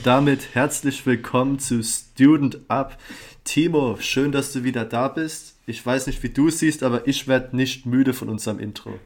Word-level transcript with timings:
und 0.00 0.06
damit 0.06 0.54
herzlich 0.54 1.04
willkommen 1.04 1.58
zu 1.58 1.82
Student 1.82 2.58
Up. 2.68 2.96
Timo, 3.44 3.98
schön, 4.00 4.32
dass 4.32 4.50
du 4.50 4.64
wieder 4.64 4.86
da 4.86 5.08
bist. 5.08 5.58
Ich 5.66 5.84
weiß 5.84 6.06
nicht, 6.06 6.22
wie 6.22 6.30
du 6.30 6.48
es 6.48 6.58
siehst, 6.58 6.82
aber 6.82 7.06
ich 7.06 7.28
werde 7.28 7.54
nicht 7.54 7.84
müde 7.84 8.14
von 8.14 8.30
unserem 8.30 8.60
Intro. 8.60 8.98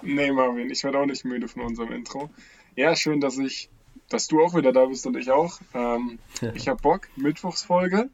Nee, 0.00 0.32
Marvin, 0.32 0.70
ich 0.70 0.82
werde 0.82 0.98
auch 0.98 1.04
nicht 1.04 1.26
müde 1.26 1.46
von 1.46 1.60
unserem 1.60 1.92
Intro. 1.92 2.30
Ja, 2.74 2.96
schön, 2.96 3.20
dass 3.20 3.36
ich, 3.36 3.68
dass 4.08 4.28
du 4.28 4.40
auch 4.40 4.54
wieder 4.54 4.72
da 4.72 4.86
bist 4.86 5.06
und 5.06 5.14
ich 5.14 5.30
auch. 5.30 5.60
Ähm, 5.74 6.18
ja. 6.40 6.54
Ich 6.54 6.68
habe 6.68 6.80
Bock, 6.80 7.08
Mittwochsfolge. 7.16 8.08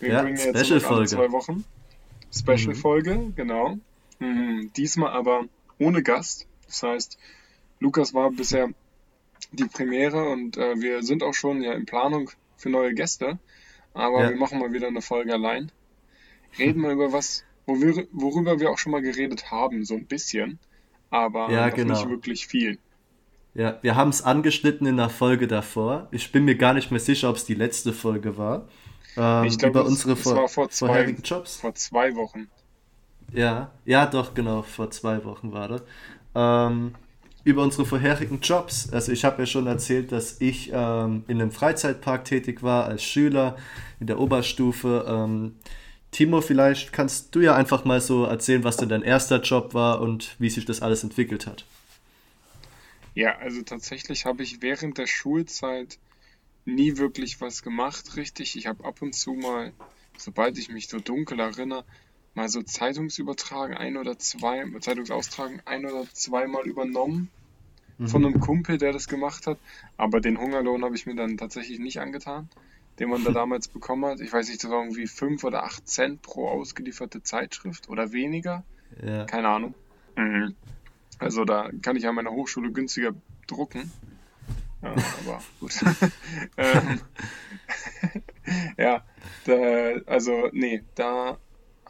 Wir 0.00 0.08
ja, 0.10 0.22
bringen 0.22 0.36
jetzt 0.36 0.66
Special 0.66 1.06
zwei 1.08 1.32
Wochen. 1.32 1.64
Special-Folge, 2.30 3.14
mhm. 3.14 3.34
genau. 3.36 3.78
Mhm. 4.18 4.70
Diesmal 4.76 5.12
aber 5.12 5.44
ohne 5.78 6.02
Gast. 6.02 6.46
Das 6.66 6.82
heißt, 6.82 7.18
Lukas 7.78 8.12
war 8.12 8.30
bisher 8.30 8.68
die 9.52 9.64
Premiere 9.64 10.28
und 10.28 10.56
äh, 10.56 10.80
wir 10.80 11.02
sind 11.02 11.22
auch 11.22 11.34
schon 11.34 11.62
ja 11.62 11.72
in 11.72 11.86
Planung 11.86 12.30
für 12.56 12.70
neue 12.70 12.94
Gäste. 12.94 13.38
Aber 13.94 14.22
ja. 14.22 14.30
wir 14.30 14.36
machen 14.36 14.58
mal 14.58 14.72
wieder 14.72 14.88
eine 14.88 15.02
Folge 15.02 15.32
allein. 15.32 15.72
Reden 16.58 16.82
wir 16.82 16.90
über 16.90 17.12
was, 17.12 17.44
wo 17.66 17.80
wir, 17.80 18.06
worüber 18.12 18.60
wir 18.60 18.70
auch 18.70 18.78
schon 18.78 18.92
mal 18.92 19.02
geredet 19.02 19.50
haben, 19.50 19.84
so 19.84 19.94
ein 19.94 20.06
bisschen. 20.06 20.58
Aber 21.10 21.50
ja, 21.50 21.68
genau. 21.70 21.94
nicht 21.94 22.08
wirklich 22.08 22.46
viel. 22.46 22.78
Ja, 23.54 23.78
wir 23.82 23.96
haben 23.96 24.10
es 24.10 24.22
angeschnitten 24.22 24.86
in 24.86 24.96
der 24.96 25.10
Folge 25.10 25.48
davor. 25.48 26.08
Ich 26.12 26.30
bin 26.30 26.44
mir 26.44 26.54
gar 26.54 26.72
nicht 26.72 26.92
mehr 26.92 27.00
sicher, 27.00 27.30
ob 27.30 27.36
es 27.36 27.44
die 27.44 27.54
letzte 27.54 27.92
Folge 27.92 28.38
war. 28.38 28.68
Ähm, 29.16 29.44
ich 29.44 29.58
glaube, 29.58 29.80
es, 29.80 30.04
es 30.04 30.26
war 30.26 30.48
vor 30.48 30.70
zwei, 30.70 31.10
Jobs. 31.24 31.56
vor 31.56 31.74
zwei 31.74 32.14
Wochen. 32.14 32.48
Ja, 33.32 33.72
ja, 33.84 34.06
doch, 34.06 34.34
genau, 34.34 34.62
vor 34.62 34.90
zwei 34.90 35.24
Wochen 35.24 35.52
war 35.52 35.68
das. 35.68 35.82
Ähm, 36.34 36.94
über 37.44 37.62
unsere 37.62 37.86
vorherigen 37.86 38.40
Jobs. 38.40 38.92
Also 38.92 39.12
ich 39.12 39.24
habe 39.24 39.42
ja 39.42 39.46
schon 39.46 39.66
erzählt, 39.66 40.12
dass 40.12 40.40
ich 40.40 40.70
ähm, 40.72 41.24
in 41.28 41.40
einem 41.40 41.52
Freizeitpark 41.52 42.24
tätig 42.24 42.62
war 42.62 42.84
als 42.84 43.02
Schüler 43.02 43.56
in 43.98 44.06
der 44.06 44.18
Oberstufe. 44.18 45.04
Ähm, 45.08 45.56
Timo, 46.10 46.40
vielleicht 46.40 46.92
kannst 46.92 47.34
du 47.34 47.40
ja 47.40 47.54
einfach 47.54 47.84
mal 47.84 48.00
so 48.00 48.24
erzählen, 48.24 48.64
was 48.64 48.76
denn 48.76 48.88
dein 48.88 49.02
erster 49.02 49.40
Job 49.40 49.74
war 49.74 50.00
und 50.00 50.36
wie 50.38 50.50
sich 50.50 50.64
das 50.64 50.82
alles 50.82 51.04
entwickelt 51.04 51.46
hat. 51.46 51.64
Ja, 53.14 53.38
also 53.38 53.62
tatsächlich 53.62 54.24
habe 54.24 54.42
ich 54.42 54.62
während 54.62 54.98
der 54.98 55.06
Schulzeit 55.06 55.98
nie 56.64 56.96
wirklich 56.96 57.40
was 57.40 57.62
gemacht, 57.62 58.16
richtig. 58.16 58.56
Ich 58.56 58.66
habe 58.66 58.84
ab 58.84 59.02
und 59.02 59.14
zu 59.14 59.34
mal, 59.34 59.72
sobald 60.16 60.58
ich 60.58 60.68
mich 60.68 60.88
so 60.88 60.98
dunkel 61.00 61.40
erinnere, 61.40 61.84
mal 62.34 62.48
so 62.48 62.62
Zeitungsübertragen 62.62 63.76
ein 63.76 63.96
oder 63.96 64.18
zwei, 64.18 64.64
Zeitungsaustragen 64.80 65.62
ein 65.64 65.84
oder 65.84 66.04
zweimal 66.12 66.66
übernommen 66.66 67.30
mhm. 67.98 68.08
von 68.08 68.24
einem 68.24 68.40
Kumpel, 68.40 68.78
der 68.78 68.92
das 68.92 69.08
gemacht 69.08 69.46
hat. 69.46 69.58
Aber 69.96 70.20
den 70.20 70.38
Hungerlohn 70.38 70.84
habe 70.84 70.96
ich 70.96 71.06
mir 71.06 71.14
dann 71.14 71.36
tatsächlich 71.36 71.78
nicht 71.78 72.00
angetan, 72.00 72.48
den 72.98 73.10
man 73.10 73.24
da 73.24 73.30
damals 73.32 73.68
bekommen 73.68 74.04
hat. 74.06 74.20
Ich 74.20 74.32
weiß 74.32 74.48
nicht, 74.48 74.62
das 74.62 74.70
war 74.70 74.82
irgendwie 74.82 75.06
5 75.06 75.44
oder 75.44 75.64
8 75.64 75.88
Cent 75.88 76.22
pro 76.22 76.48
ausgelieferte 76.48 77.22
Zeitschrift 77.22 77.88
oder 77.88 78.12
weniger. 78.12 78.64
Ja. 79.04 79.24
Keine 79.24 79.48
Ahnung. 79.48 79.74
Mhm. 80.16 80.54
Also 81.18 81.44
da 81.44 81.70
kann 81.82 81.96
ich 81.96 82.06
an 82.06 82.14
meiner 82.14 82.30
Hochschule 82.30 82.72
günstiger 82.72 83.12
drucken. 83.46 83.92
Ja, 84.82 84.92
aber 84.92 85.42
gut. 85.60 85.72
ähm, 86.56 87.00
ja, 88.78 89.04
da, 89.44 89.54
also 90.06 90.48
nee, 90.52 90.82
da 90.94 91.38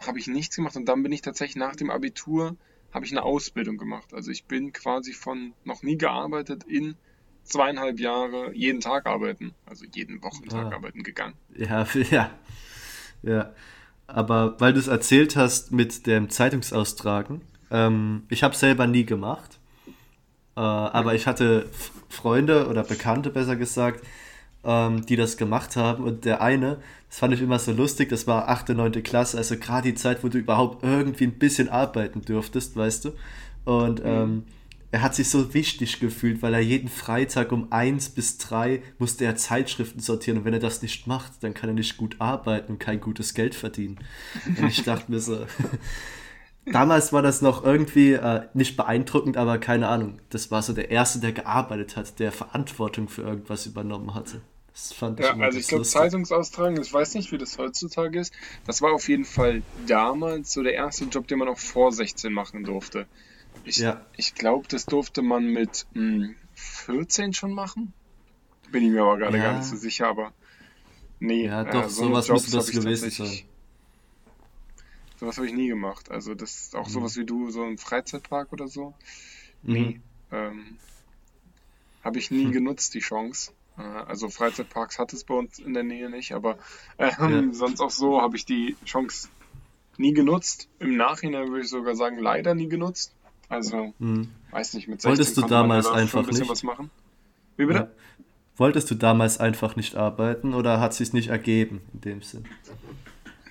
habe 0.07 0.19
ich 0.19 0.27
nichts 0.27 0.57
gemacht 0.57 0.77
und 0.77 0.87
dann 0.87 1.03
bin 1.03 1.13
ich 1.13 1.23
tatsächlich 1.23 1.57
nach 1.57 1.77
dem 1.77 1.91
Abitur 1.91 2.57
habe 2.93 3.05
ich 3.05 3.13
eine 3.13 3.23
Ausbildung 3.23 3.77
gemacht. 3.77 4.13
Also 4.15 4.31
ich 4.31 4.47
bin 4.47 4.73
quasi 4.73 5.13
von 5.13 5.53
noch 5.65 5.83
nie 5.83 5.97
gearbeitet 5.97 6.65
in 6.65 6.97
zweieinhalb 7.45 8.01
Jahre 8.01 8.55
jeden 8.55 8.81
Tag 8.81 9.07
arbeiten, 9.07 9.55
also 9.67 9.85
jeden 9.95 10.23
Wochentag 10.23 10.73
ah. 10.73 10.77
arbeiten 10.77 11.03
gegangen. 11.03 11.35
Ja, 11.57 11.87
ja, 12.11 12.31
ja. 13.23 13.53
Aber 14.07 14.61
weil 14.61 14.73
du 14.73 14.81
es 14.81 14.89
erzählt 14.89 15.37
hast 15.37 15.71
mit 15.71 16.07
dem 16.07 16.31
Zeitungsaustragen, 16.31 17.43
ähm, 17.71 18.25
ich 18.29 18.43
habe 18.43 18.57
selber 18.57 18.87
nie 18.87 19.05
gemacht, 19.05 19.61
äh, 20.57 20.61
aber 20.61 21.15
ich 21.15 21.27
hatte 21.29 21.69
Freunde 22.09 22.67
oder 22.67 22.83
Bekannte 22.83 23.31
besser 23.31 23.55
gesagt, 23.55 24.05
ähm, 24.65 25.07
die 25.07 25.17
das 25.17 25.37
gemacht 25.37 25.77
haben 25.77 26.05
und 26.05 26.25
der 26.25 26.43
eine, 26.43 26.79
das 27.09 27.19
fand 27.19 27.35
ich 27.35 27.41
immer 27.41 27.59
so 27.59 27.73
lustig, 27.73 28.09
das 28.09 28.27
war 28.27 28.49
8., 28.49 28.71
9. 28.71 29.03
Klasse, 29.03 29.39
also 29.39 29.57
gerade 29.57 29.91
die 29.91 29.95
Zeit, 29.95 30.23
wo 30.23 30.29
du 30.29 30.39
überhaupt 30.39 30.83
irgendwie 30.85 31.25
ein 31.25 31.39
bisschen 31.39 31.69
arbeiten 31.69 32.23
dürftest, 32.23 32.77
weißt 32.77 33.07
du. 33.07 33.13
Und 33.65 34.01
mhm. 34.01 34.11
ähm, 34.11 34.45
er 34.93 35.03
hat 35.03 35.15
sich 35.15 35.31
so 35.31 35.55
wichtig 35.55 36.01
gefühlt, 36.01 36.43
weil 36.43 36.53
er 36.53 36.61
jeden 36.61 36.89
Freitag 36.89 37.53
um 37.53 37.71
1 37.71 38.11
bis 38.11 38.39
3 38.39 38.83
musste 38.99 39.25
er 39.25 39.37
Zeitschriften 39.37 40.01
sortieren 40.01 40.39
und 40.39 40.45
wenn 40.45 40.53
er 40.53 40.61
das 40.61 40.83
nicht 40.83 41.07
macht, 41.07 41.33
dann 41.43 41.55
kann 41.55 41.71
er 41.71 41.75
nicht 41.75 41.97
gut 41.97 42.17
arbeiten 42.19 42.73
und 42.73 42.79
kein 42.81 43.01
gutes 43.01 43.35
Geld 43.35 43.55
verdienen. 43.55 43.99
Und 44.59 44.67
ich 44.67 44.83
dachte 44.83 45.11
mir 45.11 45.21
so, 45.21 45.47
damals 46.73 47.13
war 47.13 47.23
das 47.23 47.43
noch 47.43 47.65
irgendwie 47.65 48.13
äh, 48.13 48.43
nicht 48.55 48.77
beeindruckend, 48.77 49.37
aber 49.37 49.59
keine 49.59 49.89
Ahnung, 49.89 50.21
das 50.31 50.51
war 50.51 50.63
so 50.63 50.73
der 50.73 50.91
Erste, 50.91 51.21
der 51.21 51.33
gearbeitet 51.33 51.97
hat, 51.97 52.19
der 52.19 52.33
Verantwortung 52.33 53.09
für 53.09 53.23
irgendwas 53.23 53.67
übernommen 53.67 54.15
hatte. 54.15 54.41
Das 54.73 54.93
fand 54.93 55.21
ich 55.21 55.27
ja, 55.27 55.37
also 55.37 55.59
ich 55.59 55.67
glaube, 55.67 55.85
Zeitungsaustragen, 55.85 56.81
ich 56.81 56.93
weiß 56.93 57.15
nicht, 57.15 57.33
wie 57.33 57.39
das 57.39 57.59
heutzutage 57.59 58.21
ist. 58.21 58.33
Das 58.67 58.81
war 58.81 58.93
auf 58.93 59.09
jeden 59.09 59.25
Fall 59.25 59.63
damals 59.87 60.53
so 60.53 60.63
der 60.63 60.75
erste 60.75 61.05
Job, 61.05 61.27
den 61.27 61.39
man 61.39 61.49
auch 61.49 61.59
vor 61.59 61.93
16 61.93 62.33
machen 62.33 62.65
durfte. 62.65 63.07
Ich, 63.65 63.77
ja. 63.77 64.01
ich 64.17 64.35
glaube, 64.35 64.69
das 64.69 64.87
durfte 64.87 65.23
man 65.23 65.47
mit 65.47 65.87
mh, 65.93 66.29
hm, 66.29 66.37
14 66.55 67.33
schon 67.35 67.53
machen. 67.53 67.93
Bin 68.71 68.85
ich 68.85 68.91
mir 68.91 69.03
aber 69.03 69.19
gerade 69.19 69.37
ja. 69.37 69.45
gar 69.45 69.59
nicht 69.59 69.67
so 69.67 69.77
sicher, 69.77 70.07
aber 70.07 70.33
nee. 71.19 71.47
Ja, 71.47 71.65
doch, 71.65 71.87
äh, 71.87 71.91
so 71.91 72.05
sowas 72.05 72.29
müsste 72.29 72.53
das 72.53 72.71
gewesen 72.71 73.11
sein. 73.11 73.41
Sowas 75.21 75.37
habe 75.37 75.47
ich 75.47 75.53
nie 75.53 75.69
gemacht. 75.69 76.11
Also 76.11 76.35
das 76.35 76.57
ist 76.57 76.77
auch 76.77 76.87
mhm. 76.89 76.93
sowas 76.93 77.17
wie 77.19 77.27
du, 77.27 77.51
so 77.51 77.63
ein 77.63 77.77
Freizeitpark 77.77 78.55
oder 78.55 78.69
so. 78.69 78.95
Mhm. 79.63 79.73
Nee. 79.73 80.01
Ähm, 80.33 80.79
habe 82.03 82.19
ich 82.19 82.31
nie 82.31 82.45
hm. 82.45 82.53
genutzt, 82.53 82.95
die 82.95 83.01
Chance. 83.01 83.53
Äh, 83.77 83.83
also 83.83 84.31
Freizeitparks 84.31 84.99
hat 84.99 85.13
es 85.13 85.25
bei 85.25 85.35
uns 85.35 85.59
in 85.59 85.75
der 85.75 85.83
Nähe 85.83 86.09
nicht, 86.09 86.33
aber 86.33 86.57
ähm, 86.99 87.49
ja. 87.49 87.53
sonst 87.53 87.83
auch 87.83 87.91
so 87.91 88.23
habe 88.23 88.37
ich 88.37 88.47
die 88.47 88.77
Chance 88.87 89.29
nie 89.99 90.15
genutzt. 90.15 90.69
Im 90.79 90.97
Nachhinein 90.97 91.49
würde 91.49 91.61
ich 91.61 91.69
sogar 91.69 91.95
sagen, 91.97 92.19
leider 92.19 92.55
nie 92.55 92.69
genutzt. 92.69 93.13
Also, 93.51 93.93
hm. 93.99 94.31
weiß 94.53 94.73
nicht, 94.73 94.89
mit 94.89 95.03
16 95.03 95.11
Wolltest 95.11 95.37
du 95.37 95.43
damals 95.43 95.85
ja 95.85 95.93
einfach 95.93 96.27
ein 96.27 96.35
nicht? 96.35 96.49
was 96.49 96.63
machen. 96.63 96.91
Wie 97.59 97.67
bitte? 97.67 97.79
Ja. 97.79 97.89
Wolltest 98.57 98.91
du 98.91 98.95
damals 98.95 99.39
einfach 99.39 99.77
nicht 99.77 99.97
arbeiten 99.97 100.55
oder 100.55 100.81
hat 100.81 100.93
es 100.93 100.99
sich 100.99 101.13
nicht 101.13 101.29
ergeben 101.29 101.83
in 101.93 102.01
dem 102.01 102.23
Sinn? 102.23 102.47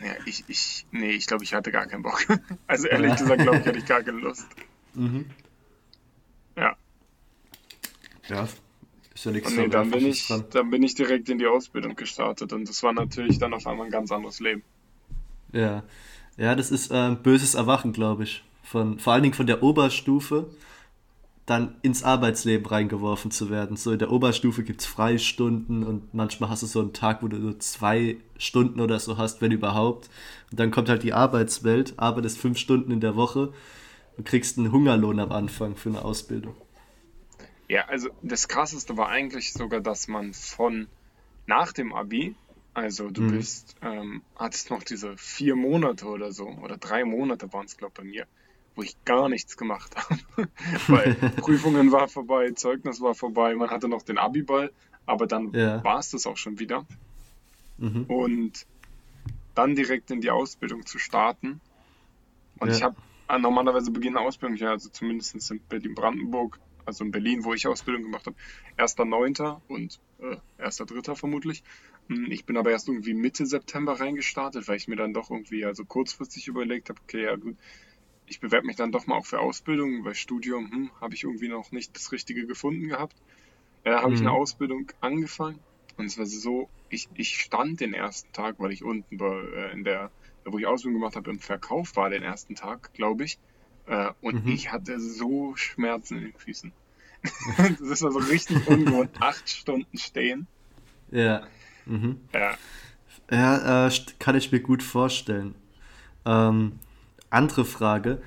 Ja, 0.01 0.13
ich, 0.25 0.43
ich, 0.47 0.85
nee, 0.91 1.11
ich 1.11 1.27
glaube, 1.27 1.43
ich 1.43 1.53
hatte 1.53 1.71
gar 1.71 1.85
keinen 1.87 2.03
Bock. 2.03 2.25
Also 2.67 2.87
ehrlich 2.89 3.15
gesagt, 3.15 3.41
glaube 3.41 3.57
ich, 3.57 3.65
hatte 3.65 3.79
ich 3.79 3.85
gar 3.85 4.01
keine 4.01 4.19
Lust. 4.19 4.47
Mhm. 4.93 5.25
Ja. 6.55 6.75
Ja, 8.27 8.47
ist 9.13 9.25
ja 9.25 9.31
nichts 9.31 9.53
nee, 9.53 9.67
dann 9.67 9.91
bin, 9.91 10.05
ich, 10.05 10.27
dran. 10.27 10.45
dann 10.51 10.69
bin 10.69 10.83
ich 10.83 10.95
direkt 10.95 11.29
in 11.29 11.39
die 11.39 11.47
Ausbildung 11.47 11.95
gestartet 11.95 12.53
und 12.53 12.69
das 12.69 12.83
war 12.83 12.93
natürlich 12.93 13.39
dann 13.39 13.53
auf 13.53 13.65
einmal 13.67 13.87
ein 13.87 13.91
ganz 13.91 14.11
anderes 14.11 14.39
Leben. 14.39 14.63
Ja, 15.51 15.83
ja 16.37 16.55
das 16.55 16.71
ist 16.71 16.91
ein 16.91 17.13
äh, 17.13 17.15
böses 17.15 17.55
Erwachen, 17.55 17.91
glaube 17.91 18.23
ich. 18.23 18.43
Von, 18.63 18.99
vor 18.99 19.13
allen 19.13 19.23
Dingen 19.23 19.33
von 19.33 19.47
der 19.47 19.63
Oberstufe 19.63 20.49
dann 21.49 21.75
ins 21.81 22.03
Arbeitsleben 22.03 22.65
reingeworfen 22.65 23.31
zu 23.31 23.49
werden. 23.49 23.75
So 23.75 23.91
in 23.91 23.99
der 23.99 24.11
Oberstufe 24.11 24.63
gibt 24.63 24.81
es 24.81 24.87
Freistunden 24.87 25.83
und 25.83 26.13
manchmal 26.13 26.49
hast 26.49 26.61
du 26.61 26.67
so 26.67 26.79
einen 26.79 26.93
Tag, 26.93 27.23
wo 27.23 27.27
du 27.27 27.37
nur 27.37 27.59
zwei 27.59 28.17
Stunden 28.37 28.79
oder 28.79 28.99
so 28.99 29.17
hast, 29.17 29.41
wenn 29.41 29.51
überhaupt. 29.51 30.09
Und 30.51 30.59
dann 30.59 30.69
kommt 30.69 30.89
halt 30.89 31.01
die 31.01 31.13
Arbeitswelt, 31.13 31.93
arbeitest 31.97 32.37
fünf 32.37 32.59
Stunden 32.59 32.91
in 32.91 32.99
der 32.99 33.15
Woche 33.15 33.51
und 34.17 34.25
kriegst 34.27 34.59
einen 34.59 34.71
Hungerlohn 34.71 35.19
am 35.19 35.31
Anfang 35.31 35.75
für 35.75 35.89
eine 35.89 36.05
Ausbildung. 36.05 36.55
Ja, 37.67 37.85
also 37.87 38.09
das 38.21 38.47
Krasseste 38.47 38.97
war 38.97 39.09
eigentlich 39.09 39.53
sogar, 39.53 39.79
dass 39.79 40.07
man 40.07 40.33
von 40.33 40.87
nach 41.47 41.73
dem 41.73 41.93
Abi, 41.93 42.35
also 42.75 43.09
du 43.09 43.21
mhm. 43.21 43.31
bist, 43.31 43.75
ähm, 43.81 44.21
hattest 44.35 44.69
noch 44.69 44.83
diese 44.83 45.17
vier 45.17 45.55
Monate 45.55 46.05
oder 46.05 46.31
so, 46.31 46.47
oder 46.47 46.77
drei 46.77 47.05
Monate 47.05 47.51
waren 47.53 47.65
es, 47.65 47.75
glaube 47.75 47.93
ich, 47.95 48.01
bei 48.01 48.03
mir, 48.03 48.27
wo 48.79 48.83
ich 48.83 48.95
gar 49.03 49.27
nichts 49.27 49.57
gemacht 49.57 49.93
habe. 49.97 50.47
Weil 50.87 51.15
Prüfungen 51.15 51.91
war 51.91 52.07
vorbei, 52.07 52.51
Zeugnis 52.51 53.01
war 53.01 53.13
vorbei, 53.13 53.53
man 53.53 53.69
hatte 53.69 53.89
noch 53.89 54.03
den 54.03 54.17
Abi-Ball, 54.17 54.71
aber 55.05 55.27
dann 55.27 55.51
ja. 55.51 55.83
war 55.83 55.99
es 55.99 56.11
das 56.11 56.25
auch 56.25 56.37
schon 56.37 56.59
wieder. 56.59 56.85
Mhm. 57.77 58.05
Und 58.05 58.65
dann 59.53 59.75
direkt 59.75 60.11
in 60.11 60.21
die 60.21 60.31
Ausbildung 60.31 60.85
zu 60.85 60.97
starten. 60.97 61.59
Und 62.59 62.69
ja. 62.69 62.73
ich 62.73 62.81
habe 62.81 62.95
äh, 63.27 63.37
normalerweise 63.37 63.91
beginne 63.91 64.21
Ausbildung, 64.21 64.55
ja, 64.55 64.69
also 64.69 64.87
zumindest 64.87 65.51
in 65.51 65.59
Berlin-Brandenburg, 65.67 66.57
also 66.85 67.03
in 67.03 67.11
Berlin, 67.11 67.43
wo 67.43 67.53
ich 67.53 67.67
Ausbildung 67.67 68.03
gemacht 68.03 68.27
habe, 68.27 68.37
1.9. 68.77 69.59
und 69.67 69.99
äh, 70.19 70.37
1.3. 70.63 71.15
vermutlich. 71.15 71.63
Hm, 72.07 72.31
ich 72.31 72.45
bin 72.45 72.55
aber 72.55 72.71
erst 72.71 72.87
irgendwie 72.87 73.13
Mitte 73.13 73.45
September 73.45 73.99
reingestartet, 73.99 74.69
weil 74.69 74.77
ich 74.77 74.87
mir 74.87 74.95
dann 74.95 75.13
doch 75.13 75.29
irgendwie 75.31 75.65
also 75.65 75.83
kurzfristig 75.83 76.47
überlegt 76.47 76.87
habe, 76.87 77.01
okay, 77.03 77.25
ja 77.25 77.35
gut, 77.35 77.57
ich 78.29 78.39
bewerbe 78.39 78.67
mich 78.67 78.75
dann 78.77 78.91
doch 78.91 79.07
mal 79.07 79.17
auch 79.17 79.25
für 79.25 79.39
Ausbildung, 79.39 80.03
weil 80.05 80.15
Studium 80.15 80.71
hm, 80.71 80.91
habe 81.01 81.15
ich 81.15 81.23
irgendwie 81.23 81.49
noch 81.49 81.71
nicht 81.71 81.95
das 81.95 82.11
Richtige 82.11 82.47
gefunden 82.47 82.87
gehabt. 82.89 83.21
äh, 83.83 83.91
habe 83.93 84.13
ich 84.13 84.21
eine 84.21 84.31
Mhm. 84.31 84.33
Ausbildung 84.33 84.91
angefangen 85.01 85.65
und 85.97 86.05
es 86.05 86.17
war 86.17 86.25
so, 86.25 86.71
ich, 86.89 87.09
ich 87.15 87.39
stand 87.41 87.79
den 87.81 87.93
ersten 87.93 88.31
Tag, 88.33 88.55
weil 88.59 88.71
ich 88.71 88.83
unten 88.83 89.17
bei, 89.17 89.27
äh, 89.27 89.71
in 89.73 89.83
der, 89.83 90.11
wo 90.45 90.57
ich 90.59 90.67
Ausbildung 90.67 91.01
gemacht 91.01 91.15
habe, 91.15 91.29
im 91.31 91.39
Verkauf 91.39 91.95
war 91.95 92.09
den 92.09 92.23
ersten 92.23 92.55
Tag, 92.55 92.93
glaube 92.93 93.25
ich. 93.25 93.39
Äh, 93.85 94.11
und 94.21 94.37
Mhm. 94.37 94.45
ich 94.45 94.71
hatte 94.71 94.99
so 94.99 95.55
Schmerzen 95.55 96.17
in 96.19 96.23
den 96.25 96.37
Füßen. 96.37 96.75
das 97.79 98.01
war 98.01 98.11
so 98.11 98.19
richtig 98.19 98.65
ungewohnt. 98.65 99.11
Acht 99.19 99.49
Stunden 99.49 99.97
stehen. 99.97 100.47
Ja. 101.11 101.47
Mhm. 101.85 102.29
Ja, 102.33 102.59
Ja, 103.31 103.89
kann 104.19 104.35
ich 104.35 104.51
mir 104.51 104.59
gut 104.61 104.83
vorstellen. 104.83 105.55
Ähm, 106.25 106.79
andere 107.29 107.65
Frage. 107.65 108.21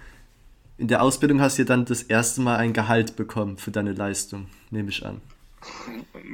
In 0.78 0.88
der 0.88 1.02
Ausbildung 1.02 1.40
hast 1.40 1.58
du 1.58 1.64
dann 1.64 1.84
das 1.84 2.02
erste 2.02 2.40
Mal 2.40 2.56
ein 2.56 2.72
Gehalt 2.72 3.16
bekommen 3.16 3.56
für 3.56 3.70
deine 3.70 3.92
Leistung, 3.92 4.46
nehme 4.70 4.88
ich 4.88 5.04
an. 5.04 5.20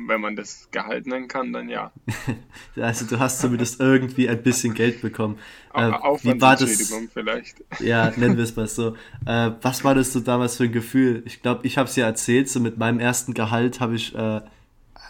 wenn 0.07 0.21
man 0.21 0.37
das 0.37 0.69
Gehalt 0.71 1.07
nennen 1.07 1.29
kann, 1.29 1.53
dann 1.53 1.69
ja. 1.69 1.93
Also 2.77 3.05
du 3.05 3.19
hast 3.19 3.41
zumindest 3.41 3.81
irgendwie 3.81 4.29
ein 4.29 4.43
bisschen 4.43 4.75
Geld 4.75 5.03
bekommen. 5.03 5.39
Äh, 5.75 5.91
wie 6.23 6.41
war 6.41 6.57
das? 6.57 6.93
Vielleicht. 7.13 7.63
Ja, 7.81 8.11
nennen 8.17 8.37
wir 8.37 8.45
es 8.45 8.57
mal 8.57 8.69
so. 8.69 8.97
Äh, 9.27 9.51
was 9.61 9.85
war 9.85 9.95
das 9.95 10.13
so 10.13 10.21
damals 10.21 10.57
für 10.57 10.65
ein 10.65 10.73
Gefühl? 10.73 11.23
Ich 11.27 11.43
glaube, 11.43 11.67
ich 11.67 11.77
habe 11.77 11.89
es 11.89 11.97
ja 11.97 12.07
erzählt, 12.07 12.49
so 12.49 12.61
mit 12.61 12.79
meinem 12.79 13.01
ersten 13.01 13.35
Gehalt 13.35 13.81
habe 13.81 13.97
ich 13.97 14.15
äh, 14.15 14.41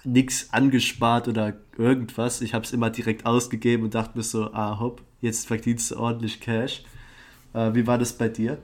nichts 0.05 0.53
angespart 0.53 1.29
oder 1.29 1.55
irgendwas. 1.77 2.41
Ich 2.41 2.55
habe 2.55 2.65
es 2.65 2.73
immer 2.73 2.91
direkt 2.91 3.27
ausgegeben 3.27 3.85
und 3.85 3.95
dachte 3.95 4.17
mir 4.17 4.25
so, 4.25 4.53
ah 4.53 4.81
hopp, 4.81 5.03
jetzt 5.21 5.47
verdienst 5.47 5.91
du 5.91 5.97
ordentlich 5.97 6.41
Cash. 6.41 6.83
Äh, 7.53 7.75
wie 7.75 7.87
war 7.87 7.99
das 7.99 8.17
bei 8.17 8.29
dir? 8.29 8.59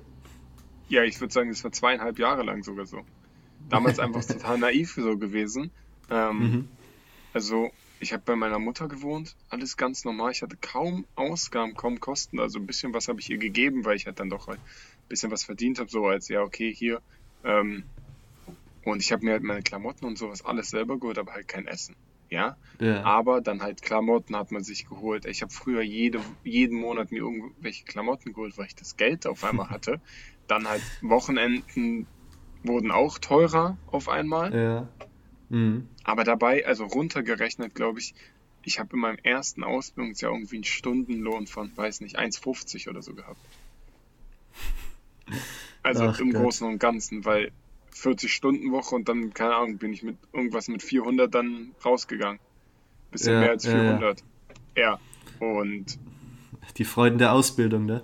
Ja, 0.89 1.03
ich 1.05 1.21
würde 1.21 1.33
sagen, 1.33 1.51
das 1.51 1.65
war 1.65 1.73
zweieinhalb 1.73 2.19
Jahre 2.19 2.43
lang 2.43 2.63
sogar 2.63 2.87
so. 2.87 3.05
Damals 3.69 3.99
einfach 3.99 4.25
total 4.27 4.59
naiv 4.59 4.95
so 4.95 5.19
gewesen. 5.19 5.73
Ähm, 6.11 6.39
Mhm. 6.39 6.69
Also, 7.33 7.71
ich 8.01 8.13
habe 8.13 8.23
bei 8.25 8.37
meiner 8.37 8.59
Mutter 8.61 8.89
gewohnt, 8.89 9.37
alles 9.49 9.77
ganz 9.77 10.05
normal. 10.05 10.33
Ich 10.33 10.43
hatte 10.43 10.57
kaum 10.59 11.07
Ausgaben, 11.17 11.77
kaum 11.77 12.01
Kosten. 12.01 12.41
Also 12.41 12.59
ein 12.61 12.67
bisschen 12.67 12.95
was 12.95 13.09
habe 13.09 13.21
ich 13.21 13.31
ihr 13.31 13.39
gegeben, 13.39 13.85
weil 13.85 13.97
ich 13.97 14.07
halt 14.07 14.21
dann 14.21 14.31
doch 14.31 14.49
ein 14.49 14.59
bisschen 15.09 15.31
was 15.33 15.45
verdient 15.45 15.79
habe, 15.81 15.91
so 15.91 16.07
als 16.07 16.29
ja, 16.29 16.43
okay, 16.43 16.75
hier. 16.75 17.03
Ähm, 17.45 17.87
und 18.85 19.01
ich 19.03 19.13
habe 19.13 19.25
mir 19.25 19.33
halt 19.33 19.43
meine 19.43 19.63
Klamotten 19.63 20.05
und 20.07 20.17
sowas 20.19 20.45
alles 20.45 20.71
selber 20.71 20.99
geholt, 20.99 21.19
aber 21.19 21.33
halt 21.33 21.49
kein 21.49 21.67
Essen. 21.67 21.97
Ja, 22.35 22.57
Ja. 22.81 23.05
aber 23.05 23.41
dann 23.41 23.63
halt 23.63 23.81
Klamotten 23.81 24.35
hat 24.37 24.51
man 24.51 24.65
sich 24.65 24.87
geholt. 24.87 25.25
Ich 25.25 25.41
habe 25.43 25.53
früher 25.53 25.83
jede, 25.83 26.21
jeden 26.43 26.79
Monat 26.81 27.13
mir 27.13 27.19
irgendwelche 27.19 27.85
Klamotten 27.85 28.33
geholt, 28.33 28.59
weil 28.59 28.67
ich 28.67 28.75
das 28.75 28.97
Geld 28.97 29.27
auf 29.27 29.45
einmal 29.45 29.71
hatte. 29.71 30.01
Dann 30.49 30.69
halt 30.69 30.83
Wochenenden 31.01 32.07
wurden 32.65 32.91
auch 32.91 33.19
teurer 33.19 33.79
auf 33.87 34.09
einmal. 34.09 34.53
Ja. 34.55 34.89
Mhm. 35.49 35.89
Aber 36.03 36.25
dabei, 36.25 36.67
also 36.67 36.85
runtergerechnet, 36.85 37.75
glaube 37.75 38.01
ich, 38.01 38.15
ich 38.65 38.79
habe 38.81 38.95
in 38.95 39.01
meinem 39.01 39.19
ersten 39.23 39.63
Ausbildungsjahr 39.63 40.33
irgendwie 40.33 40.57
einen 40.57 40.65
Stundenlohn 40.65 41.47
von, 41.47 41.71
weiß 41.77 42.01
nicht, 42.01 42.19
1,50 42.19 42.89
oder 42.91 43.01
so 43.03 43.15
gehabt. 43.15 43.39
Also 45.83 46.05
Ach 46.05 46.19
im 46.19 46.33
Gott. 46.33 46.43
Großen 46.43 46.67
und 46.67 46.79
Ganzen, 46.79 47.25
weil 47.25 47.53
40-Stunden-Woche 47.94 48.94
und 48.94 49.08
dann, 49.08 49.32
keine 49.35 49.55
Ahnung, 49.56 49.79
bin 49.79 49.93
ich 49.93 50.02
mit 50.02 50.19
irgendwas 50.32 50.69
mit 50.69 50.82
400 50.82 51.35
dann 51.35 51.75
rausgegangen. 51.85 52.41
Bisschen 53.11 53.35
Ja, 53.35 53.41
mehr 53.41 53.50
als 53.50 53.64
ja, 53.64 53.70
ja. 53.70 53.81
400. 53.82 54.25
Ja, 54.76 55.00
und 55.41 55.99
Die 56.76 56.85
Freuden 56.85 57.19
der 57.19 57.32
Ausbildung, 57.32 57.87
ne? 57.87 58.02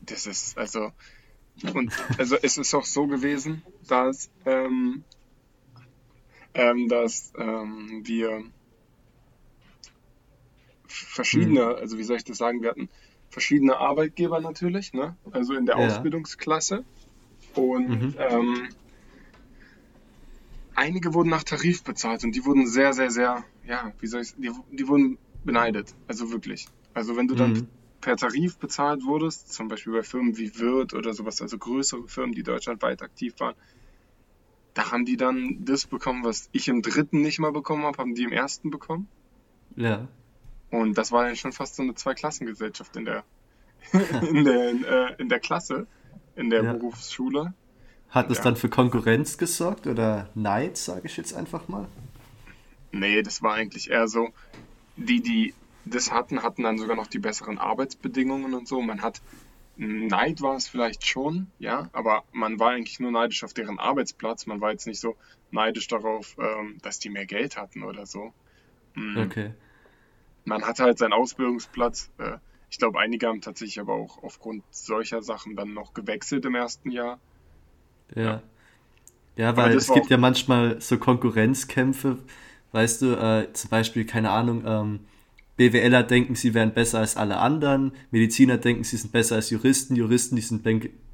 das 0.00 0.26
ist, 0.26 0.56
also, 0.58 0.92
und 1.74 1.92
also 2.18 2.36
es 2.42 2.58
ist 2.58 2.74
auch 2.74 2.84
so 2.84 3.06
gewesen, 3.06 3.62
dass, 3.86 4.30
ähm, 4.44 5.04
ähm, 6.54 6.88
dass 6.88 7.32
ähm, 7.38 8.02
wir 8.04 8.44
verschiedene, 10.86 11.66
also 11.76 11.98
wie 11.98 12.04
soll 12.04 12.16
ich 12.16 12.24
das 12.24 12.38
sagen, 12.38 12.62
wir 12.62 12.70
hatten 12.70 12.88
verschiedene 13.28 13.76
Arbeitgeber 13.78 14.40
natürlich, 14.40 14.92
ne? 14.92 15.16
Also 15.32 15.54
in 15.54 15.66
der 15.66 15.78
Ja. 15.78 15.86
Ausbildungsklasse. 15.86 16.84
Und 17.54 17.88
Mhm. 17.88 18.14
ähm, 18.18 18.68
einige 20.74 21.14
wurden 21.14 21.30
nach 21.30 21.44
Tarif 21.44 21.84
bezahlt 21.84 22.24
und 22.24 22.32
die 22.34 22.44
wurden 22.44 22.66
sehr, 22.66 22.92
sehr, 22.92 23.10
sehr, 23.10 23.44
ja, 23.64 23.92
wie 24.00 24.06
soll 24.06 24.22
ich 24.22 24.34
die, 24.36 24.50
die 24.70 24.88
wurden 24.88 25.18
beneidet. 25.44 25.94
Also 26.06 26.32
wirklich. 26.32 26.66
Also 26.94 27.16
wenn 27.16 27.28
du 27.28 27.34
dann 27.34 27.52
Mhm. 27.52 27.68
per 28.00 28.16
Tarif 28.16 28.58
bezahlt 28.58 29.04
wurdest, 29.04 29.52
zum 29.52 29.68
Beispiel 29.68 29.92
bei 29.92 30.02
Firmen 30.02 30.36
wie 30.36 30.58
Wirth 30.58 30.94
oder 30.94 31.12
sowas, 31.14 31.40
also 31.40 31.58
größere 31.58 32.08
Firmen, 32.08 32.34
die 32.34 32.42
deutschlandweit 32.42 33.02
aktiv 33.02 33.34
waren, 33.38 33.54
da 34.74 34.90
haben 34.90 35.04
die 35.04 35.16
dann 35.16 35.64
das 35.64 35.86
bekommen, 35.86 36.24
was 36.24 36.48
ich 36.52 36.66
im 36.68 36.82
dritten 36.82 37.20
nicht 37.20 37.38
mal 37.38 37.52
bekommen 37.52 37.84
habe, 37.84 37.98
haben 37.98 38.14
die 38.14 38.24
im 38.24 38.32
ersten 38.32 38.70
bekommen. 38.70 39.08
Ja. 39.76 40.08
Und 40.70 40.98
das 40.98 41.12
war 41.12 41.24
dann 41.24 41.36
schon 41.36 41.52
fast 41.52 41.76
so 41.76 41.82
eine 41.82 41.94
Zweiklassengesellschaft 41.94 42.96
in 42.96 43.04
der, 43.04 43.24
in 44.22 44.44
der, 44.44 44.70
in, 44.70 44.84
äh, 44.84 45.14
in 45.18 45.28
der 45.28 45.38
Klasse, 45.38 45.86
in 46.36 46.50
der 46.50 46.62
Ja. 46.64 46.72
Berufsschule. 46.72 47.54
Hat 48.10 48.30
es 48.30 48.38
Ja. 48.38 48.44
dann 48.44 48.56
für 48.56 48.68
Konkurrenz 48.68 49.38
gesorgt 49.38 49.86
oder 49.86 50.28
Neid, 50.34 50.76
sage 50.76 51.02
ich 51.06 51.16
jetzt 51.16 51.34
einfach 51.34 51.68
mal? 51.68 51.86
Nee, 52.92 53.22
das 53.22 53.42
war 53.42 53.54
eigentlich 53.54 53.90
eher 53.90 54.06
so, 54.08 54.28
die, 54.96 55.20
die 55.20 55.54
das 55.84 56.12
hatten, 56.12 56.42
hatten 56.42 56.62
dann 56.62 56.78
sogar 56.78 56.96
noch 56.96 57.08
die 57.08 57.18
besseren 57.18 57.58
Arbeitsbedingungen 57.58 58.54
und 58.54 58.68
so. 58.68 58.80
Man 58.80 59.02
hat, 59.02 59.20
Neid 59.76 60.40
war 60.40 60.54
es 60.56 60.68
vielleicht 60.68 61.06
schon, 61.06 61.48
ja, 61.58 61.90
aber 61.92 62.22
man 62.32 62.58
war 62.60 62.70
eigentlich 62.70 63.00
nur 63.00 63.10
neidisch 63.10 63.42
auf 63.44 63.52
deren 63.52 63.78
Arbeitsplatz. 63.78 64.46
Man 64.46 64.60
war 64.60 64.70
jetzt 64.70 64.86
nicht 64.86 65.00
so 65.00 65.16
neidisch 65.50 65.88
darauf, 65.88 66.36
ähm, 66.38 66.78
dass 66.82 67.00
die 67.00 67.10
mehr 67.10 67.26
Geld 67.26 67.56
hatten 67.56 67.82
oder 67.82 68.06
so. 68.06 68.32
Mm, 68.94 69.18
Okay. 69.18 69.54
Man 70.46 70.62
hatte 70.64 70.84
halt 70.84 70.98
seinen 70.98 71.14
Ausbildungsplatz. 71.14 72.10
Ich 72.74 72.78
glaube, 72.78 72.98
einige 72.98 73.28
haben 73.28 73.40
tatsächlich 73.40 73.78
aber 73.78 73.94
auch 73.94 74.20
aufgrund 74.24 74.64
solcher 74.72 75.22
Sachen 75.22 75.54
dann 75.54 75.74
noch 75.74 75.94
gewechselt 75.94 76.44
im 76.44 76.56
ersten 76.56 76.90
Jahr. 76.90 77.20
Ja. 78.16 78.42
Ja, 79.36 79.56
weil 79.56 79.74
das 79.74 79.88
es 79.88 79.94
gibt 79.94 80.10
ja 80.10 80.16
manchmal 80.16 80.80
so 80.80 80.98
Konkurrenzkämpfe, 80.98 82.18
weißt 82.72 83.02
du, 83.02 83.12
äh, 83.14 83.52
zum 83.52 83.70
Beispiel, 83.70 84.04
keine 84.04 84.30
Ahnung, 84.30 84.64
ähm, 84.66 85.00
BWLer 85.56 86.02
denken, 86.02 86.34
sie 86.34 86.52
wären 86.52 86.74
besser 86.74 86.98
als 86.98 87.16
alle 87.16 87.36
anderen, 87.36 87.92
Mediziner 88.10 88.58
denken, 88.58 88.82
sie 88.82 88.96
sind 88.96 89.12
besser 89.12 89.36
als 89.36 89.50
Juristen, 89.50 89.94
Juristen, 89.94 90.34
die 90.34 90.42
sind 90.42 90.64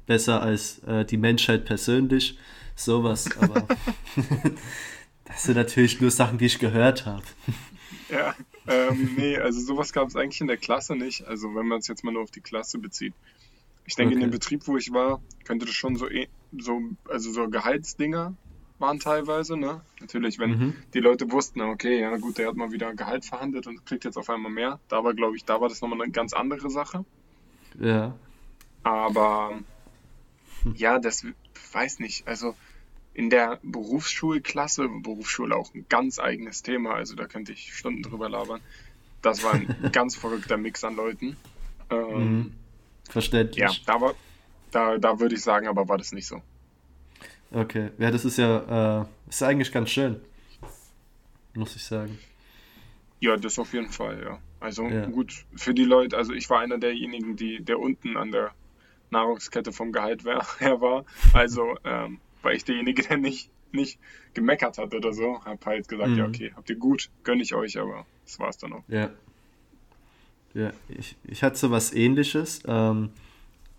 besser 0.07 0.41
als 0.41 0.79
äh, 0.85 1.05
die 1.05 1.17
Menschheit 1.17 1.65
persönlich, 1.65 2.39
sowas, 2.75 3.29
aber 3.39 3.67
das 5.25 5.43
sind 5.43 5.57
natürlich 5.57 6.01
nur 6.01 6.09
Sachen, 6.09 6.39
die 6.39 6.47
ich 6.47 6.57
gehört 6.57 7.05
habe. 7.05 7.21
Ja, 8.09 8.33
ähm, 8.71 9.13
nee, 9.15 9.37
also 9.37 9.59
sowas 9.61 9.91
gab 9.93 10.07
es 10.09 10.15
eigentlich 10.15 10.41
in 10.41 10.47
der 10.47 10.57
Klasse 10.57 10.95
nicht. 10.95 11.25
Also 11.27 11.53
wenn 11.55 11.67
man 11.67 11.79
es 11.79 11.87
jetzt 11.87 12.03
mal 12.03 12.11
nur 12.13 12.23
auf 12.23 12.31
die 12.31 12.41
Klasse 12.41 12.79
bezieht. 12.79 13.15
Ich 13.85 13.95
denke, 13.95 14.13
in 14.15 14.21
dem 14.21 14.29
Okay. 14.29 14.37
Betrieb, 14.37 14.67
wo 14.67 14.77
ich 14.77 14.91
war, 14.93 15.21
könnte 15.45 15.65
das 15.65 15.75
schon 15.75 15.95
so, 15.95 16.09
eh- 16.09 16.29
so 16.51 16.79
also 17.09 17.31
so 17.31 17.49
Gehaltsdinger 17.49 18.37
waren 18.79 18.99
teilweise, 18.99 19.57
ne? 19.57 19.85
Natürlich, 19.99 20.39
wenn 20.39 20.51
Mhm. 20.51 20.73
die 20.93 20.99
Leute 20.99 21.31
wussten, 21.31 21.61
okay, 21.61 21.99
ja 22.01 22.17
gut, 22.17 22.37
der 22.37 22.47
hat 22.49 22.55
mal 22.55 22.71
wieder 22.71 22.93
Gehalt 22.95 23.25
verhandelt 23.25 23.67
und 23.67 23.85
kriegt 23.85 24.05
jetzt 24.05 24.17
auf 24.17 24.29
einmal 24.29 24.51
mehr. 24.51 24.81
Da 24.89 25.03
war, 25.03 25.13
glaube 25.13 25.35
ich, 25.37 25.45
da 25.45 25.61
war 25.61 25.69
das 25.69 25.81
nochmal 25.81 26.01
eine 26.01 26.11
ganz 26.11 26.33
andere 26.33 26.69
Sache. 26.69 27.05
Ja, 27.79 28.15
Aber 28.83 29.61
ja, 30.73 30.99
das 30.99 31.25
weiß 31.73 31.99
nicht. 31.99 32.27
Also 32.27 32.55
in 33.13 33.29
der 33.29 33.59
Berufsschulklasse, 33.63 34.87
Berufsschule 34.87 35.55
auch 35.55 35.73
ein 35.73 35.85
ganz 35.89 36.19
eigenes 36.19 36.63
Thema, 36.63 36.93
also 36.95 37.15
da 37.15 37.27
könnte 37.27 37.51
ich 37.51 37.73
Stunden 37.75 38.03
drüber 38.03 38.29
labern. 38.29 38.61
Das 39.21 39.43
war 39.43 39.53
ein 39.53 39.67
ganz 39.91 40.15
verrückter 40.15 40.57
Mix 40.57 40.83
an 40.83 40.95
Leuten. 40.95 41.35
Ähm, 41.89 42.17
Mhm. 42.19 42.53
verständlich. 43.09 43.57
Ja, 43.61 43.71
da 43.85 43.99
war, 44.01 44.15
da, 44.71 44.97
da 44.97 45.19
würde 45.19 45.35
ich 45.35 45.41
sagen, 45.41 45.67
aber 45.67 45.87
war 45.89 45.97
das 45.97 46.11
nicht 46.13 46.27
so. 46.27 46.41
Okay, 47.53 47.91
ja, 47.97 48.11
das 48.11 48.23
ist 48.23 48.37
ja, 48.37 49.01
äh, 49.01 49.05
ist 49.29 49.43
eigentlich 49.43 49.71
ganz 49.73 49.89
schön, 49.89 50.21
muss 51.53 51.75
ich 51.75 51.83
sagen. 51.83 52.17
Ja, 53.19 53.35
das 53.35 53.59
auf 53.59 53.73
jeden 53.73 53.89
Fall, 53.89 54.23
ja. 54.23 54.39
Also 54.61 54.87
Ja. 54.87 55.05
gut, 55.07 55.45
für 55.55 55.73
die 55.73 55.83
Leute, 55.83 56.15
also 56.17 56.33
ich 56.33 56.49
war 56.49 56.59
einer 56.59 56.77
derjenigen, 56.77 57.35
die, 57.35 57.61
der 57.61 57.77
unten 57.79 58.15
an 58.15 58.31
der 58.31 58.51
Nahrungskette 59.09 59.73
vom 59.73 59.91
Gehalt 59.91 60.23
her 60.59 60.79
war. 60.81 61.03
Also 61.33 61.77
ähm, 61.83 62.19
war 62.43 62.53
ich 62.53 62.63
derjenige, 62.65 63.03
der 63.07 63.17
nicht, 63.17 63.49
nicht 63.71 63.99
gemeckert 64.33 64.77
hat 64.77 64.93
oder 64.93 65.13
so. 65.13 65.43
Hab 65.43 65.65
halt 65.65 65.87
gesagt, 65.87 66.09
Mhm. 66.11 66.17
ja, 66.17 66.25
okay, 66.25 66.51
habt 66.55 66.69
ihr 66.69 66.75
gut, 66.77 67.09
gönn 67.23 67.39
ich 67.39 67.53
euch, 67.53 67.77
aber 67.79 68.05
das 68.25 68.39
war's 68.39 68.57
dann 68.57 68.73
auch. 68.73 68.83
Ja. 68.87 69.09
Ja, 70.53 70.71
ich, 70.89 71.15
ich 71.23 71.43
hatte 71.43 71.57
so 71.57 71.71
was 71.71 71.93
ähnliches. 71.93 72.61
Ähm, 72.67 73.11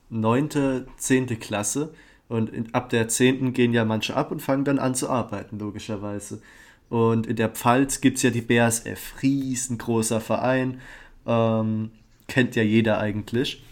neunte, 0.08 0.86
zehnte 0.96 1.36
Klasse. 1.36 1.92
Und 2.28 2.48
in, 2.50 2.72
ab 2.74 2.88
der 2.88 3.08
zehnten 3.08 3.52
gehen 3.52 3.74
ja 3.74 3.84
manche 3.84 4.16
ab 4.16 4.30
und 4.32 4.40
fangen 4.40 4.64
dann 4.64 4.78
an 4.78 4.94
zu 4.94 5.10
arbeiten, 5.10 5.58
logischerweise. 5.58 6.40
Und 6.88 7.26
in 7.26 7.36
der 7.36 7.50
Pfalz 7.50 8.00
gibt 8.00 8.16
es 8.16 8.22
ja 8.22 8.30
die 8.30 8.40
BASF, 8.40 9.22
riesengroßer 9.22 10.20
Verein. 10.20 10.80
Ähm, 11.26 11.90
kennt 12.28 12.56
ja 12.56 12.62
jeder 12.62 12.98
eigentlich. 12.98 13.62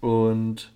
Und 0.00 0.71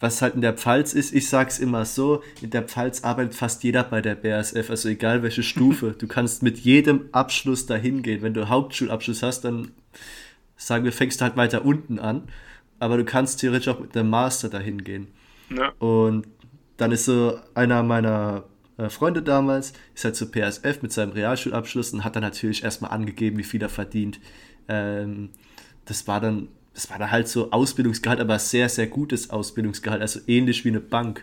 was 0.00 0.22
halt 0.22 0.34
in 0.34 0.40
der 0.40 0.52
Pfalz 0.52 0.92
ist, 0.92 1.12
ich 1.12 1.28
sag's 1.28 1.58
immer 1.58 1.84
so, 1.84 2.22
in 2.40 2.50
der 2.50 2.62
Pfalz 2.62 3.02
arbeitet 3.02 3.34
fast 3.34 3.64
jeder 3.64 3.82
bei 3.82 4.00
der 4.00 4.14
BASF, 4.14 4.70
also 4.70 4.88
egal 4.88 5.22
welche 5.22 5.42
Stufe. 5.44 5.94
Du 5.98 6.06
kannst 6.06 6.42
mit 6.42 6.58
jedem 6.58 7.08
Abschluss 7.12 7.66
dahin 7.66 8.02
gehen. 8.02 8.22
Wenn 8.22 8.34
du 8.34 8.48
Hauptschulabschluss 8.48 9.22
hast, 9.22 9.42
dann 9.42 9.72
sagen 10.56 10.84
wir, 10.84 10.92
fängst 10.92 11.20
du 11.20 11.24
halt 11.24 11.36
weiter 11.36 11.64
unten 11.64 11.98
an, 11.98 12.28
aber 12.78 12.96
du 12.96 13.04
kannst 13.04 13.40
theoretisch 13.40 13.68
auch 13.68 13.80
mit 13.80 13.96
einem 13.96 14.10
Master 14.10 14.48
dahin 14.48 14.84
gehen. 14.84 15.08
Ja. 15.50 15.70
Und 15.78 16.26
dann 16.76 16.92
ist 16.92 17.06
so 17.06 17.38
einer 17.54 17.82
meiner 17.82 18.44
äh, 18.76 18.88
Freunde 18.88 19.22
damals, 19.22 19.72
ist 19.94 20.04
halt 20.04 20.16
zu 20.16 20.30
PSF 20.30 20.82
mit 20.82 20.92
seinem 20.92 21.12
Realschulabschluss 21.12 21.92
und 21.92 22.04
hat 22.04 22.14
dann 22.14 22.22
natürlich 22.22 22.62
erstmal 22.62 22.92
angegeben, 22.92 23.38
wie 23.38 23.44
viel 23.44 23.62
er 23.62 23.68
verdient. 23.68 24.20
Ähm, 24.68 25.30
das 25.84 26.06
war 26.06 26.20
dann 26.20 26.48
das 26.78 26.88
war 26.90 26.98
dann 27.00 27.10
halt 27.10 27.26
so 27.26 27.50
Ausbildungsgehalt, 27.50 28.20
aber 28.20 28.38
sehr, 28.38 28.68
sehr 28.68 28.86
gutes 28.86 29.30
Ausbildungsgehalt, 29.30 30.00
also 30.00 30.20
ähnlich 30.28 30.64
wie 30.64 30.68
eine 30.68 30.78
Bank, 30.78 31.22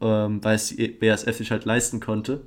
ähm, 0.00 0.42
weil 0.42 0.56
es 0.56 0.74
die 0.74 0.88
BASF 0.88 1.36
sich 1.36 1.52
halt 1.52 1.64
leisten 1.64 2.00
konnte. 2.00 2.40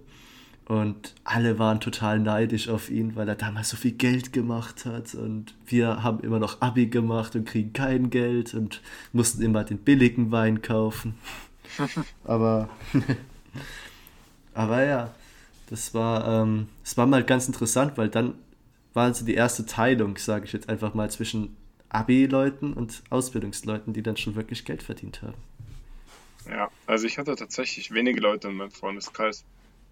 Und 0.65 1.15
alle 1.23 1.57
waren 1.57 1.79
total 1.79 2.19
neidisch 2.19 2.67
auf 2.67 2.89
ihn, 2.89 3.15
weil 3.15 3.29
er 3.29 3.35
damals 3.35 3.69
so 3.69 3.77
viel 3.77 3.93
Geld 3.93 4.33
gemacht 4.33 4.83
hat. 4.85 5.15
Und 5.15 5.55
wir 5.67 6.03
haben 6.03 6.19
immer 6.19 6.37
noch 6.37 6.59
Abi 6.59 6.87
gemacht 6.87 7.33
und 7.37 7.45
kriegen 7.45 7.71
kein 7.71 8.09
Geld 8.09 8.53
und 8.53 8.81
mussten 9.13 9.41
immer 9.41 9.63
den 9.63 9.77
billigen 9.77 10.29
Wein 10.29 10.61
kaufen. 10.61 11.15
aber, 12.25 12.67
aber 14.53 14.83
ja, 14.83 15.15
das 15.69 15.93
war, 15.93 16.27
ähm, 16.41 16.67
das 16.83 16.97
war 16.97 17.05
mal 17.05 17.23
ganz 17.23 17.47
interessant, 17.47 17.93
weil 17.95 18.09
dann 18.09 18.33
war 18.93 19.13
so 19.13 19.23
die 19.23 19.35
erste 19.35 19.65
Teilung, 19.65 20.17
sage 20.17 20.43
ich 20.43 20.51
jetzt 20.51 20.67
einfach 20.67 20.93
mal, 20.93 21.09
zwischen 21.09 21.55
Abi-Leuten 21.89 22.73
und 22.73 23.03
Ausbildungsleuten, 23.09 23.93
die 23.93 24.01
dann 24.01 24.17
schon 24.17 24.35
wirklich 24.35 24.65
Geld 24.65 24.83
verdient 24.83 25.21
haben. 25.21 25.37
Ja, 26.49 26.69
also 26.85 27.07
ich 27.07 27.17
hatte 27.17 27.35
tatsächlich 27.35 27.91
wenige 27.91 28.19
Leute 28.19 28.49
in 28.49 28.55
meinem 28.55 28.71
Freundeskreis, 28.71 29.45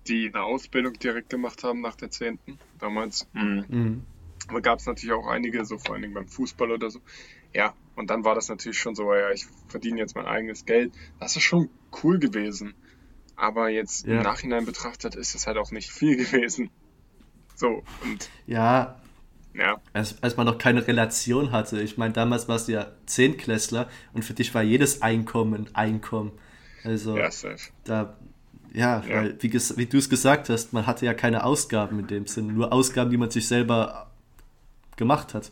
die 0.07 0.27
eine 0.27 0.43
Ausbildung 0.43 0.93
direkt 0.93 1.29
gemacht 1.29 1.63
haben 1.63 1.81
nach 1.81 1.95
der 1.95 2.11
10. 2.11 2.39
damals. 2.79 3.27
Mhm. 3.33 3.65
Mhm. 3.67 4.03
Aber 4.47 4.61
gab 4.61 4.79
es 4.79 4.85
natürlich 4.85 5.13
auch 5.13 5.27
einige, 5.27 5.65
so 5.65 5.77
vor 5.77 5.93
allen 5.93 6.03
Dingen 6.03 6.13
beim 6.13 6.27
Fußball 6.27 6.71
oder 6.71 6.89
so. 6.91 6.99
Ja, 7.53 7.73
und 7.95 8.09
dann 8.09 8.23
war 8.23 8.35
das 8.35 8.49
natürlich 8.49 8.77
schon 8.77 8.95
so, 8.95 9.13
ja, 9.13 9.31
ich 9.31 9.47
verdiene 9.67 9.99
jetzt 9.99 10.15
mein 10.15 10.25
eigenes 10.25 10.65
Geld. 10.65 10.93
Das 11.19 11.35
ist 11.35 11.43
schon 11.43 11.69
cool 12.03 12.19
gewesen. 12.19 12.75
Aber 13.35 13.69
jetzt 13.69 14.05
ja. 14.05 14.17
im 14.17 14.23
Nachhinein 14.23 14.65
betrachtet 14.65 15.15
ist 15.15 15.35
es 15.35 15.47
halt 15.47 15.57
auch 15.57 15.71
nicht 15.71 15.91
viel 15.91 16.15
gewesen. 16.17 16.69
So, 17.55 17.83
und. 18.03 18.29
Ja, 18.45 18.99
ja. 19.57 19.77
Als, 19.93 20.21
als 20.21 20.37
man 20.37 20.45
noch 20.45 20.57
keine 20.57 20.85
Relation 20.87 21.51
hatte. 21.51 21.81
Ich 21.81 21.97
meine, 21.97 22.13
damals 22.13 22.47
warst 22.47 22.67
du 22.67 22.73
ja 22.73 22.87
Zehnklässler 23.05 23.87
und 24.13 24.23
für 24.23 24.33
dich 24.33 24.53
war 24.53 24.63
jedes 24.63 25.01
Einkommen 25.01 25.67
Einkommen. 25.73 26.31
Also 26.83 27.17
ja, 27.17 27.29
da, 27.83 28.15
ja, 28.73 29.03
ja. 29.07 29.15
weil, 29.15 29.37
wie, 29.41 29.51
wie 29.51 29.85
du 29.85 29.97
es 29.97 30.09
gesagt 30.09 30.49
hast, 30.49 30.73
man 30.73 30.85
hatte 30.85 31.05
ja 31.05 31.13
keine 31.13 31.43
Ausgaben 31.43 31.99
in 31.99 32.07
dem 32.07 32.27
Sinn, 32.27 32.47
nur 32.47 32.71
Ausgaben, 32.73 33.09
die 33.09 33.17
man 33.17 33.31
sich 33.31 33.47
selber 33.47 34.11
gemacht 34.97 35.33
hat. 35.33 35.51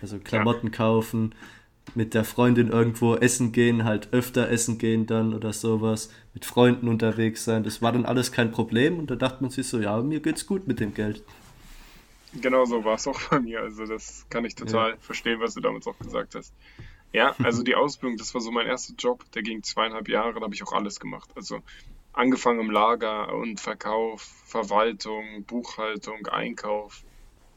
Also 0.00 0.18
Klamotten 0.18 0.68
ja. 0.68 0.72
kaufen, 0.72 1.34
mit 1.94 2.14
der 2.14 2.24
Freundin 2.24 2.68
irgendwo 2.68 3.16
essen 3.16 3.52
gehen, 3.52 3.84
halt 3.84 4.08
öfter 4.12 4.48
essen 4.50 4.78
gehen 4.78 5.06
dann 5.06 5.34
oder 5.34 5.52
sowas, 5.52 6.10
mit 6.34 6.44
Freunden 6.44 6.88
unterwegs 6.88 7.44
sein. 7.44 7.64
Das 7.64 7.82
war 7.82 7.92
dann 7.92 8.04
alles 8.04 8.32
kein 8.32 8.50
Problem 8.50 8.98
und 8.98 9.10
da 9.10 9.16
dachte 9.16 9.42
man 9.42 9.50
sich 9.50 9.66
so, 9.66 9.80
ja, 9.80 10.00
mir 10.02 10.20
geht's 10.20 10.46
gut 10.46 10.66
mit 10.66 10.80
dem 10.80 10.94
Geld. 10.94 11.22
Genau 12.34 12.64
so 12.64 12.84
war 12.84 12.94
es 12.94 13.06
auch 13.06 13.20
bei 13.30 13.40
mir. 13.40 13.60
Also 13.60 13.86
das 13.86 14.26
kann 14.30 14.44
ich 14.44 14.54
total 14.54 14.90
ja. 14.90 14.96
verstehen, 14.98 15.40
was 15.40 15.54
du 15.54 15.60
damals 15.60 15.86
auch 15.86 15.98
gesagt 15.98 16.34
hast. 16.34 16.52
Ja, 17.12 17.34
also 17.42 17.62
die 17.62 17.74
Ausbildung, 17.74 18.18
das 18.18 18.34
war 18.34 18.40
so 18.40 18.50
mein 18.50 18.66
erster 18.66 18.94
Job, 18.94 19.24
der 19.32 19.42
ging 19.42 19.62
zweieinhalb 19.62 20.08
Jahre, 20.08 20.34
da 20.34 20.40
habe 20.42 20.54
ich 20.54 20.62
auch 20.62 20.72
alles 20.72 21.00
gemacht. 21.00 21.30
Also 21.34 21.60
angefangen 22.12 22.60
im 22.60 22.70
Lager 22.70 23.34
und 23.34 23.60
Verkauf, 23.60 24.22
Verwaltung, 24.44 25.44
Buchhaltung, 25.44 26.26
Einkauf, 26.26 27.02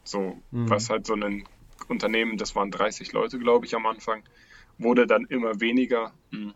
so 0.06 0.42
mhm. 0.51 0.70
was 0.70 0.90
halt 0.90 1.06
so 1.06 1.16
ein 1.16 1.46
Unternehmen, 1.90 2.38
das 2.38 2.56
waren 2.56 2.72
30 2.72 3.12
Leute, 3.12 3.40
glaube 3.40 3.66
ich, 3.66 3.75
am 3.75 3.86
Anfang, 3.86 4.24
wurde 4.78 5.08
dann 5.08 5.25
immer 5.25 5.60
weniger. 5.60 6.13
Hm. 6.32 6.54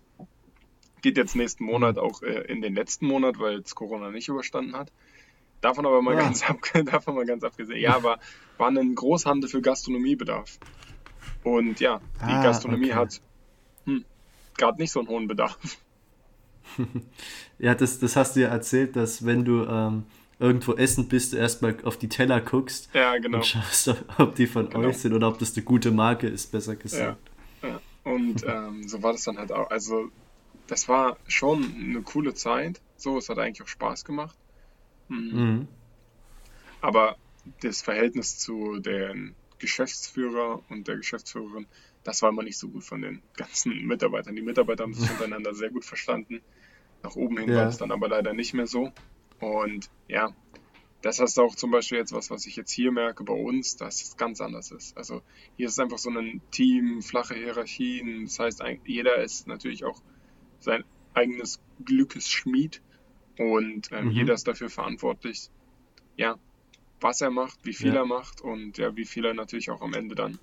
Geht 1.02 1.18
jetzt 1.18 1.36
nächsten 1.36 1.66
Monat 1.66 1.98
auch 1.98 2.22
äh, 2.24 2.42
in 2.48 2.62
den 2.62 2.74
letzten 2.74 3.06
Monat, 3.06 3.40
weil 3.40 3.60
es 3.60 3.76
Corona 3.76 4.10
nicht 4.10 4.28
überstanden 4.28 4.76
hat. 4.76 4.92
Davon 5.62 5.86
aber 5.86 6.02
mal, 6.02 6.16
ja. 6.16 6.22
ganz, 6.22 6.44
ab, 6.50 6.58
davon 6.86 7.16
mal 7.16 7.26
ganz 7.26 7.44
abgesehen. 7.44 7.80
Ja, 7.80 7.96
aber 7.96 8.20
war 8.58 8.70
ein 8.70 8.96
Großhandel 8.96 9.50
für 9.50 9.62
Gastronomiebedarf. 9.62 10.60
Und 11.44 11.80
ja, 11.80 12.02
die 12.22 12.32
ah, 12.32 12.44
Gastronomie 12.44 12.92
okay. 12.92 12.96
hat 12.96 13.22
hm, 13.86 14.06
gerade 14.58 14.82
nicht 14.82 14.92
so 14.92 15.00
einen 15.00 15.10
hohen 15.10 15.28
Bedarf. 15.28 15.58
ja, 17.60 17.76
das, 17.76 18.00
das 18.00 18.16
hast 18.16 18.36
du 18.36 18.42
ja 18.42 18.50
erzählt, 18.50 18.96
dass 18.96 19.26
wenn 19.26 19.46
du 19.46 19.64
ähm, 19.66 20.04
irgendwo 20.40 20.74
essen 20.74 21.08
bist, 21.08 21.34
du 21.34 21.38
erstmal 21.38 21.78
auf 21.84 21.98
die 21.98 22.10
Teller 22.10 22.42
guckst 22.42 22.90
ja, 22.94 23.18
genau. 23.18 23.38
und 23.38 23.46
schaust, 23.46 23.96
ob 24.18 24.36
die 24.36 24.48
von 24.48 24.70
genau. 24.70 24.88
euch 24.88 24.98
sind 24.98 25.14
oder 25.14 25.28
ob 25.28 25.40
das 25.40 25.56
eine 25.56 25.64
gute 25.64 25.92
Marke 25.92 26.28
ist, 26.28 26.52
besser 26.52 26.76
gesagt. 26.76 27.30
Ja, 27.62 27.70
ja. 27.70 27.80
Und 28.04 28.44
ähm, 28.48 28.88
so 28.88 29.02
war 29.04 29.14
das 29.14 29.24
dann 29.24 29.38
halt 29.38 29.52
auch. 29.52 29.70
Also, 29.70 30.10
das 30.68 30.90
war 30.90 31.18
schon 31.28 31.64
eine 31.80 32.02
coole 32.02 32.34
Zeit. 32.34 32.82
So, 32.98 33.18
es 33.18 33.30
hat 33.30 33.38
eigentlich 33.38 33.62
auch 33.62 33.68
Spaß 33.68 34.04
gemacht. 34.06 34.38
Mhm. 35.08 35.32
Mhm. 35.34 35.68
Aber 36.82 37.18
das 37.62 37.82
Verhältnis 37.82 38.38
zu 38.38 38.80
den 38.80 39.36
Geschäftsführer 39.60 40.64
und 40.70 40.88
der 40.88 40.98
Geschäftsführerin, 40.98 41.68
das 42.04 42.22
war 42.22 42.30
immer 42.30 42.44
nicht 42.44 42.58
so 42.58 42.70
gut 42.70 42.84
von 42.84 43.02
den 43.02 43.22
ganzen 43.36 43.86
Mitarbeitern. 43.86 44.36
Die 44.36 44.42
Mitarbeiter 44.42 44.84
haben 44.84 44.94
sich 44.94 45.10
untereinander 45.12 45.54
sehr 45.54 45.70
gut 45.70 45.86
verstanden. 45.86 46.42
Nach 47.04 47.16
oben 47.16 47.38
hin 47.38 47.50
ja. 47.50 47.58
war 47.58 47.68
es 47.68 47.78
dann 47.78 47.92
aber 47.92 48.08
leider 48.08 48.34
nicht 48.34 48.54
mehr 48.54 48.68
so. 48.68 48.92
Und 49.40 49.90
ja, 50.08 50.34
das 51.02 51.20
ist 51.20 51.38
auch 51.38 51.56
zum 51.56 51.70
Beispiel 51.70 52.00
jetzt 52.00 52.14
was, 52.14 52.32
was 52.32 52.48
ich 52.48 52.56
jetzt 52.56 52.72
hier 52.72 52.92
merke 52.92 53.24
bei 53.24 53.34
uns, 53.34 53.76
dass 53.78 54.02
es 54.02 54.18
ganz 54.18 54.42
anders 54.42 54.72
ist. 54.72 54.98
Also 54.98 55.22
hier 55.56 55.68
ist 55.68 55.74
es 55.74 55.80
einfach 55.80 56.00
so 56.00 56.10
ein 56.10 56.42
Team, 56.50 57.04
flache 57.04 57.36
Hierarchien. 57.36 58.26
Das 58.26 58.40
heißt, 58.40 58.64
jeder 58.86 59.18
ist 59.18 59.46
natürlich 59.46 59.86
auch 59.86 60.02
sein 60.60 60.84
eigenes 61.14 61.60
Glückes 61.84 62.30
Schmied. 62.30 62.82
Und 63.38 63.92
ähm, 63.92 64.06
mhm. 64.06 64.12
jeder 64.12 64.34
ist 64.34 64.48
dafür 64.48 64.70
verantwortlich, 64.70 65.50
ja, 66.16 66.38
was 67.02 67.22
er 67.22 67.32
macht, 67.32 67.60
wie 67.64 67.74
viel 67.74 67.94
ja. 67.94 68.02
er 68.02 68.06
macht 68.06 68.42
und 68.42 68.78
ja, 68.78 68.96
wie 68.96 69.06
viel 69.06 69.26
er 69.26 69.34
natürlich 69.34 69.70
auch 69.70 69.82
am 69.82 69.94
Ende 69.94 70.16
dann, 70.16 70.40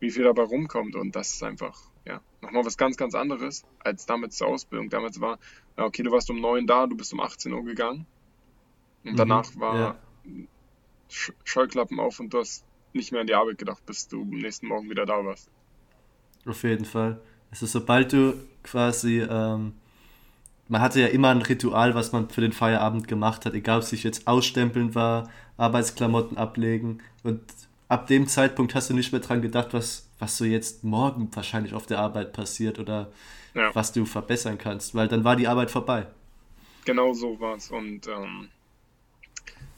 wie 0.00 0.10
viel 0.10 0.24
dabei 0.24 0.42
rumkommt. 0.42 0.94
Und 0.94 1.16
das 1.16 1.34
ist 1.34 1.42
einfach, 1.42 1.80
ja, 2.06 2.20
nochmal 2.40 2.64
was 2.64 2.76
ganz, 2.76 2.96
ganz 2.96 3.14
anderes 3.14 3.64
als 3.80 4.06
damals 4.06 4.36
zur 4.36 4.48
Ausbildung. 4.48 4.90
Damals 4.90 5.20
war, 5.20 5.38
okay, 5.76 6.02
du 6.02 6.10
warst 6.10 6.30
um 6.30 6.40
neun 6.40 6.66
da, 6.66 6.86
du 6.86 6.96
bist 6.96 7.12
um 7.12 7.20
18 7.20 7.52
Uhr 7.52 7.64
gegangen. 7.64 8.06
Und 9.04 9.18
danach 9.18 9.54
mhm. 9.54 9.60
war 9.60 9.76
ja. 9.76 9.98
Scheuklappen 11.44 11.98
auf 12.00 12.20
und 12.20 12.32
du 12.32 12.38
hast 12.38 12.64
nicht 12.92 13.12
mehr 13.12 13.22
an 13.22 13.26
die 13.26 13.34
Arbeit 13.34 13.58
gedacht, 13.58 13.84
bis 13.86 14.08
du 14.08 14.22
am 14.22 14.30
nächsten 14.30 14.66
Morgen 14.66 14.88
wieder 14.90 15.06
da 15.06 15.24
warst. 15.24 15.50
Auf 16.46 16.62
jeden 16.62 16.84
Fall. 16.84 17.20
Also 17.50 17.66
sobald 17.66 18.12
du 18.12 18.34
quasi 18.62 19.20
ähm, 19.20 19.74
man 20.68 20.80
hatte 20.80 21.00
ja 21.00 21.08
immer 21.08 21.30
ein 21.30 21.42
Ritual, 21.42 21.94
was 21.94 22.12
man 22.12 22.28
für 22.28 22.40
den 22.40 22.52
Feierabend 22.52 23.08
gemacht 23.08 23.44
hat, 23.44 23.54
egal 23.54 23.78
ob 23.78 23.82
es 23.82 23.90
sich 23.90 24.04
jetzt 24.04 24.26
ausstempeln 24.26 24.94
war, 24.94 25.28
Arbeitsklamotten 25.56 26.36
ablegen. 26.36 27.02
Und 27.22 27.40
ab 27.88 28.06
dem 28.06 28.26
Zeitpunkt 28.26 28.74
hast 28.74 28.90
du 28.90 28.94
nicht 28.94 29.12
mehr 29.12 29.20
dran 29.20 29.42
gedacht, 29.42 29.68
was, 29.72 30.08
was 30.18 30.36
so 30.36 30.44
jetzt 30.44 30.84
morgen 30.84 31.28
wahrscheinlich 31.34 31.74
auf 31.74 31.86
der 31.86 31.98
Arbeit 31.98 32.32
passiert 32.32 32.78
oder 32.78 33.10
ja. 33.54 33.74
was 33.74 33.92
du 33.92 34.06
verbessern 34.06 34.58
kannst, 34.58 34.94
weil 34.94 35.08
dann 35.08 35.24
war 35.24 35.36
die 35.36 35.48
Arbeit 35.48 35.70
vorbei. 35.70 36.06
Genau 36.84 37.12
so 37.12 37.38
war 37.38 37.56
es. 37.56 37.70
Und 37.70 38.08
ähm, 38.08 38.48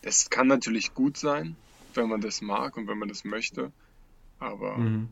das 0.02 0.30
kann 0.30 0.46
natürlich 0.46 0.94
gut 0.94 1.16
sein, 1.16 1.56
wenn 1.94 2.08
man 2.08 2.20
das 2.20 2.40
mag 2.40 2.76
und 2.76 2.86
wenn 2.86 2.98
man 2.98 3.08
das 3.08 3.24
möchte. 3.24 3.72
Aber 4.38 4.78
mhm 4.78 5.08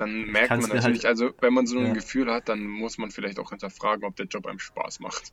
dann 0.00 0.26
merkt 0.26 0.50
man 0.50 0.60
natürlich, 0.60 1.04
halt, 1.04 1.06
also 1.06 1.30
wenn 1.40 1.54
man 1.54 1.66
so 1.66 1.78
ein 1.78 1.86
ja. 1.86 1.92
Gefühl 1.92 2.32
hat, 2.32 2.48
dann 2.48 2.66
muss 2.66 2.98
man 2.98 3.10
vielleicht 3.10 3.38
auch 3.38 3.50
hinterfragen, 3.50 4.04
ob 4.04 4.16
der 4.16 4.26
Job 4.26 4.46
einem 4.46 4.58
Spaß 4.58 5.00
macht. 5.00 5.32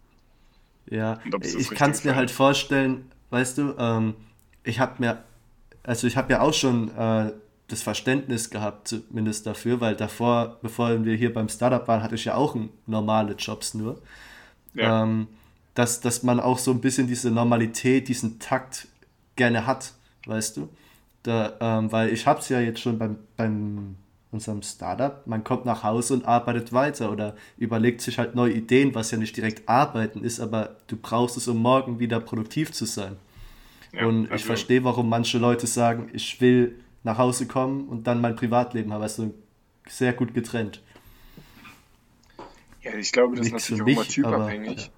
Ja, 0.90 1.20
ich 1.42 1.70
kann 1.72 1.92
es 1.92 2.04
mir 2.04 2.16
halt 2.16 2.32
vorstellen, 2.32 3.12
weißt 3.32 3.58
du, 3.58 3.76
ähm, 3.78 4.16
ich 4.64 4.80
habe 4.80 4.94
mir, 5.00 5.24
also 5.84 6.08
ich 6.08 6.16
habe 6.18 6.34
ja 6.34 6.42
auch 6.42 6.54
schon 6.54 6.96
äh, 6.96 7.32
das 7.68 7.82
Verständnis 7.82 8.50
gehabt, 8.50 8.88
zumindest 8.90 9.48
dafür, 9.48 9.82
weil 9.82 9.96
davor, 9.96 10.60
bevor 10.62 11.04
wir 11.04 11.16
hier 11.16 11.34
beim 11.34 11.50
Startup 11.50 11.88
waren, 11.88 12.04
hatte 12.04 12.16
ich 12.16 12.26
ja 12.26 12.36
auch 12.36 12.56
normale 12.86 13.34
Jobs 13.34 13.74
nur. 13.74 14.02
Ja. 14.74 15.04
Ähm, 15.04 15.28
dass, 15.74 16.00
dass 16.02 16.24
man 16.24 16.40
auch 16.40 16.58
so 16.58 16.72
ein 16.72 16.82
bisschen 16.82 17.08
diese 17.08 17.32
Normalität, 17.32 18.08
diesen 18.08 18.40
Takt 18.40 18.88
gerne 19.36 19.66
hat, 19.68 19.94
weißt 20.26 20.58
du? 20.58 20.70
Da, 21.24 21.54
ähm, 21.60 21.92
weil 21.92 22.10
ich 22.10 22.28
habe 22.28 22.40
es 22.40 22.50
ja 22.50 22.60
jetzt 22.60 22.80
schon 22.80 23.00
beim, 23.00 23.18
beim 23.36 23.96
unserem 24.32 24.62
Startup, 24.62 25.26
man 25.28 25.44
kommt 25.44 25.66
nach 25.66 25.84
Hause 25.84 26.16
und 26.16 26.26
arbeitet 26.26 26.74
weiter 26.74 27.12
oder 27.12 27.36
überlegt 27.58 28.02
sich 28.02 28.18
halt 28.18 28.36
neue 28.36 28.54
Ideen, 28.54 28.94
was 28.94 29.12
ja 29.12 29.18
nicht 29.18 29.36
direkt 29.38 29.68
arbeiten 29.70 30.24
ist, 30.24 30.40
aber 30.40 30.76
du 30.88 30.98
brauchst 30.98 31.38
es, 31.38 31.48
um 31.48 31.58
morgen 31.58 32.00
wieder 32.00 32.20
produktiv 32.20 32.72
zu 32.72 32.86
sein. 32.86 33.18
Ja, 33.94 34.08
und 34.08 34.32
ich 34.32 34.44
verstehe, 34.44 34.84
warum 34.84 35.08
manche 35.08 35.38
Leute 35.38 35.68
sagen, 35.68 36.10
ich 36.14 36.42
will 36.42 36.78
nach 37.04 37.18
Hause 37.18 37.48
kommen 37.48 37.88
und 37.88 38.08
dann 38.08 38.20
mein 38.20 38.36
Privatleben 38.36 38.92
haben, 38.92 39.02
also 39.02 39.34
sehr 39.88 40.12
gut 40.12 40.34
getrennt. 40.34 40.82
Ja, 42.82 42.96
ich 42.96 43.12
glaube, 43.12 43.36
das 43.38 43.48
ist 43.48 43.54
natürlich 43.54 43.82
auch 43.82 43.88
immer 43.88 44.04
typabhängig, 44.04 44.92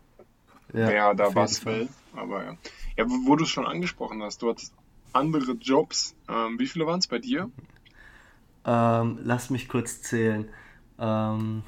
aber, 0.69 0.79
ja. 0.79 0.88
wer 0.88 1.13
da 1.13 1.36
was 1.36 1.65
will. 1.65 1.88
Aber 2.15 2.43
ja. 2.43 2.57
Ja, 2.98 3.05
wo 3.07 3.36
du 3.36 3.43
es 3.43 3.50
schon 3.50 3.67
angesprochen 3.67 4.24
hast, 4.24 4.41
du 4.41 4.50
hattest 4.50 4.74
andere 5.13 5.51
Jobs. 5.53 6.15
Ähm, 6.27 6.57
wie 6.60 6.67
viele 6.67 6.86
waren 6.86 7.00
es 7.00 7.07
bei 7.07 7.19
dir? 7.19 7.51
Ähm, 8.67 9.19
lass 9.24 9.50
mich 9.50 9.69
kurz 9.69 10.01
zählen. 10.01 10.50
Ähm, 11.00 11.63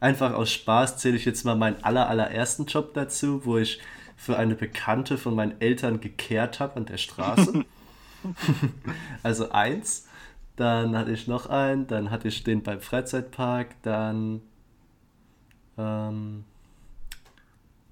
einfach 0.00 0.34
aus 0.34 0.52
Spaß 0.52 0.98
zähle 0.98 1.16
ich 1.16 1.24
jetzt 1.24 1.44
mal 1.44 1.56
meinen 1.56 1.82
aller, 1.82 2.08
allerersten 2.08 2.66
Job 2.66 2.92
dazu, 2.94 3.46
wo 3.46 3.56
ich 3.56 3.80
für 4.16 4.36
eine 4.36 4.54
Bekannte 4.54 5.18
von 5.18 5.34
meinen 5.34 5.60
Eltern 5.60 6.00
gekehrt 6.00 6.60
habe 6.60 6.76
an 6.76 6.86
der 6.86 6.98
Straße. 6.98 7.64
also 9.22 9.50
eins. 9.50 10.06
Dann 10.56 10.96
hatte 10.96 11.10
ich 11.10 11.26
noch 11.26 11.46
einen, 11.46 11.88
dann 11.88 12.12
hatte 12.12 12.28
ich 12.28 12.44
den 12.44 12.62
beim 12.62 12.80
Freizeitpark, 12.80 13.70
dann 13.82 14.40
ähm, 15.76 16.44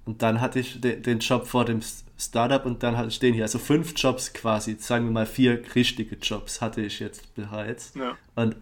und 0.04 0.22
dann 0.22 0.40
hatte 0.40 0.60
ich 0.60 0.80
de 0.80 1.00
den 1.00 1.18
Job 1.18 1.46
vor 1.46 1.64
dem 1.64 1.80
Startup 2.22 2.64
und 2.64 2.82
dann 2.82 3.08
den 3.08 3.34
hier. 3.34 3.44
Also 3.44 3.58
fünf 3.58 3.94
Jobs 3.96 4.32
quasi, 4.32 4.76
sagen 4.78 5.06
wir 5.06 5.12
mal 5.12 5.26
vier 5.26 5.62
richtige 5.74 6.16
Jobs 6.16 6.60
hatte 6.60 6.80
ich 6.80 7.00
jetzt 7.00 7.34
bereits. 7.34 7.94
Ja. 7.94 8.16
Und 8.34 8.56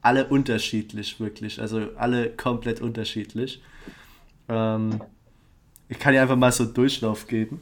alle 0.00 0.26
unterschiedlich, 0.26 1.20
wirklich. 1.20 1.60
Also 1.60 1.88
alle 1.96 2.30
komplett 2.30 2.80
unterschiedlich. 2.80 3.62
Ähm, 4.48 5.00
ich 5.88 5.98
kann 5.98 6.14
dir 6.14 6.22
einfach 6.22 6.36
mal 6.36 6.52
so 6.52 6.64
einen 6.64 6.74
Durchlauf 6.74 7.26
geben, 7.26 7.60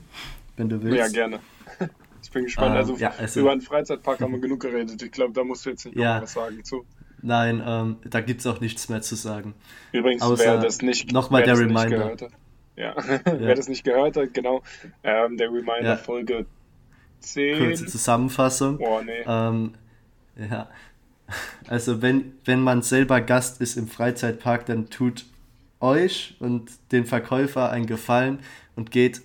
wenn 0.56 0.68
du 0.68 0.82
willst. 0.82 0.98
Ja, 0.98 1.08
gerne. 1.08 1.40
Ich 2.22 2.30
bin 2.30 2.44
gespannt. 2.44 2.70
Ähm, 2.70 2.76
also, 2.76 2.96
ja, 2.96 3.12
also, 3.18 3.40
über 3.40 3.52
einen 3.52 3.60
Freizeitpark 3.60 4.20
haben 4.20 4.32
wir 4.32 4.40
genug 4.40 4.60
geredet. 4.60 5.02
Ich 5.02 5.10
glaube, 5.10 5.32
da 5.32 5.42
musst 5.42 5.66
du 5.66 5.70
jetzt 5.70 5.84
nicht 5.86 5.96
ja, 5.96 6.16
noch 6.16 6.22
was 6.22 6.32
sagen 6.34 6.62
zu. 6.62 6.84
Nein, 7.22 7.62
ähm, 7.66 7.96
da 8.04 8.20
gibt 8.20 8.40
es 8.40 8.46
auch 8.46 8.60
nichts 8.60 8.88
mehr 8.88 9.02
zu 9.02 9.14
sagen. 9.14 9.54
Übrigens, 9.92 10.22
Außer 10.22 10.44
wer 10.44 10.58
das 10.58 10.80
nicht, 10.80 11.12
nochmal 11.12 11.42
der 11.42 11.58
Reminder. 11.58 12.16
Ja, 12.76 12.94
ja. 12.96 13.20
wer 13.24 13.54
das 13.54 13.68
nicht 13.68 13.84
gehört 13.84 14.16
hat, 14.16 14.34
genau, 14.34 14.62
ähm, 15.02 15.36
der 15.36 15.48
Reminder 15.48 15.82
ja. 15.82 15.96
Folge 15.96 16.46
10. 17.20 17.58
Kurze 17.58 17.86
Zusammenfassung. 17.86 18.78
Oh, 18.78 19.00
nee. 19.02 19.22
Ähm, 19.26 19.74
ja, 20.36 20.68
also 21.68 22.02
wenn, 22.02 22.32
wenn 22.44 22.60
man 22.60 22.82
selber 22.82 23.20
Gast 23.20 23.60
ist 23.60 23.76
im 23.76 23.88
Freizeitpark, 23.88 24.66
dann 24.66 24.90
tut 24.90 25.26
euch 25.80 26.36
und 26.40 26.70
den 26.92 27.06
Verkäufer 27.06 27.70
einen 27.70 27.86
Gefallen 27.86 28.40
und 28.76 28.90
geht 28.90 29.22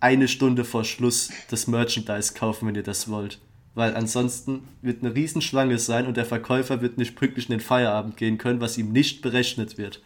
eine 0.00 0.28
Stunde 0.28 0.64
vor 0.64 0.84
Schluss 0.84 1.30
das 1.50 1.66
Merchandise 1.66 2.34
kaufen, 2.34 2.68
wenn 2.68 2.74
ihr 2.74 2.82
das 2.82 3.08
wollt. 3.08 3.40
Weil 3.74 3.94
ansonsten 3.94 4.68
wird 4.80 5.02
eine 5.02 5.14
Riesenschlange 5.14 5.78
sein 5.78 6.06
und 6.06 6.16
der 6.16 6.24
Verkäufer 6.24 6.80
wird 6.80 6.96
nicht 6.98 7.14
pünktlich 7.14 7.48
in 7.48 7.58
den 7.58 7.60
Feierabend 7.60 8.16
gehen 8.16 8.38
können, 8.38 8.60
was 8.60 8.78
ihm 8.78 8.92
nicht 8.92 9.20
berechnet 9.20 9.76
wird. 9.76 10.00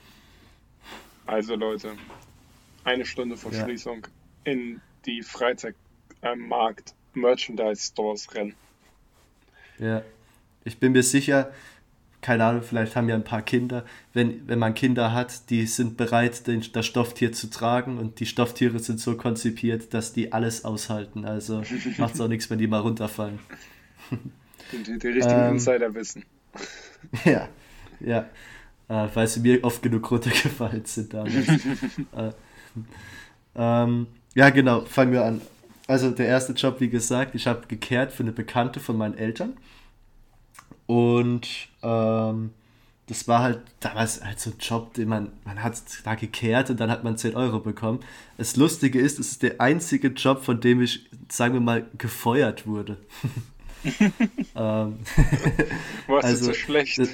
Also 1.26 1.54
Leute, 1.54 1.92
eine 2.84 3.04
Stunde 3.04 3.36
vor 3.36 3.52
ja. 3.52 3.64
Schließung 3.64 4.06
in 4.44 4.80
die 5.06 5.22
Freizeitmarkt 5.22 6.94
Merchandise 7.14 7.82
Stores 7.82 8.32
rennen. 8.34 8.54
Ja, 9.78 10.02
ich 10.64 10.78
bin 10.78 10.92
mir 10.92 11.02
sicher, 11.02 11.52
keine 12.20 12.44
Ahnung, 12.44 12.62
vielleicht 12.62 12.96
haben 12.96 13.08
ja 13.08 13.14
ein 13.14 13.24
paar 13.24 13.42
Kinder, 13.42 13.84
wenn, 14.12 14.46
wenn 14.46 14.58
man 14.58 14.74
Kinder 14.74 15.12
hat, 15.12 15.48
die 15.50 15.66
sind 15.66 15.96
bereit, 15.96 16.46
den, 16.46 16.62
das 16.72 16.86
Stofftier 16.86 17.32
zu 17.32 17.48
tragen 17.48 17.98
und 17.98 18.20
die 18.20 18.26
Stofftiere 18.26 18.78
sind 18.78 19.00
so 19.00 19.16
konzipiert, 19.16 19.94
dass 19.94 20.12
die 20.12 20.32
alles 20.32 20.64
aushalten. 20.64 21.24
Also 21.24 21.62
macht 21.98 22.14
es 22.14 22.20
auch 22.20 22.28
nichts, 22.28 22.50
wenn 22.50 22.58
die 22.58 22.66
mal 22.66 22.80
runterfallen. 22.80 23.38
Die, 24.72 24.98
die 24.98 25.08
richtigen 25.08 25.40
ähm, 25.40 25.52
Insider 25.54 25.94
wissen. 25.94 26.24
Ja, 27.24 27.48
ja. 28.00 28.28
Äh, 28.88 29.08
weil 29.14 29.26
sie 29.26 29.40
mir 29.40 29.64
oft 29.64 29.82
genug 29.82 30.10
runtergefallen 30.10 30.84
sind 30.84 31.14
damals. 31.14 31.48
äh, 32.12 32.32
ähm, 33.54 34.06
ja, 34.34 34.50
genau, 34.50 34.82
fangen 34.82 35.12
wir 35.12 35.24
an. 35.24 35.40
Also 35.86 36.10
der 36.10 36.26
erste 36.26 36.52
Job, 36.52 36.80
wie 36.80 36.88
gesagt, 36.88 37.34
ich 37.34 37.46
habe 37.46 37.66
gekehrt 37.66 38.12
für 38.12 38.22
eine 38.22 38.32
Bekannte 38.32 38.78
von 38.78 38.96
meinen 38.96 39.18
Eltern. 39.18 39.54
Und 40.86 41.48
ähm, 41.82 42.50
das 43.10 43.26
war 43.26 43.42
halt 43.42 43.60
damals 43.80 44.24
halt 44.24 44.38
so 44.38 44.50
ein 44.50 44.56
Job, 44.60 44.94
den 44.94 45.08
man, 45.08 45.32
man 45.44 45.62
hat 45.64 45.82
da 46.04 46.14
gekehrt 46.14 46.70
und 46.70 46.78
dann 46.78 46.90
hat 46.92 47.02
man 47.02 47.18
10 47.18 47.34
Euro 47.34 47.58
bekommen. 47.58 48.00
Das 48.38 48.54
Lustige 48.54 49.00
ist, 49.00 49.18
es 49.18 49.32
ist 49.32 49.42
der 49.42 49.60
einzige 49.60 50.08
Job, 50.08 50.44
von 50.44 50.60
dem 50.60 50.80
ich, 50.80 51.10
sagen 51.28 51.54
wir 51.54 51.60
mal, 51.60 51.86
gefeuert 51.98 52.68
wurde. 52.68 52.98
ähm, 54.54 54.98
Was 56.06 56.24
also, 56.24 56.40
ist 56.40 56.44
so 56.44 56.54
schlecht? 56.54 56.98
Das, 56.98 57.08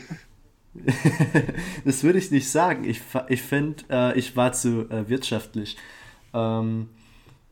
das 1.84 2.02
würde 2.02 2.18
ich 2.18 2.30
nicht 2.30 2.50
sagen. 2.50 2.84
Ich, 2.84 3.00
ich 3.28 3.42
finde, 3.42 3.84
äh, 3.90 4.18
ich 4.18 4.36
war 4.36 4.52
zu 4.52 4.88
äh, 4.90 5.08
wirtschaftlich. 5.08 5.76
Ähm, 6.34 6.88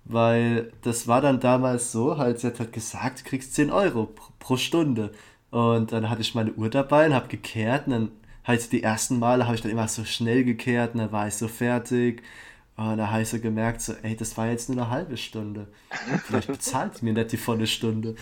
weil 0.05 0.73
das 0.83 1.09
war 1.09 1.21
dann 1.21 1.41
damals 1.41 1.93
so, 1.93 2.19
halt, 2.19 2.41
sie 2.41 2.49
hat 2.49 2.61
halt 2.61 2.73
gesagt, 2.73 3.21
du 3.21 3.25
kriegst 3.29 3.55
10 3.55 3.71
Euro 3.71 4.07
pro, 4.07 4.33
pro 4.39 4.57
Stunde. 4.57 5.13
Und 5.51 5.93
dann 5.93 6.11
hatte 6.11 6.21
ich 6.21 6.35
meine 6.35 6.53
Uhr 6.53 6.69
dabei 6.69 7.07
und 7.07 7.15
habe 7.15 7.29
gekehrt. 7.29 7.87
Und 7.87 7.93
dann 7.93 8.09
halt 8.45 8.73
die 8.73 8.83
ersten 8.83 9.19
Male 9.19 9.45
habe 9.47 9.55
ich 9.55 9.63
dann 9.63 9.71
immer 9.71 9.89
so 9.89 10.05
schnell 10.05 10.45
gekehrt 10.45 10.95
und 10.95 11.01
dann 11.01 11.13
war 11.13 11.27
ich 11.29 11.35
so 11.35 11.49
fertig. 11.49 12.23
Und 12.77 12.99
da 12.99 13.11
habe 13.11 13.23
ich 13.23 13.29
so 13.29 13.39
gemerkt, 13.39 13.81
so, 13.81 13.95
ey, 14.03 14.17
das 14.17 14.37
war 14.37 14.49
jetzt 14.49 14.69
nur 14.69 14.79
eine 14.79 14.91
halbe 14.91 15.17
Stunde. 15.17 15.69
Vielleicht 16.27 16.49
bezahlt 16.49 17.03
mir 17.03 17.13
nicht 17.13 17.33
die 17.33 17.37
volle 17.37 17.67
Stunde. 17.67 18.17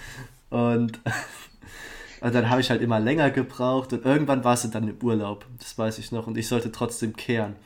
Und, 0.51 1.01
und 2.22 2.35
dann 2.35 2.48
habe 2.48 2.61
ich 2.61 2.70
halt 2.70 2.82
immer 2.82 3.00
länger 3.00 3.30
gebraucht 3.30 3.92
und 3.92 4.04
irgendwann 4.04 4.44
war 4.44 4.54
es 4.54 4.70
dann 4.70 4.88
im 4.88 4.96
Urlaub. 5.02 5.44
Das 5.58 5.76
weiß 5.76 5.98
ich 5.98 6.12
noch. 6.12 6.26
Und 6.28 6.38
ich 6.38 6.46
sollte 6.46 6.70
trotzdem 6.70 7.16
kehren. 7.16 7.56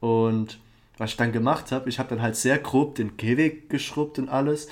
Und 0.00 0.58
was 0.98 1.10
ich 1.10 1.16
dann 1.16 1.32
gemacht 1.32 1.70
habe, 1.72 1.88
ich 1.88 1.98
habe 1.98 2.08
dann 2.08 2.20
halt 2.20 2.34
sehr 2.36 2.58
grob 2.58 2.96
den 2.96 3.16
Gehweg 3.16 3.70
geschrubbt 3.70 4.18
und 4.18 4.28
alles. 4.28 4.68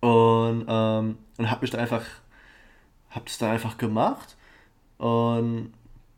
Und, 0.00 0.66
ähm, 0.68 1.16
und 1.38 1.50
habe 1.50 1.62
mich 1.62 1.70
dann 1.70 1.80
einfach 1.80 2.04
habe 3.14 3.24
das 3.26 3.38
dann 3.38 3.52
einfach 3.52 3.78
gemacht 3.78 4.36
und 4.98 5.72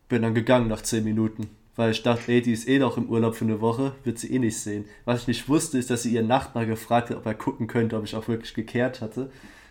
bin 0.09 0.23
dann 0.23 0.35
gegangen 0.35 0.69
nach 0.69 0.83
10 0.83 1.05
Minuten. 1.05 1.51
Weil 1.77 1.91
ich 1.91 2.03
dachte, 2.03 2.33
ey, 2.33 2.41
die 2.41 2.53
ist 2.53 2.67
eh 2.69 2.79
noch 2.79 2.97
im 2.97 3.11
Urlaub 3.11 3.37
für 3.37 3.45
eine 3.45 3.61
Woche, 3.61 3.93
wird 4.03 4.19
sie 4.19 4.33
eh 4.33 4.39
nicht 4.39 4.59
sehen. 4.59 4.87
Was 5.05 5.23
ich 5.23 5.29
nicht 5.29 5.49
wusste, 5.49 5.77
ist, 5.79 5.91
dass 5.91 6.03
sie 6.03 6.15
ihren 6.15 6.27
Nachbar 6.27 6.65
gefragt 6.65 7.11
hat, 7.11 7.19
ob 7.19 7.27
er 7.27 7.35
gucken 7.35 7.67
könnte, 7.67 7.99
ob 7.99 8.05
ich 8.05 8.17
auch 8.17 8.27
wirklich 8.29 8.55
gekehrt 8.55 9.03
hatte. 9.03 9.31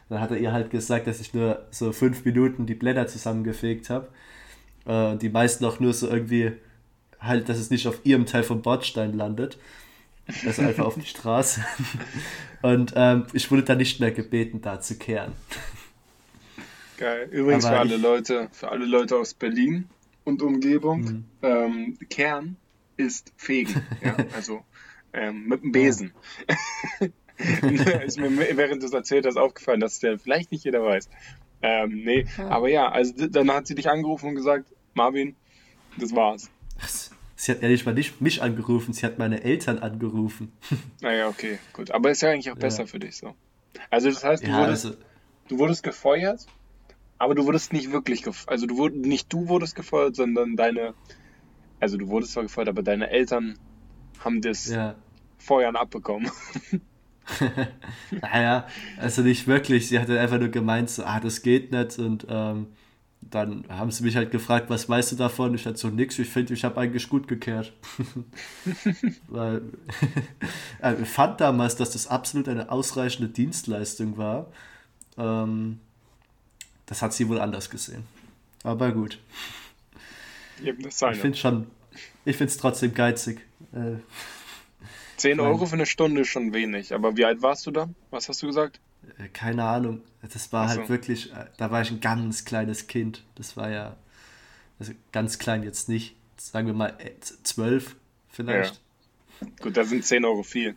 Dann 0.10 0.22
hat 0.22 0.32
er 0.32 0.38
ihr 0.38 0.52
halt 0.52 0.70
gesagt, 0.70 1.08
dass 1.08 1.20
ich 1.20 1.34
nur 1.34 1.66
so 1.72 1.92
fünf 1.92 2.26
Minuten 2.26 2.66
die 2.66 2.76
Blätter 2.76 3.08
zusammengefegt 3.08 3.90
habe. 3.90 4.08
Äh, 4.86 5.12
und 5.12 5.22
die 5.22 5.30
meisten 5.30 5.66
auch 5.66 5.80
nur 5.80 5.94
so 5.94 6.08
irgendwie, 6.08 6.54
halt, 7.20 7.50
dass 7.50 7.58
es 7.58 7.70
nicht 7.70 7.88
auf 7.88 8.02
ihrem 8.04 8.26
Teil 8.26 8.44
vom 8.44 8.62
Bordstein 8.62 9.14
landet. 9.14 9.58
Also 10.46 10.62
einfach 10.62 10.86
auf 10.86 10.96
die 10.96 11.02
Straße. 11.06 11.64
Und 12.62 12.94
ähm, 12.96 13.26
ich 13.34 13.50
wurde 13.52 13.64
dann 13.64 13.78
nicht 13.78 14.00
mehr 14.00 14.12
gebeten, 14.12 14.62
da 14.62 14.80
zu 14.80 14.98
kehren. 14.98 15.34
Geil. 16.98 17.28
Übrigens 17.32 17.66
Aber 17.66 17.76
für 17.76 17.80
alle 17.80 17.98
Leute, 17.98 18.50
für 18.52 18.72
alle 18.72 18.86
Leute 18.86 19.18
aus 19.18 19.34
Berlin 19.34 19.90
und 20.24 20.42
Umgebung, 20.42 21.02
mhm. 21.02 21.26
ähm, 21.42 21.98
Kern 22.10 22.58
ist 22.98 23.34
Fegen. 23.38 23.82
ja? 24.02 24.16
Also 24.36 24.64
ähm, 25.14 25.48
mit 25.48 25.64
dem 25.64 25.72
Besen. 25.72 26.14
ist 28.06 28.20
mir 28.20 28.58
während 28.58 28.82
du 28.82 28.88
es 28.88 28.94
erzählt 28.94 29.26
hast 29.26 29.38
aufgefallen, 29.38 29.80
dass 29.80 30.00
der 30.00 30.20
vielleicht 30.20 30.52
nicht 30.52 30.64
jeder 30.64 30.84
weiß. 30.84 31.10
Ähm, 31.62 32.04
nee, 32.04 32.26
ja. 32.38 32.48
aber 32.50 32.70
ja, 32.70 32.90
also 32.90 33.28
dann 33.28 33.52
hat 33.52 33.68
sie 33.68 33.76
dich 33.76 33.90
angerufen 33.90 34.30
und 34.30 34.36
gesagt, 34.36 34.66
Marvin, 34.94 35.36
das 35.98 36.14
war's. 36.16 36.50
Sie 37.36 37.52
hat 37.52 37.62
ehrlich 37.62 37.86
mal 37.86 37.94
nicht 37.94 38.22
mich 38.22 38.42
angerufen, 38.42 38.94
sie 38.94 39.06
hat 39.06 39.18
meine 39.18 39.44
Eltern 39.44 39.80
angerufen. 39.80 40.52
Naja, 41.02 41.28
okay, 41.28 41.60
gut. 41.74 41.92
Aber 41.92 42.12
ist 42.12 42.22
ja 42.22 42.30
eigentlich 42.30 42.52
auch 42.52 42.58
besser 42.58 42.84
ja. 42.84 42.88
für 42.88 43.00
dich 43.00 43.18
so. 43.18 43.36
Also 43.90 44.10
das 44.10 44.24
heißt, 44.24 44.44
du, 44.44 44.48
ja, 44.48 44.62
wurdest, 44.62 44.86
also, 44.86 44.98
du 45.50 45.58
wurdest 45.60 45.84
gefeuert 45.84 46.48
aber 47.18 47.36
du 47.36 47.46
wurdest 47.46 47.74
nicht 47.74 47.92
wirklich 47.92 48.24
gefeuert. 48.24 48.50
Also 48.50 48.68
du 48.68 48.78
wurd, 48.78 48.96
nicht 48.96 49.32
du 49.32 49.48
wurdest 49.48 49.76
gefeuert, 49.76 50.16
sondern 50.16 50.56
deine. 50.56 50.94
Also 51.80 51.98
du 51.98 52.08
wurdest 52.08 52.34
zwar 52.34 52.44
gefeuert, 52.44 52.70
aber 52.70 52.84
deine 52.84 53.10
Eltern 53.10 53.58
haben 54.20 54.42
das 54.42 54.68
ja. 54.68 54.96
Feuern 55.38 55.76
abbekommen. 55.76 56.32
naja, 58.22 58.68
also 58.98 59.22
nicht 59.22 59.48
wirklich. 59.48 59.88
Sie 59.88 60.00
hatte 60.00 60.20
einfach 60.20 60.40
nur 60.40 60.50
gemeint, 60.50 60.90
so, 60.90 61.04
ah, 61.04 61.20
das 61.20 61.42
geht 61.42 61.72
nicht. 61.72 61.98
Und 62.00 62.26
ähm, 62.30 62.68
dann 63.22 63.66
haben 63.70 63.92
sie 63.92 64.04
mich 64.04 64.16
halt 64.16 64.32
gefragt, 64.32 64.70
was 64.70 64.88
weißt 64.88 65.14
du 65.14 65.16
davon? 65.16 65.56
Ich 65.56 65.66
hatte 65.66 65.78
so 65.78 65.90
nix, 65.90 66.20
ich 66.20 66.30
finde, 66.30 66.54
ich 66.54 66.64
habe 66.64 66.80
eigentlich 66.80 67.10
gut 67.10 67.28
gekehrt. 67.28 67.74
Weil 69.28 69.62
ich 71.02 71.10
fand 71.10 71.42
damals, 71.42 71.76
dass 71.76 71.92
das 71.92 72.08
absolut 72.08 72.48
eine 72.48 72.72
ausreichende 72.72 73.30
Dienstleistung 73.30 74.18
war. 74.18 74.48
Ähm, 75.18 75.80
das 76.86 77.02
hat 77.02 77.14
sie 77.14 77.28
wohl 77.28 77.42
anders 77.42 77.70
gesehen. 77.70 78.04
Aber 78.64 78.92
gut. 78.92 79.20
Eben 80.64 80.84
das 80.84 81.00
seine. 81.00 81.16
Ich 82.26 82.38
finde 82.38 82.52
es 82.52 82.58
trotzdem 82.58 82.94
geizig. 82.94 83.42
Äh, 83.74 83.98
10 85.18 85.40
Euro 85.40 85.66
für 85.66 85.74
eine 85.74 85.86
Stunde 85.86 86.22
ist 86.22 86.30
schon 86.30 86.54
wenig. 86.54 86.94
Aber 86.94 87.18
wie 87.18 87.26
alt 87.26 87.42
warst 87.42 87.66
du 87.66 87.72
da? 87.72 87.90
Was 88.12 88.30
hast 88.30 88.42
du 88.42 88.48
gesagt? 88.48 88.80
Äh, 89.18 89.28
keine 89.30 89.64
Ahnung. 89.64 90.02
Das 90.22 90.52
war 90.52 90.70
so. 90.70 90.80
halt 90.80 90.90
wirklich, 90.90 91.32
äh, 91.34 91.46
da 91.58 91.72
war 91.72 91.82
ich 91.82 91.92
ein 91.92 92.02
ganz 92.02 92.46
kleines 92.46 92.88
Kind. 92.88 93.24
Das 93.36 93.56
war 93.58 93.70
ja, 93.70 93.96
Also 94.80 94.94
ganz 95.12 95.40
klein 95.40 95.64
jetzt 95.64 95.90
nicht. 95.90 96.16
Sagen 96.38 96.68
wir 96.68 96.74
mal 96.74 96.98
12 97.44 97.96
vielleicht. 98.30 98.82
Ja. 99.42 99.48
Gut, 99.62 99.78
da 99.78 99.84
sind 99.84 100.06
10 100.06 100.26
Euro 100.26 100.44
viel. 100.44 100.76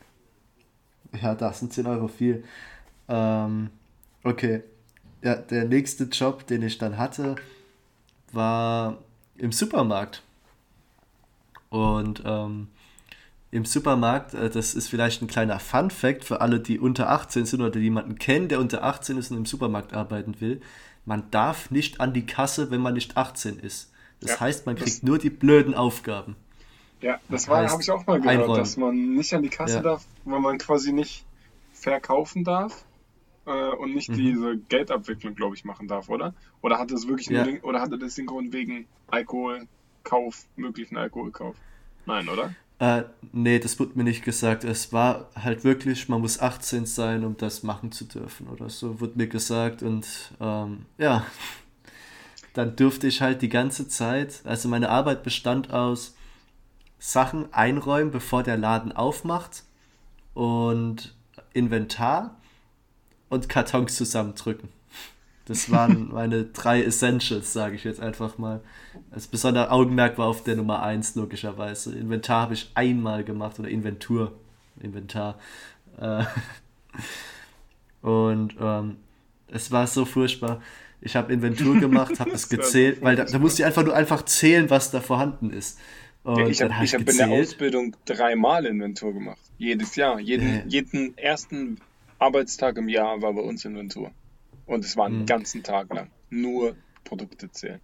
Ja, 1.21 1.35
das 1.35 1.61
sind 1.61 1.73
10 1.73 1.87
Euro 1.87 2.09
viel. 2.09 2.45
Ähm, 3.09 3.71
okay. 4.25 4.63
Ja, 5.23 5.35
der 5.35 5.65
nächste 5.65 6.05
Job, 6.05 6.47
den 6.47 6.63
ich 6.63 6.79
dann 6.79 6.97
hatte, 6.97 7.37
war 8.33 8.99
im 9.37 9.53
Supermarkt. 9.53 10.23
Und 11.71 12.23
ähm, 12.25 12.69
im 13.51 13.65
Supermarkt, 13.65 14.35
äh, 14.35 14.51
das 14.51 14.75
ist 14.75 14.89
vielleicht 14.89 15.23
ein 15.23 15.29
kleiner 15.29 15.59
Fun-Fact 15.59 16.25
für 16.25 16.41
alle, 16.41 16.61
die 16.61 16.79
unter 16.79 17.11
18 17.11 17.47
sind 17.47 17.61
oder 17.61 17.71
die 17.71 17.81
jemanden 17.81 18.19
kennen, 18.19 18.49
der 18.49 18.61
unter 18.61 18.85
18 18.85 19.17
ist 19.17 19.31
und 19.31 19.39
im 19.39 19.47
Supermarkt 19.47 19.95
arbeiten 19.95 20.41
will. 20.41 20.61
Man 21.05 21.31
darf 21.31 21.71
nicht 21.71 22.01
an 22.01 22.13
die 22.13 22.27
Kasse, 22.27 22.71
wenn 22.71 22.81
man 22.81 22.95
nicht 22.95 23.17
18 23.17 23.59
ist. 23.59 23.91
Das 24.21 24.33
ja, 24.33 24.41
heißt, 24.41 24.67
man 24.67 24.77
kriegt 24.77 25.03
nur 25.03 25.19
die 25.19 25.31
blöden 25.31 25.75
Aufgaben. 25.75 26.37
Ja, 27.01 27.21
das 27.29 27.49
war, 27.49 27.69
habe 27.71 27.81
ich 27.81 27.91
auch 27.91 28.07
mal 28.07 28.21
gehört, 28.21 28.41
einräumen. 28.41 28.57
dass 28.57 28.77
man 28.77 29.15
nicht 29.15 29.33
an 29.33 29.43
die 29.43 29.49
Kasse 29.49 29.77
ja. 29.77 29.83
darf, 29.83 30.05
weil 30.25 30.41
man 30.41 30.59
quasi 30.59 30.93
nicht 30.93 31.25
verkaufen 31.73 32.43
darf 32.43 32.85
äh, 33.47 33.71
und 33.77 33.95
nicht 33.95 34.11
mhm. 34.11 34.17
diese 34.17 34.59
Geldabwicklung, 34.59 35.37
glaube 35.37 35.55
ich, 35.55 35.65
machen 35.65 35.87
darf, 35.87 36.09
oder? 36.09 36.35
Oder 36.61 36.79
hat 36.79 36.91
das 36.91 37.07
wirklich 37.07 37.29
ja. 37.29 37.45
den, 37.45 37.61
oder 37.61 37.81
hatte 37.81 37.99
das 37.99 38.17
den 38.17 38.27
Grund 38.27 38.53
wegen 38.53 38.87
Alkoholkauf, 39.07 40.45
möglichen 40.57 40.97
Alkoholkauf? 40.97 41.55
Nein, 42.05 42.29
oder? 42.29 42.53
Äh, 42.81 43.05
nee, 43.33 43.59
das 43.59 43.79
wurde 43.81 43.93
mir 43.97 44.05
nicht 44.05 44.25
gesagt. 44.25 44.65
Es 44.65 44.93
war 44.93 45.29
halt 45.35 45.65
wirklich, 45.65 46.09
man 46.09 46.21
muss 46.21 46.39
18 46.39 46.87
sein, 46.87 47.25
um 47.25 47.37
das 47.37 47.63
machen 47.63 47.91
zu 47.91 48.05
dürfen 48.05 48.49
oder 48.49 48.71
so, 48.71 49.01
wurde 49.01 49.15
mir 49.17 49.27
gesagt. 49.27 49.83
Und 49.83 50.07
ähm, 50.41 50.87
ja, 50.97 51.27
dann 52.55 52.77
durfte 52.77 53.09
ich 53.09 53.21
halt 53.21 53.43
die 53.43 53.49
ganze 53.49 53.89
Zeit, 53.89 54.43
also 54.45 54.69
meine 54.69 54.91
Arbeit 54.91 55.25
bestand 55.25 55.73
aus 55.73 56.15
Sachen 57.01 57.53
einräumen, 57.53 58.11
bevor 58.13 58.43
der 58.43 58.57
Laden 58.57 58.93
aufmacht 58.93 59.65
und 60.35 61.15
Inventar 61.53 62.37
und 63.29 63.49
Kartons 63.49 63.97
zusammendrücken. 63.97 64.69
Das 65.49 65.71
waren 65.71 66.09
meine 66.13 66.45
drei 66.45 66.83
Essentials, 66.83 67.53
sage 67.53 67.77
ich 67.77 67.85
jetzt 67.85 68.01
einfach 68.01 68.39
mal. 68.39 68.61
Das 69.11 69.27
besondere 69.27 69.71
Augenmerk 69.71 70.19
war 70.19 70.27
auf 70.27 70.45
der 70.45 70.57
Nummer 70.57 70.83
1, 70.83 71.15
logischerweise. 71.17 71.97
Inventar 71.97 72.43
habe 72.43 72.55
ich 72.55 72.71
einmal 72.75 73.25
gemacht 73.25 73.59
oder 73.59 73.69
Inventur. 73.69 74.33
Inventar. 74.81 75.39
Äh, 76.01 76.25
und 78.07 78.55
ähm, 78.61 78.97
es 79.49 79.73
war 79.73 79.87
so 79.87 80.05
furchtbar. 80.05 80.63
Ich 81.01 81.17
habe 81.17 81.33
Inventur 81.33 81.77
gemacht, 81.81 82.21
habe 82.21 82.31
es 82.31 82.49
gezählt, 82.49 83.03
weil 83.03 83.17
da, 83.17 83.25
da 83.25 83.39
musste 83.39 83.63
ich 83.63 83.67
einfach 83.67 83.85
nur 83.85 83.95
einfach 83.95 84.25
zählen, 84.25 84.69
was 84.71 84.91
da 84.91 85.01
vorhanden 85.01 85.51
ist. 85.51 85.79
Und 86.25 86.49
ich 86.49 86.61
habe 86.61 86.77
hab 86.77 86.85
ich 86.85 86.95
hab 86.95 87.09
in 87.09 87.17
der 87.17 87.31
Ausbildung 87.31 87.97
dreimal 88.05 88.67
Inventur 88.67 89.15
gemacht. 89.15 89.39
Jedes 89.57 89.97
Jahr. 89.97 90.21
Jeden, 90.21 90.47
äh. 90.47 90.65
jeden 90.67 91.17
ersten 91.17 91.79
Arbeitstag 92.19 92.77
im 92.77 92.89
Jahr 92.89 93.23
war 93.23 93.33
bei 93.33 93.41
uns 93.41 93.65
Inventur. 93.65 94.11
Und 94.69 94.85
es 94.85 94.97
war 94.97 95.07
einen 95.07 95.23
mhm. 95.23 95.27
ganzen 95.27 95.63
Tag 95.65 95.93
lang. 95.93 96.11
Nur 96.31 96.77
Produkte 97.03 97.51
zählen. 97.51 97.81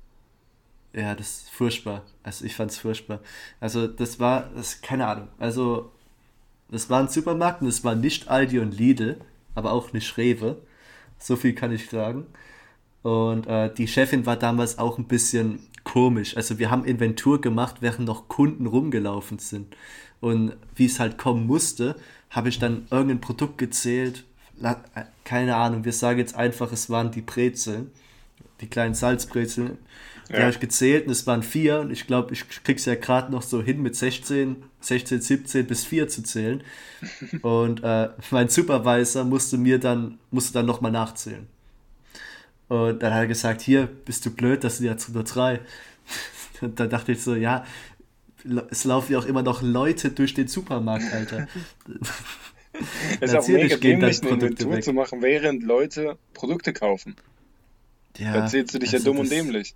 Ja, 0.92 1.16
das 1.16 1.38
ist 1.38 1.50
furchtbar. 1.50 2.04
Also 2.22 2.44
ich 2.44 2.54
fand 2.54 2.70
es 2.70 2.78
furchtbar. 2.78 3.20
Also 3.58 3.88
das 3.88 4.20
war, 4.20 4.50
das, 4.54 4.80
keine 4.80 5.08
Ahnung. 5.08 5.28
Also 5.38 5.90
das 6.70 6.88
war 6.88 7.00
ein 7.00 7.08
Supermarkt 7.08 7.62
und 7.62 7.68
es 7.68 7.82
war 7.82 7.96
nicht 7.96 8.28
Aldi 8.28 8.60
und 8.60 8.78
Lidl, 8.78 9.20
aber 9.56 9.72
auch 9.72 9.92
nicht 9.92 10.16
Rewe. 10.16 10.62
So 11.18 11.34
viel 11.34 11.54
kann 11.54 11.72
ich 11.72 11.88
sagen. 11.88 12.26
Und 13.02 13.46
äh, 13.46 13.72
die 13.74 13.88
Chefin 13.88 14.24
war 14.24 14.36
damals 14.36 14.78
auch 14.78 14.98
ein 14.98 15.08
bisschen 15.08 15.66
komisch. 15.84 16.36
Also 16.36 16.58
wir 16.58 16.70
haben 16.70 16.84
Inventur 16.84 17.40
gemacht, 17.40 17.76
während 17.80 18.06
noch 18.06 18.28
Kunden 18.28 18.66
rumgelaufen 18.66 19.38
sind. 19.38 19.76
Und 20.20 20.56
wie 20.74 20.86
es 20.86 21.00
halt 21.00 21.18
kommen 21.18 21.46
musste, 21.46 21.96
habe 22.30 22.48
ich 22.48 22.58
dann 22.58 22.86
irgendein 22.90 23.20
Produkt 23.20 23.58
gezählt. 23.58 24.24
Keine 25.24 25.56
Ahnung, 25.56 25.84
wir 25.84 25.92
sagen 25.92 26.18
jetzt 26.18 26.34
einfach, 26.34 26.72
es 26.72 26.88
waren 26.90 27.10
die 27.10 27.22
Brezeln, 27.22 27.90
die 28.60 28.68
kleinen 28.68 28.94
Salzbrezeln. 28.94 29.78
Die 30.28 30.32
ja. 30.32 30.40
habe 30.40 30.50
ich 30.50 30.60
gezählt 30.60 31.06
und 31.06 31.12
es 31.12 31.26
waren 31.26 31.42
vier 31.42 31.80
und 31.80 31.90
ich 31.90 32.06
glaube, 32.06 32.32
ich 32.32 32.48
krieg's 32.64 32.86
ja 32.86 32.94
gerade 32.94 33.30
noch 33.30 33.42
so 33.42 33.62
hin 33.62 33.82
mit 33.82 33.94
16, 33.94 34.56
16, 34.80 35.20
17 35.20 35.66
bis 35.66 35.84
4 35.84 36.08
zu 36.08 36.22
zählen. 36.22 36.62
Und 37.42 37.82
äh, 37.84 38.08
mein 38.30 38.48
Supervisor 38.48 39.24
musste 39.24 39.58
mir 39.58 39.78
dann, 39.78 40.18
musste 40.30 40.54
dann 40.54 40.64
nochmal 40.66 40.92
nachzählen. 40.92 41.46
Und 42.68 43.02
dann 43.02 43.12
hat 43.12 43.20
er 43.20 43.26
gesagt, 43.26 43.60
hier, 43.60 43.86
bist 43.86 44.24
du 44.24 44.30
blöd, 44.30 44.64
das 44.64 44.78
sind 44.78 44.86
jetzt 44.86 45.10
nur 45.10 45.24
drei. 45.24 45.60
Und 46.62 46.80
dann 46.80 46.88
dachte 46.88 47.12
ich 47.12 47.22
so, 47.22 47.34
ja, 47.34 47.64
es 48.70 48.84
laufen 48.84 49.12
ja 49.12 49.18
auch 49.18 49.26
immer 49.26 49.42
noch 49.42 49.60
Leute 49.62 50.10
durch 50.10 50.32
den 50.34 50.48
Supermarkt, 50.48 51.12
Alter. 51.12 51.48
Es 53.20 53.30
ist 53.30 53.36
auch 53.36 53.48
mega 53.48 53.76
dämlich, 53.76 54.22
eine 54.22 54.30
Inventur 54.30 54.80
zu 54.80 54.92
machen, 54.92 55.22
während 55.22 55.62
Leute 55.62 56.18
Produkte 56.32 56.72
kaufen. 56.72 57.16
Ja, 58.18 58.32
da 58.32 58.46
zählst 58.46 58.74
du 58.74 58.78
dich 58.78 58.92
also 58.92 59.06
ja 59.06 59.12
dumm 59.12 59.20
und 59.20 59.30
dämlich. 59.30 59.74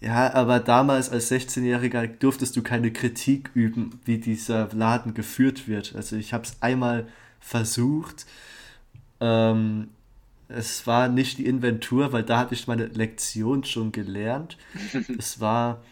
Ja, 0.00 0.32
aber 0.32 0.60
damals 0.60 1.10
als 1.10 1.30
16-Jähriger 1.30 2.06
durftest 2.06 2.56
du 2.56 2.62
keine 2.62 2.90
Kritik 2.90 3.50
üben, 3.54 4.00
wie 4.04 4.18
dieser 4.18 4.68
Laden 4.72 5.12
geführt 5.12 5.68
wird. 5.68 5.94
Also 5.94 6.16
ich 6.16 6.32
habe 6.32 6.44
es 6.44 6.56
einmal 6.62 7.06
versucht. 7.38 8.24
Ähm, 9.20 9.88
es 10.48 10.86
war 10.86 11.08
nicht 11.08 11.38
die 11.38 11.44
Inventur, 11.44 12.12
weil 12.12 12.22
da 12.22 12.38
hatte 12.38 12.54
ich 12.54 12.66
meine 12.66 12.86
Lektion 12.86 13.62
schon 13.64 13.92
gelernt. 13.92 14.56
es 15.18 15.38
war, 15.38 15.82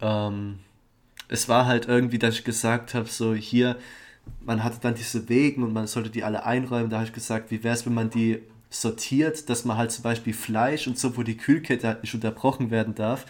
ähm, 0.00 0.60
es 1.28 1.48
war 1.48 1.66
halt 1.66 1.88
irgendwie, 1.88 2.20
dass 2.20 2.36
ich 2.36 2.44
gesagt 2.44 2.94
habe, 2.94 3.08
so 3.08 3.34
hier, 3.34 3.76
man 4.44 4.62
hatte 4.62 4.78
dann 4.80 4.94
diese 4.94 5.28
Wegen 5.28 5.62
und 5.62 5.72
man 5.72 5.86
sollte 5.86 6.10
die 6.10 6.24
alle 6.24 6.44
einräumen. 6.44 6.90
Da 6.90 6.96
habe 6.96 7.06
ich 7.06 7.12
gesagt, 7.12 7.50
wie 7.50 7.62
wäre 7.64 7.74
es, 7.74 7.86
wenn 7.86 7.94
man 7.94 8.10
die 8.10 8.40
sortiert, 8.70 9.48
dass 9.48 9.64
man 9.64 9.76
halt 9.76 9.92
zum 9.92 10.02
Beispiel 10.02 10.34
Fleisch 10.34 10.86
und 10.86 10.98
so, 10.98 11.16
wo 11.16 11.22
die 11.22 11.36
Kühlkette 11.36 11.86
halt 11.86 12.02
nicht 12.02 12.14
unterbrochen 12.14 12.70
werden 12.70 12.94
darf, 12.94 13.24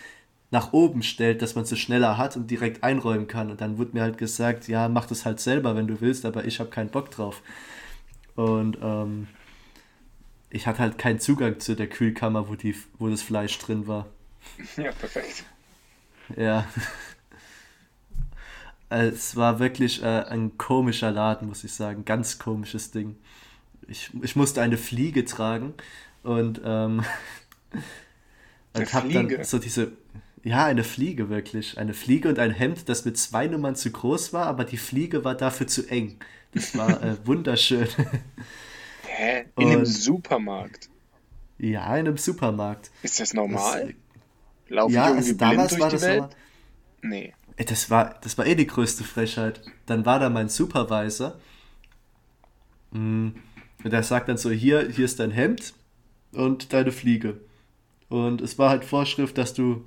nach 0.50 0.72
oben 0.72 1.02
stellt, 1.02 1.42
dass 1.42 1.54
man 1.54 1.64
es 1.64 1.70
so 1.70 1.76
schneller 1.76 2.16
hat 2.16 2.36
und 2.36 2.50
direkt 2.50 2.82
einräumen 2.82 3.26
kann. 3.26 3.50
Und 3.50 3.60
dann 3.60 3.78
wurde 3.78 3.90
mir 3.94 4.02
halt 4.02 4.18
gesagt, 4.18 4.68
ja, 4.68 4.88
mach 4.88 5.06
das 5.06 5.24
halt 5.24 5.40
selber, 5.40 5.76
wenn 5.76 5.86
du 5.86 6.00
willst, 6.00 6.24
aber 6.24 6.44
ich 6.44 6.60
habe 6.60 6.70
keinen 6.70 6.90
Bock 6.90 7.10
drauf. 7.10 7.42
Und 8.36 8.78
ähm, 8.82 9.28
ich 10.50 10.66
hatte 10.66 10.78
halt 10.78 10.98
keinen 10.98 11.18
Zugang 11.18 11.58
zu 11.60 11.74
der 11.74 11.88
Kühlkammer, 11.88 12.48
wo, 12.48 12.54
die, 12.54 12.76
wo 12.98 13.08
das 13.08 13.22
Fleisch 13.22 13.58
drin 13.58 13.86
war. 13.86 14.06
Ja, 14.76 14.92
perfekt. 14.92 15.44
Ja. 16.36 16.66
Es 18.94 19.34
war 19.34 19.58
wirklich 19.58 20.02
äh, 20.02 20.06
ein 20.06 20.56
komischer 20.56 21.10
Laden, 21.10 21.48
muss 21.48 21.64
ich 21.64 21.72
sagen. 21.72 22.04
Ganz 22.04 22.38
komisches 22.38 22.92
Ding. 22.92 23.16
Ich, 23.88 24.10
ich 24.22 24.36
musste 24.36 24.62
eine 24.62 24.76
Fliege 24.76 25.24
tragen 25.24 25.74
und 26.22 26.60
ähm, 26.64 27.04
habe 28.92 29.12
dann 29.12 29.44
so 29.44 29.58
diese. 29.58 29.92
Ja, 30.44 30.66
eine 30.66 30.84
Fliege 30.84 31.28
wirklich. 31.30 31.78
Eine 31.78 31.94
Fliege 31.94 32.28
und 32.28 32.38
ein 32.38 32.50
Hemd, 32.50 32.88
das 32.88 33.04
mit 33.04 33.16
zwei 33.16 33.46
Nummern 33.46 33.76
zu 33.76 33.90
groß 33.90 34.32
war, 34.32 34.46
aber 34.46 34.64
die 34.64 34.76
Fliege 34.76 35.24
war 35.24 35.34
dafür 35.34 35.66
zu 35.66 35.88
eng. 35.88 36.18
Das 36.52 36.76
war 36.76 37.02
äh, 37.02 37.16
wunderschön. 37.24 37.88
Hä? 39.06 39.46
In 39.56 39.66
und, 39.66 39.72
einem 39.72 39.86
Supermarkt? 39.86 40.88
Ja, 41.58 41.84
in 41.96 42.06
einem 42.06 42.18
Supermarkt. 42.18 42.90
Ist 43.02 43.20
das 43.20 43.32
normal? 43.32 43.86
Das, 43.86 43.94
Laufen 44.68 44.94
ja, 44.94 45.04
also 45.04 45.34
damals 45.34 45.70
durch 45.70 45.80
war 45.80 45.88
die 45.88 45.96
das 45.96 46.02
Welt? 46.02 46.20
Normal. 46.20 46.36
Nee. 47.02 47.34
Das 47.56 47.88
war, 47.90 48.16
das 48.22 48.36
war 48.36 48.46
eh 48.46 48.54
die 48.54 48.66
größte 48.66 49.04
Frechheit. 49.04 49.60
Dann 49.86 50.04
war 50.04 50.18
da 50.18 50.28
mein 50.28 50.48
Supervisor. 50.48 51.38
Und 52.90 53.34
hm, 53.82 53.90
der 53.90 54.02
sagt 54.02 54.28
dann 54.28 54.36
so: 54.36 54.50
Hier, 54.50 54.88
hier 54.90 55.04
ist 55.04 55.20
dein 55.20 55.30
Hemd 55.30 55.74
und 56.32 56.72
deine 56.72 56.92
Fliege. 56.92 57.40
Und 58.08 58.40
es 58.40 58.58
war 58.58 58.70
halt 58.70 58.84
Vorschrift, 58.84 59.38
dass 59.38 59.54
du 59.54 59.84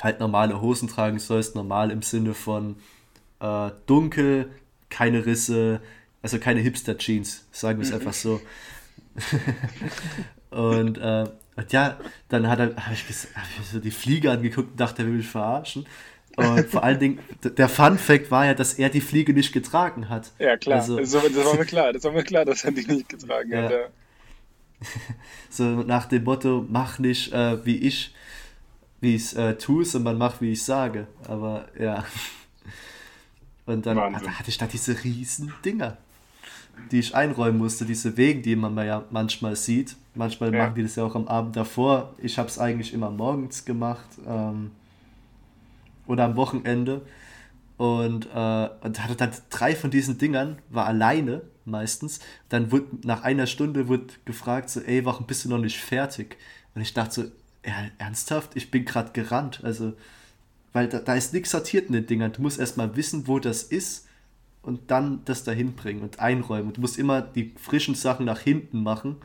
halt 0.00 0.20
normale 0.20 0.60
Hosen 0.60 0.88
tragen 0.88 1.18
sollst. 1.18 1.54
Normal 1.54 1.90
im 1.90 2.02
Sinne 2.02 2.34
von 2.34 2.76
äh, 3.40 3.70
dunkel, 3.86 4.50
keine 4.88 5.26
Risse, 5.26 5.80
also 6.22 6.38
keine 6.38 6.60
Hipster-Jeans, 6.60 7.46
sagen 7.52 7.78
wir 7.78 7.84
es 7.84 7.90
mhm. 7.90 7.96
einfach 7.96 8.14
so. 8.14 8.40
und, 10.50 10.98
äh, 10.98 11.24
und 11.56 11.72
ja, 11.72 11.98
dann 12.28 12.48
hat 12.48 12.58
er, 12.58 12.76
habe 12.76 12.94
ich, 12.94 13.04
hab 13.34 13.44
ich 13.60 13.66
so 13.66 13.80
die 13.80 13.90
Fliege 13.90 14.30
angeguckt 14.30 14.72
und 14.72 14.80
dachte, 14.80 15.02
er 15.02 15.08
will 15.08 15.16
mich 15.16 15.28
verarschen. 15.28 15.86
Und 16.36 16.66
vor 16.66 16.84
allen 16.84 16.98
Dingen, 16.98 17.18
der 17.42 17.68
Fun 17.68 17.96
Fact 17.96 18.30
war 18.30 18.44
ja, 18.44 18.54
dass 18.54 18.74
er 18.74 18.90
die 18.90 19.00
Fliege 19.00 19.32
nicht 19.32 19.52
getragen 19.52 20.10
hat. 20.10 20.32
Ja, 20.38 20.56
klar. 20.58 20.80
Also, 20.80 20.98
das, 20.98 21.14
war, 21.14 21.56
mir 21.56 21.64
klar. 21.64 21.92
Das 21.94 22.04
war 22.04 22.12
mir 22.12 22.24
klar, 22.24 22.44
dass 22.44 22.62
er 22.64 22.72
die 22.72 22.86
nicht 22.86 23.08
getragen 23.08 23.50
ja. 23.50 23.62
hat. 23.62 23.70
Ja. 23.70 23.78
So 25.48 25.64
nach 25.64 26.04
dem 26.04 26.24
Motto, 26.24 26.66
mach 26.68 26.98
nicht 26.98 27.32
äh, 27.32 27.64
wie 27.64 27.76
ich, 27.76 28.14
wie 29.00 29.14
ich 29.14 29.22
es 29.22 29.32
äh, 29.32 29.56
tue, 29.56 29.86
sondern 29.86 30.18
mach 30.18 30.42
wie 30.42 30.52
ich 30.52 30.62
sage. 30.62 31.06
Aber 31.26 31.68
ja. 31.78 32.04
Und 33.64 33.86
dann 33.86 33.96
Wahnsinn. 33.96 34.38
hatte 34.38 34.50
ich 34.50 34.58
da 34.58 34.66
diese 34.66 35.02
riesen 35.02 35.54
Dinger. 35.64 35.96
die 36.90 36.98
ich 36.98 37.14
einräumen 37.14 37.56
musste, 37.56 37.86
diese 37.86 38.18
Wege, 38.18 38.42
die 38.42 38.54
man 38.54 38.76
ja 38.76 39.04
manchmal 39.10 39.56
sieht. 39.56 39.96
Manchmal 40.14 40.52
ja. 40.52 40.64
machen 40.64 40.74
die 40.74 40.82
das 40.82 40.96
ja 40.96 41.04
auch 41.04 41.14
am 41.14 41.26
Abend 41.26 41.56
davor. 41.56 42.14
Ich 42.18 42.36
habe 42.36 42.48
es 42.48 42.58
eigentlich 42.58 42.92
immer 42.92 43.10
morgens 43.10 43.64
gemacht 43.64 44.08
ähm, 44.26 44.72
oder 46.06 46.24
am 46.24 46.36
Wochenende. 46.36 47.02
Und, 47.76 48.26
äh, 48.26 48.68
und 48.80 49.04
hatte 49.04 49.16
dann 49.16 49.32
drei 49.50 49.76
von 49.76 49.90
diesen 49.90 50.16
Dingern, 50.16 50.58
war 50.70 50.86
alleine 50.86 51.42
meistens. 51.66 52.20
Dann 52.48 52.72
wurde 52.72 52.86
nach 53.02 53.22
einer 53.22 53.46
Stunde 53.46 53.88
wurde 53.88 54.06
gefragt, 54.24 54.70
so, 54.70 54.80
ey, 54.80 55.04
warum 55.04 55.26
bist 55.26 55.44
du 55.44 55.50
noch 55.50 55.58
nicht 55.58 55.78
fertig? 55.78 56.38
Und 56.74 56.80
ich 56.80 56.94
dachte 56.94 57.14
so, 57.14 57.22
ja, 57.66 57.74
ernsthaft, 57.98 58.56
ich 58.56 58.70
bin 58.70 58.84
gerade 58.84 59.12
gerannt. 59.12 59.60
Also, 59.62 59.92
weil 60.72 60.88
da, 60.88 61.00
da 61.00 61.14
ist 61.14 61.34
nichts 61.34 61.50
sortiert 61.50 61.88
in 61.88 61.92
den 61.92 62.06
Dingern. 62.06 62.32
Du 62.32 62.42
musst 62.42 62.58
erstmal 62.58 62.96
wissen, 62.96 63.26
wo 63.26 63.38
das 63.38 63.62
ist 63.62 64.06
und 64.62 64.90
dann 64.90 65.24
das 65.24 65.44
dahin 65.44 65.74
bringen 65.74 66.02
und 66.02 66.18
einräumen. 66.20 66.68
Und 66.68 66.76
du 66.76 66.80
musst 66.80 66.98
immer 66.98 67.22
die 67.22 67.54
frischen 67.56 67.94
Sachen 67.94 68.26
nach 68.26 68.40
hinten 68.40 68.82
machen. 68.82 69.16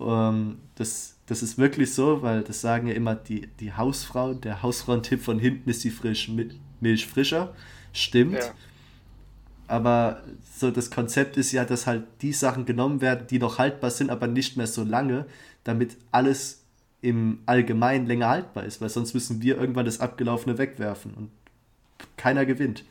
Ähm, 0.00 0.58
das, 0.74 1.11
das 1.26 1.42
ist 1.42 1.58
wirklich 1.58 1.94
so, 1.94 2.22
weil 2.22 2.42
das 2.42 2.60
sagen 2.60 2.88
ja 2.88 2.94
immer 2.94 3.14
die, 3.14 3.48
die 3.60 3.72
Hausfrauen. 3.72 4.40
Der 4.40 4.62
Hausfrauentipp 4.62 5.22
von 5.22 5.38
hinten 5.38 5.70
ist 5.70 5.84
die 5.84 5.90
frisch, 5.90 6.30
Milch 6.80 7.06
frischer. 7.06 7.54
Stimmt. 7.92 8.34
Ja. 8.34 8.52
Aber 9.68 10.22
so 10.58 10.70
das 10.70 10.90
Konzept 10.90 11.36
ist 11.36 11.52
ja, 11.52 11.64
dass 11.64 11.86
halt 11.86 12.04
die 12.20 12.32
Sachen 12.32 12.66
genommen 12.66 13.00
werden, 13.00 13.26
die 13.28 13.38
noch 13.38 13.58
haltbar 13.58 13.90
sind, 13.90 14.10
aber 14.10 14.26
nicht 14.26 14.56
mehr 14.56 14.66
so 14.66 14.84
lange, 14.84 15.26
damit 15.64 15.96
alles 16.10 16.64
im 17.00 17.40
Allgemeinen 17.46 18.06
länger 18.06 18.28
haltbar 18.28 18.64
ist, 18.64 18.80
weil 18.80 18.88
sonst 18.88 19.14
müssen 19.14 19.42
wir 19.42 19.58
irgendwann 19.58 19.84
das 19.84 20.00
Abgelaufene 20.00 20.58
wegwerfen 20.58 21.14
und 21.14 21.30
keiner 22.16 22.44
gewinnt. 22.46 22.84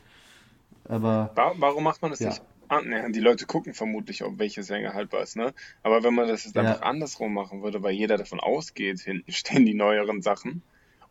Aber. 0.88 1.30
Warum 1.34 1.84
macht 1.84 2.02
man 2.02 2.10
das 2.10 2.20
ja. 2.20 2.30
nicht? 2.30 2.42
Ne, 2.80 3.10
die 3.12 3.20
Leute 3.20 3.44
gucken 3.44 3.74
vermutlich, 3.74 4.24
ob 4.24 4.38
welches 4.38 4.70
länger 4.70 4.94
haltbar 4.94 5.22
ist, 5.22 5.36
ne? 5.36 5.52
Aber 5.82 6.02
wenn 6.02 6.14
man 6.14 6.26
das 6.26 6.44
jetzt 6.44 6.56
ja. 6.56 6.62
einfach 6.62 6.80
andersrum 6.80 7.34
machen 7.34 7.62
würde, 7.62 7.82
weil 7.82 7.92
jeder 7.92 8.16
davon 8.16 8.40
ausgeht, 8.40 9.00
hinten 9.00 9.30
stehen 9.32 9.66
die 9.66 9.74
neueren 9.74 10.22
Sachen 10.22 10.62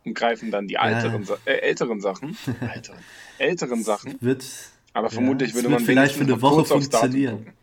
und 0.03 0.15
greifen 0.15 0.49
dann 0.49 0.67
die 0.67 0.75
älteren, 0.75 1.23
ja. 1.23 1.35
äh, 1.45 1.57
älteren 1.59 2.01
Sachen, 2.01 2.35
älteren, 2.73 2.99
älteren 3.37 3.83
Sachen. 3.83 4.17
Wird, 4.21 4.43
aber 4.93 5.11
vermutlich 5.11 5.49
ja, 5.51 5.55
würde 5.55 5.69
man 5.69 5.81
vielleicht 5.81 6.15
für 6.15 6.23
eine 6.23 6.41
Woche 6.41 6.65
funktionieren. 6.65 7.53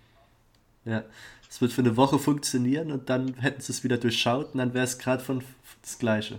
Ja, 0.85 1.03
es 1.51 1.61
wird 1.61 1.73
für 1.73 1.81
eine 1.81 1.97
Woche 1.97 2.19
funktionieren 2.19 2.93
und 2.93 3.11
dann 3.11 3.35
hätten 3.41 3.61
sie 3.61 3.73
es 3.73 3.83
wieder 3.83 3.99
durchschaut 3.99 4.53
und 4.53 4.59
dann 4.59 4.75
wäre 4.75 4.85
es 4.85 4.99
gerade 4.99 5.25
von 5.25 5.43
das 5.83 5.99
Gleiche. 5.99 6.39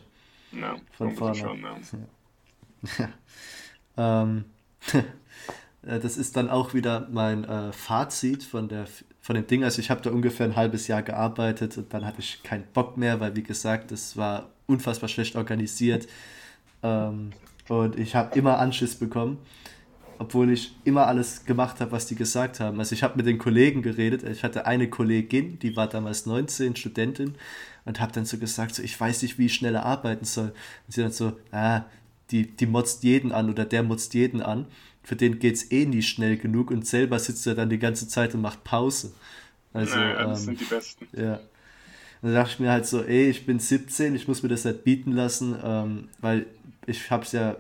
Ja, 0.53 0.77
von 0.93 1.15
vorne. 1.15 1.35
Schon, 1.35 1.61
ja. 2.97 3.09
ähm, 4.23 4.45
das 5.97 6.17
ist 6.17 6.35
dann 6.35 6.49
auch 6.49 6.73
wieder 6.73 7.07
mein 7.11 7.45
äh, 7.45 7.71
Fazit 7.71 8.43
von, 8.43 8.67
der, 8.67 8.85
von 9.21 9.35
dem 9.35 9.47
Ding. 9.47 9.63
Also 9.63 9.79
ich 9.79 9.89
habe 9.89 10.01
da 10.01 10.11
ungefähr 10.11 10.45
ein 10.45 10.55
halbes 10.55 10.87
Jahr 10.87 11.01
gearbeitet 11.01 11.77
und 11.77 11.93
dann 11.93 12.05
hatte 12.05 12.19
ich 12.19 12.43
keinen 12.43 12.65
Bock 12.73 12.97
mehr, 12.97 13.19
weil 13.19 13.35
wie 13.35 13.43
gesagt, 13.43 13.91
es 13.91 14.17
war 14.17 14.49
unfassbar 14.67 15.09
schlecht 15.09 15.35
organisiert. 15.35 16.07
Ähm, 16.83 17.31
und 17.67 17.97
ich 17.97 18.15
habe 18.15 18.37
immer 18.37 18.59
Anschiss 18.59 18.95
bekommen 18.95 19.37
obwohl 20.19 20.51
ich 20.51 20.75
immer 20.83 21.07
alles 21.07 21.45
gemacht 21.45 21.79
habe, 21.79 21.93
was 21.93 22.05
die 22.05 22.15
gesagt 22.15 22.59
haben. 22.59 22.77
Also 22.79 22.93
ich 22.93 23.03
habe 23.03 23.15
mit 23.15 23.25
den 23.25 23.37
Kollegen 23.37 23.81
geredet. 23.81 24.21
Ich 24.23 24.43
hatte 24.43 24.65
eine 24.65 24.89
Kollegin, 24.89 25.57
die 25.59 25.77
war 25.77 25.87
damals 25.87 26.25
19, 26.25 26.75
Studentin, 26.75 27.35
und 27.85 28.01
habe 28.01 28.11
dann 28.11 28.25
so 28.25 28.37
gesagt, 28.37 28.75
so, 28.75 28.83
ich 28.83 28.99
weiß 28.99 29.21
nicht, 29.21 29.39
wie 29.39 29.45
ich 29.45 29.53
schneller 29.55 29.85
arbeiten 29.85 30.25
soll. 30.25 30.47
Und 30.85 30.93
sie 30.93 31.01
dann 31.01 31.13
so, 31.13 31.37
ah, 31.51 31.85
die, 32.31 32.45
die 32.51 32.65
motzt 32.65 33.03
jeden 33.03 33.31
an 33.31 33.49
oder 33.49 33.63
der 33.63 33.81
motzt 33.81 34.13
jeden 34.13 34.41
an. 34.41 34.67
Für 35.03 35.15
den 35.15 35.39
geht 35.39 35.55
es 35.55 35.71
eh 35.71 35.85
nicht 35.85 36.09
schnell 36.09 36.37
genug 36.37 36.71
und 36.71 36.85
selber 36.85 37.19
sitzt 37.19 37.47
er 37.47 37.55
dann 37.55 37.69
die 37.69 37.79
ganze 37.79 38.07
Zeit 38.07 38.35
und 38.35 38.41
macht 38.41 38.63
Pause. 38.63 39.13
Also, 39.73 39.95
naja, 39.95 40.25
das 40.25 40.39
ähm, 40.39 40.45
sind 40.45 40.59
die 40.61 40.65
Besten. 40.65 41.07
Ja. 41.13 41.39
Und 42.21 42.29
dann 42.29 42.33
dachte 42.33 42.53
ich 42.53 42.59
mir 42.59 42.71
halt 42.71 42.85
so, 42.85 43.03
ey, 43.03 43.29
ich 43.29 43.45
bin 43.45 43.59
17, 43.59 44.15
ich 44.15 44.27
muss 44.27 44.43
mir 44.43 44.49
das 44.49 44.65
halt 44.65 44.83
bieten 44.83 45.13
lassen, 45.13 45.55
ähm, 45.63 46.09
weil 46.19 46.47
ich 46.85 47.09
habe 47.11 47.23
es 47.23 47.31
ja 47.31 47.55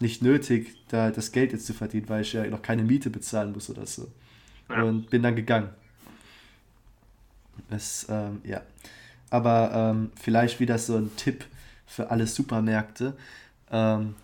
nicht 0.00 0.22
nötig, 0.22 0.76
da 0.88 1.10
das 1.10 1.32
Geld 1.32 1.52
jetzt 1.52 1.66
zu 1.66 1.74
verdienen, 1.74 2.08
weil 2.08 2.22
ich 2.22 2.32
ja 2.32 2.46
noch 2.46 2.62
keine 2.62 2.84
Miete 2.84 3.10
bezahlen 3.10 3.52
muss 3.52 3.68
oder 3.68 3.84
so. 3.86 4.08
Ja. 4.70 4.82
Und 4.82 5.10
bin 5.10 5.22
dann 5.22 5.36
gegangen. 5.36 5.70
Das, 7.68 8.06
ähm, 8.08 8.40
ja. 8.44 8.62
Aber 9.30 9.72
ähm, 9.74 10.10
vielleicht 10.14 10.60
wieder 10.60 10.78
so 10.78 10.96
ein 10.96 11.10
Tipp 11.16 11.44
für 11.86 12.10
alle 12.10 12.26
Supermärkte. 12.26 13.16
Ähm, 13.70 14.14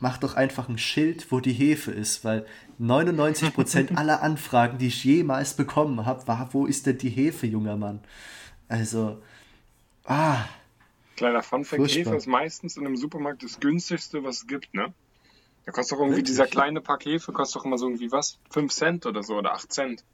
mach 0.00 0.18
doch 0.18 0.34
einfach 0.34 0.68
ein 0.68 0.78
Schild, 0.78 1.30
wo 1.30 1.40
die 1.40 1.52
Hefe 1.52 1.90
ist, 1.90 2.24
weil 2.24 2.46
99% 2.80 3.94
aller 3.96 4.22
Anfragen, 4.22 4.78
die 4.78 4.88
ich 4.88 5.04
jemals 5.04 5.54
bekommen 5.54 6.04
habe, 6.06 6.26
war, 6.26 6.48
wo 6.52 6.66
ist 6.66 6.86
denn 6.86 6.98
die 6.98 7.10
Hefe, 7.10 7.46
junger 7.46 7.76
Mann? 7.76 8.00
Also, 8.68 9.22
ah, 10.04 10.44
Kleiner 11.16 11.42
Funfact, 11.42 11.94
Hefe 11.94 12.16
ist 12.16 12.26
meistens 12.26 12.76
in 12.76 12.86
einem 12.86 12.96
Supermarkt 12.96 13.42
das 13.42 13.60
günstigste, 13.60 14.24
was 14.24 14.38
es 14.38 14.46
gibt, 14.46 14.74
ne? 14.74 14.92
Da 15.64 15.72
kostet 15.72 15.92
doch 15.92 16.00
irgendwie 16.00 16.18
Wirklich? 16.18 16.30
dieser 16.30 16.46
kleine 16.46 16.80
Pack 16.80 17.04
Hefe, 17.04 17.32
kostet 17.32 17.60
doch 17.60 17.64
immer 17.64 17.78
so 17.78 17.86
irgendwie 17.86 18.10
was? 18.10 18.38
5 18.50 18.72
Cent 18.72 19.06
oder 19.06 19.22
so 19.22 19.36
oder 19.36 19.52
8 19.52 19.72
Cent. 19.72 20.04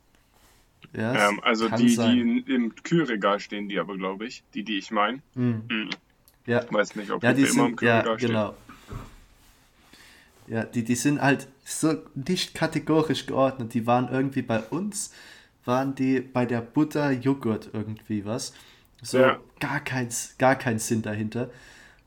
Ja, 0.93 1.31
ähm, 1.31 1.41
also 1.43 1.69
die, 1.69 1.89
sein. 1.89 2.15
die 2.15 2.21
in, 2.21 2.47
im 2.47 2.75
Kühlregal 2.75 3.41
stehen, 3.41 3.69
die 3.69 3.79
aber, 3.79 3.97
glaube 3.97 4.27
ich. 4.27 4.43
Die, 4.55 4.63
die 4.63 4.79
ich 4.79 4.91
meine. 4.91 5.23
Mhm. 5.35 5.63
Mhm. 5.71 5.91
Ja. 6.47 6.65
Weiß 6.71 6.97
nicht, 6.97 7.11
ob 7.11 7.23
ja, 7.23 7.33
die 7.33 7.45
immer 7.45 7.67
im 7.67 7.77
Kühlregal 7.77 8.19
ja, 8.21 8.27
genau. 8.27 8.55
Ja, 10.49 10.65
die, 10.65 10.85
die 10.85 10.95
sind 10.95 11.21
halt 11.21 11.47
so 11.65 11.95
nicht 12.15 12.55
kategorisch 12.55 13.27
geordnet. 13.27 13.75
Die 13.75 13.87
waren 13.87 14.09
irgendwie 14.09 14.43
bei 14.43 14.61
uns, 14.61 15.13
waren 15.65 15.95
die 15.95 16.21
bei 16.21 16.47
der 16.47 16.63
Butter 16.63 17.11
Joghurt 17.11 17.71
irgendwie 17.73 18.25
was. 18.25 18.55
So 19.03 19.19
ja. 19.19 19.39
gar, 19.61 19.81
kein, 19.81 20.09
gar 20.39 20.57
kein 20.57 20.79
Sinn 20.79 21.03
dahinter. 21.03 21.51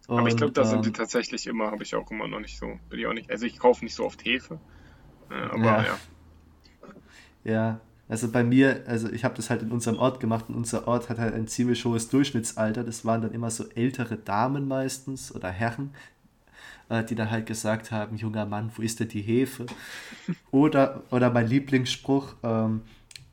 Und, 0.07 0.19
aber 0.19 0.27
ich 0.27 0.35
glaube, 0.35 0.53
da 0.53 0.63
ähm, 0.63 0.67
sind 0.67 0.85
die 0.85 0.91
tatsächlich 0.91 1.47
immer, 1.47 1.71
habe 1.71 1.83
ich 1.83 1.95
auch 1.95 2.09
immer 2.11 2.27
noch 2.27 2.39
nicht 2.39 2.57
so, 2.57 2.79
bin 2.89 2.99
ich 2.99 3.07
auch 3.07 3.13
nicht, 3.13 3.29
also 3.31 3.45
ich 3.45 3.59
kaufe 3.59 3.85
nicht 3.85 3.95
so 3.95 4.03
oft 4.03 4.25
Hefe, 4.25 4.59
äh, 5.29 5.35
aber 5.35 5.63
ja. 5.63 5.83
ja. 5.83 5.99
Ja, 7.43 7.79
also 8.09 8.29
bei 8.29 8.43
mir, 8.43 8.83
also 8.87 9.09
ich 9.09 9.23
habe 9.23 9.35
das 9.35 9.49
halt 9.49 9.61
in 9.61 9.71
unserem 9.71 9.97
Ort 9.97 10.19
gemacht 10.19 10.49
und 10.49 10.55
unser 10.55 10.87
Ort 10.87 11.09
hat 11.09 11.17
halt 11.17 11.33
ein 11.33 11.47
ziemlich 11.47 11.85
hohes 11.85 12.09
Durchschnittsalter. 12.09 12.83
Das 12.83 13.05
waren 13.05 13.21
dann 13.21 13.31
immer 13.31 13.49
so 13.49 13.69
ältere 13.69 14.17
Damen 14.17 14.67
meistens 14.67 15.33
oder 15.33 15.49
Herren, 15.49 15.91
die 17.03 17.15
dann 17.15 17.31
halt 17.31 17.45
gesagt 17.45 17.91
haben, 17.91 18.17
junger 18.17 18.45
Mann, 18.45 18.71
wo 18.75 18.81
ist 18.81 18.99
denn 18.99 19.07
die 19.07 19.21
Hefe? 19.21 19.65
Oder, 20.51 21.03
oder 21.09 21.31
mein 21.31 21.47
Lieblingsspruch, 21.47 22.35
ähm, 22.43 22.81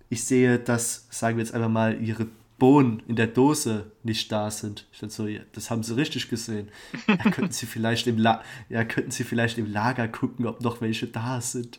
ich 0.08 0.24
sehe, 0.24 0.58
dass, 0.58 1.06
sagen 1.10 1.36
wir 1.36 1.44
jetzt 1.44 1.54
einfach 1.54 1.68
mal, 1.68 2.00
ihre 2.00 2.26
Bohnen 2.58 3.02
in 3.06 3.14
der 3.14 3.28
Dose 3.28 3.92
nicht 4.02 4.32
da 4.32 4.50
sind. 4.50 4.86
Ich 4.92 4.98
dachte 4.98 5.14
so, 5.14 5.26
ja, 5.26 5.40
das 5.52 5.70
haben 5.70 5.82
sie 5.82 5.96
richtig 5.96 6.28
gesehen. 6.28 6.68
Ja, 7.06 7.16
könnten 7.30 7.52
sie 7.52 7.66
vielleicht 7.66 8.06
im 8.06 8.18
La 8.18 8.42
ja, 8.68 8.84
könnten 8.84 9.12
sie 9.12 9.24
vielleicht 9.24 9.58
im 9.58 9.70
Lager 9.70 10.08
gucken, 10.08 10.46
ob 10.46 10.60
noch 10.60 10.80
welche 10.80 11.06
da 11.06 11.40
sind. 11.40 11.78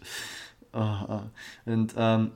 Oh, 0.71 0.97
oh. 1.07 1.21
Und 1.65 1.93
ähm, 1.97 2.31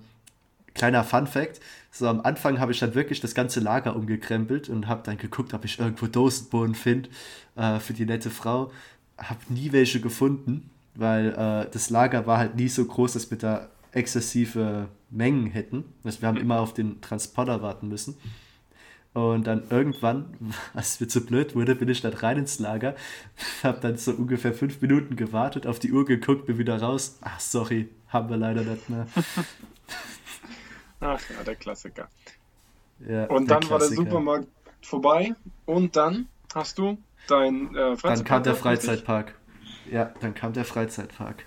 kleiner 0.74 1.06
Fun 1.06 1.28
Fact: 1.28 1.62
So 1.90 2.08
am 2.08 2.20
Anfang 2.22 2.60
habe 2.60 2.74
ich 2.74 2.80
dann 2.80 2.96
wirklich 2.96 3.22
das 3.22 3.34
ganze 3.34 3.62
Lager 3.62 3.96
umgekrempelt 3.96 4.68
und 4.68 4.88
habe 4.88 5.04
dann 5.06 5.18
geguckt, 5.18 5.54
ob 5.54 5.64
ich 5.64 5.80
irgendwo 5.80 6.08
Dosenbohnen 6.08 6.76
finde 6.76 7.10
äh, 7.56 7.80
für 7.80 7.94
die 7.94 8.06
nette 8.06 8.30
Frau. 8.30 8.72
Habe 9.18 9.40
nie 9.50 9.72
welche 9.72 10.02
gefunden, 10.02 10.70
weil 10.96 11.34
äh, 11.34 11.70
das 11.72 11.90
Lager 11.90 12.26
war 12.26 12.38
halt 12.38 12.56
nie 12.56 12.68
so 12.68 12.86
groß, 12.86 13.14
dass 13.14 13.30
wir 13.32 13.38
da 13.38 13.70
exzessive 13.92 14.88
Mengen 15.10 15.48
hätten. 15.48 15.86
Also 16.04 16.22
wir 16.22 16.28
haben 16.28 16.38
immer 16.38 16.60
auf 16.60 16.74
den 16.74 17.02
Transporter 17.02 17.62
warten 17.62 17.88
müssen. 17.88 18.18
Und 19.14 19.46
dann 19.46 19.64
irgendwann, 19.70 20.36
als 20.74 21.00
mir 21.00 21.08
zu 21.08 21.26
blöd 21.26 21.56
wurde, 21.56 21.76
bin 21.76 21.88
ich 21.90 22.02
dann 22.02 22.14
rein 22.14 22.40
ins 22.40 22.60
Lager, 22.60 22.96
habe 23.64 23.80
dann 23.80 23.98
so 23.98 24.12
ungefähr 24.12 24.54
fünf 24.54 24.82
Minuten 24.82 25.16
gewartet, 25.16 25.68
auf 25.68 25.80
die 25.80 25.92
Uhr 25.92 26.06
geguckt, 26.06 26.48
bin 26.48 26.58
wieder 26.58 26.82
raus. 26.82 27.20
Ach, 27.22 27.40
sorry, 27.40 27.90
haben 28.08 28.30
wir 28.30 28.38
leider 28.38 28.64
nicht 28.64 28.90
mehr. 28.90 29.08
Ach 31.00 31.22
ja, 31.30 31.44
der 31.44 31.56
Klassiker. 31.56 32.08
Ja, 33.08 33.26
und 33.26 33.52
dann 33.52 33.60
Klassiker. 33.60 33.72
war 33.72 33.80
der 33.80 33.90
Supermarkt 33.90 34.48
vorbei 34.82 35.36
und 35.66 35.96
dann 35.96 36.28
hast 36.56 36.78
du 36.78 36.98
dein 37.28 37.76
äh, 37.76 37.96
Freizeitpark. 37.96 38.02
Dann 38.02 38.24
kam 38.24 38.44
der 38.44 38.56
Freizeitpark. 38.56 39.36
Ja, 39.92 40.14
dann 40.20 40.34
kam 40.34 40.54
der 40.54 40.66
Freizeitpark. 40.66 41.46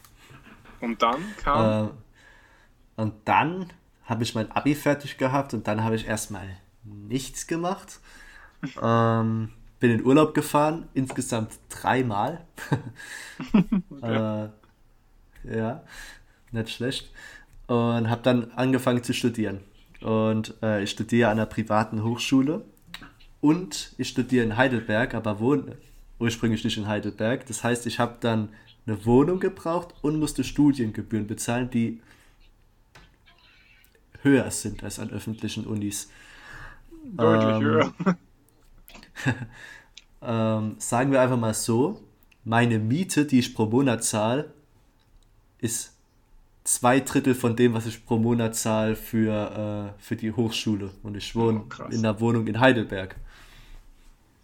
Und 0.81 1.03
dann 1.03 1.23
kam. 1.43 1.89
Äh, 1.89 3.01
und 3.01 3.15
dann 3.25 3.73
habe 4.05 4.23
ich 4.23 4.35
mein 4.35 4.51
Abi 4.53 4.75
fertig 4.75 5.19
gehabt 5.19 5.53
und 5.53 5.67
dann 5.67 5.83
habe 5.83 5.97
ich 5.97 6.07
erstmal 6.07 6.47
nichts 6.85 7.47
gemacht. 7.47 8.01
ähm, 8.83 9.53
bin 9.79 9.91
in 9.91 10.05
Urlaub 10.05 10.35
gefahren, 10.35 10.89
insgesamt 10.95 11.53
dreimal. 11.69 12.45
äh, 14.03 14.49
ja, 15.45 15.83
nicht 16.53 16.71
schlecht. 16.71 17.11
Und 17.67 18.09
habe 18.09 18.23
dann 18.23 18.53
angefangen 18.53 19.03
zu 19.03 19.13
studieren. 19.13 19.61
Und 20.01 20.55
äh, 20.63 20.83
ich 20.83 20.91
studiere 20.91 21.31
an 21.31 21.39
einer 21.39 21.47
privaten 21.47 22.03
Hochschule. 22.05 22.65
Und 23.41 23.93
ich 23.99 24.09
studiere 24.09 24.45
in 24.45 24.57
Heidelberg, 24.57 25.15
aber 25.15 25.41
wohne 25.41 25.77
ursprünglich 26.19 26.65
nicht 26.65 26.79
in 26.79 26.87
Heidelberg. 26.87 27.47
Das 27.47 27.63
heißt, 27.63 27.87
ich 27.87 27.99
habe 27.99 28.17
dann 28.21 28.49
eine 28.87 29.05
Wohnung 29.05 29.41
gebraucht 29.41 29.95
und 30.03 30.19
musste 30.19 30.45
Studiengebühren 30.45 31.27
bezahlen, 31.27 31.71
die 31.71 32.01
höher 34.23 34.51
sind 34.51 34.83
als 34.83 34.99
an 34.99 35.11
öffentlichen 35.11 35.67
Unis. 35.67 36.11
Deutlich 37.05 37.57
ähm, 37.57 37.63
höher. 37.63 37.95
ähm, 40.23 40.77
sagen 40.79 41.13
wir 41.13 41.21
einfach 41.21 41.39
mal 41.39 41.55
so, 41.55 42.01
meine 42.45 42.79
Miete, 42.79 43.25
die 43.25 43.41
ich 43.41 43.55
pro 43.55 43.67
Monat 43.67 44.05
zahle, 44.05 44.53
ist 45.59 45.97
zwei 46.65 47.01
Drittel 47.01 47.35
von 47.35 47.57
dem, 47.57 47.75
was 47.75 47.87
ich 47.87 48.05
pro 48.05 48.19
Monat 48.19 48.57
zahle 48.57 48.97
für, 48.97 49.93
äh, 49.97 50.03
für 50.03 50.17
die 50.17 50.33
Hochschule. 50.33 50.91
Und 51.03 51.17
ich 51.17 51.35
wohne 51.35 51.65
oh, 51.79 51.83
in 51.91 51.99
einer 51.99 52.21
Wohnung 52.21 52.47
in 52.47 52.61
Heidelberg. 52.61 53.17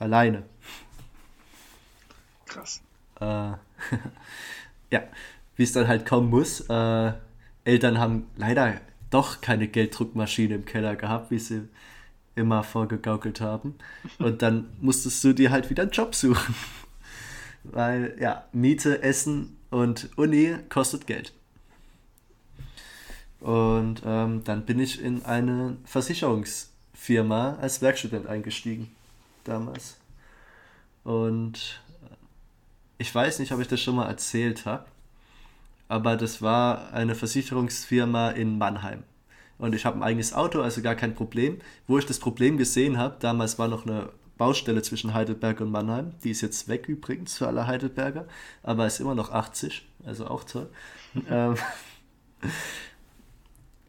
Alleine. 0.03 0.43
Krass. 2.47 2.83
Äh, 3.21 3.25
ja, 4.91 5.03
wie 5.55 5.63
es 5.63 5.73
dann 5.73 5.87
halt 5.87 6.07
kommen 6.07 6.29
muss. 6.29 6.61
Äh, 6.69 7.13
Eltern 7.65 7.99
haben 7.99 8.27
leider 8.37 8.81
doch 9.11 9.41
keine 9.41 9.69
Gelddruckmaschine 9.69 10.57
im 10.57 10.65
Keller 10.65 10.97
gehabt, 10.97 11.31
wie 11.31 11.39
sie 11.39 11.69
immer 12.35 12.65
vorgegaukelt 12.65 13.41
haben. 13.41 13.77
Und 14.19 14.43
dann 14.43 14.71
musstest 14.81 15.23
du 15.23 15.33
dir 15.35 15.53
halt 15.53 15.71
wieder 15.71 15.85
einen 15.85 15.93
Job 15.93 16.17
suchen. 16.17 16.57
Weil, 17.63 18.17
ja, 18.19 18.45
Miete, 18.53 19.05
Essen 19.05 19.57
und 19.71 20.11
Uni 20.17 20.57
kostet 20.69 21.07
Geld. 21.07 21.33
Und 23.39 24.03
ähm, 24.05 24.43
dann 24.43 24.67
bin 24.67 24.81
ich 24.81 25.01
in 25.01 25.25
eine 25.25 25.77
Versicherungsfirma 25.85 27.59
als 27.61 27.81
Werkstudent 27.81 28.27
eingestiegen. 28.27 28.91
Damals. 29.45 29.99
Und 31.05 31.81
ich 32.99 33.15
weiß 33.15 33.39
nicht, 33.39 33.53
ob 33.53 33.61
ich 33.61 33.69
das 33.69 33.81
schon 33.81 33.97
mal 33.97 34.09
erzählt 34.09 34.67
habe. 34.67 34.87
Aber 35.89 36.17
das 36.17 36.41
war 36.41 36.93
eine 36.93 37.15
Versicherungsfirma 37.15 38.31
in 38.31 38.59
Mannheim. 38.59 39.03
Und 39.59 39.75
ich 39.75 39.85
habe 39.85 39.99
ein 39.99 40.03
eigenes 40.03 40.33
Auto, 40.33 40.61
also 40.61 40.83
gar 40.83 40.95
kein 40.95 41.15
Problem. 41.15 41.59
Wo 41.87 41.99
ich 41.99 42.07
das 42.07 42.19
Problem 42.19 42.57
gesehen 42.57 42.99
habe, 42.99 43.17
damals 43.21 43.59
war 43.59 43.69
noch 43.69 43.87
eine 43.87 44.09
Baustelle 44.39 44.83
zwischen 44.83 45.15
Heidelberg 45.15 45.61
und 45.61 45.71
Mannheim. 45.71 46.15
Die 46.25 46.31
ist 46.31 46.41
jetzt 46.41 46.67
weg 46.69 46.89
übrigens 46.89 47.39
für 47.39 47.47
alle 47.47 47.67
Heidelberger, 47.67 48.27
aber 48.63 48.87
ist 48.87 49.01
immer 49.01 49.15
noch 49.15 49.31
80, 49.31 49.87
also 50.05 50.27
auch 50.27 50.45
toll. 50.45 50.69
ähm, 51.29 51.55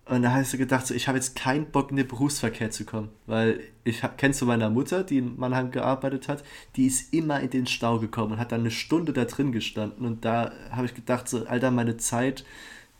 und 0.05 0.21
da 0.21 0.33
hast 0.33 0.51
du 0.51 0.57
gedacht, 0.57 0.85
so, 0.85 0.93
ich 0.93 1.07
habe 1.07 1.17
jetzt 1.17 1.35
keinen 1.35 1.71
Bock, 1.71 1.91
in 1.91 1.97
den 1.97 2.07
Berufsverkehr 2.07 2.71
zu 2.71 2.83
kommen. 2.83 3.09
Weil 3.25 3.61
ich 3.85 4.01
kennst 4.17 4.41
du 4.41 4.45
meiner 4.45 4.69
Mutter, 4.69 5.03
die 5.03 5.19
in 5.19 5.37
Mannheim 5.37 5.71
gearbeitet 5.71 6.27
hat, 6.27 6.43
die 6.75 6.87
ist 6.87 7.13
immer 7.13 7.39
in 7.39 7.49
den 7.49 7.67
Stau 7.67 7.99
gekommen 7.99 8.33
und 8.33 8.39
hat 8.39 8.51
dann 8.51 8.61
eine 8.61 8.71
Stunde 8.71 9.13
da 9.13 9.23
drin 9.23 9.53
gestanden. 9.53 10.05
Und 10.05 10.25
da 10.25 10.51
habe 10.71 10.87
ich 10.87 10.93
gedacht, 10.93 11.29
so, 11.29 11.45
Alter, 11.45 11.71
meine 11.71 11.95
Zeit 11.97 12.43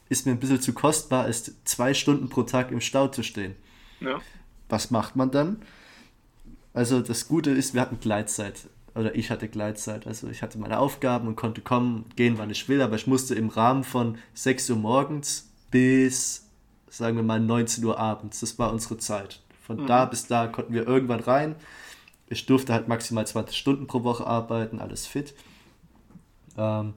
ist 0.08 0.26
mir 0.26 0.32
ein 0.32 0.40
bisschen 0.40 0.62
zu 0.62 0.74
kostbar, 0.74 1.28
ist 1.28 1.68
zwei 1.68 1.94
Stunden 1.94 2.30
pro 2.30 2.44
Tag 2.44 2.72
im 2.72 2.80
Stau 2.80 3.10
zu 3.10 3.22
stehen. 3.22 3.56
Ja. 4.00 4.22
Was 4.70 4.90
macht 4.90 5.18
man 5.18 5.30
dann? 5.30 5.62
Also 6.74 7.02
das 7.02 7.28
Gute 7.28 7.52
ist, 7.52 7.74
wir 7.74 7.82
hatten 7.82 8.00
Gleitzeit. 8.00 8.70
Oder 8.96 9.16
ich 9.16 9.30
hatte 9.30 9.50
Gleitzeit. 9.50 10.08
Also 10.08 10.30
ich 10.30 10.42
hatte 10.42 10.58
meine 10.58 10.80
Aufgaben 10.80 11.28
und 11.28 11.36
konnte 11.36 11.62
kommen, 11.62 12.06
gehen, 12.16 12.38
wann 12.38 12.50
ich 12.50 12.70
will, 12.70 12.82
aber 12.82 12.96
ich 12.96 13.08
musste 13.08 13.36
im 13.36 13.50
Rahmen 13.50 13.84
von 13.84 14.18
6 14.36 14.70
Uhr 14.70 14.78
morgens 14.78 15.50
bis, 15.70 16.43
sagen 16.94 17.16
wir 17.16 17.24
mal, 17.24 17.40
19 17.40 17.84
Uhr 17.84 18.00
abends. 18.00 18.42
Das 18.42 18.60
war 18.60 18.72
unsere 18.72 18.98
Zeit. 18.98 19.42
Von 19.66 19.82
mhm. 19.82 19.88
da 19.88 20.06
bis 20.06 20.28
da 20.28 20.48
konnten 20.48 20.74
wir 20.74 20.88
irgendwann 20.88 21.22
rein. 21.22 21.56
Ich 22.28 22.46
durfte 22.46 22.74
halt 22.74 22.88
maximal 22.88 23.26
20 23.26 23.58
Stunden 23.58 23.88
pro 23.88 24.04
Woche 24.04 24.26
arbeiten, 24.26 24.80
alles 24.80 25.08
fit. 25.08 25.34
Ähm, 26.58 26.94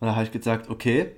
und 0.00 0.06
da 0.06 0.14
habe 0.14 0.24
ich 0.24 0.30
gesagt, 0.30 0.70
okay, 0.70 1.12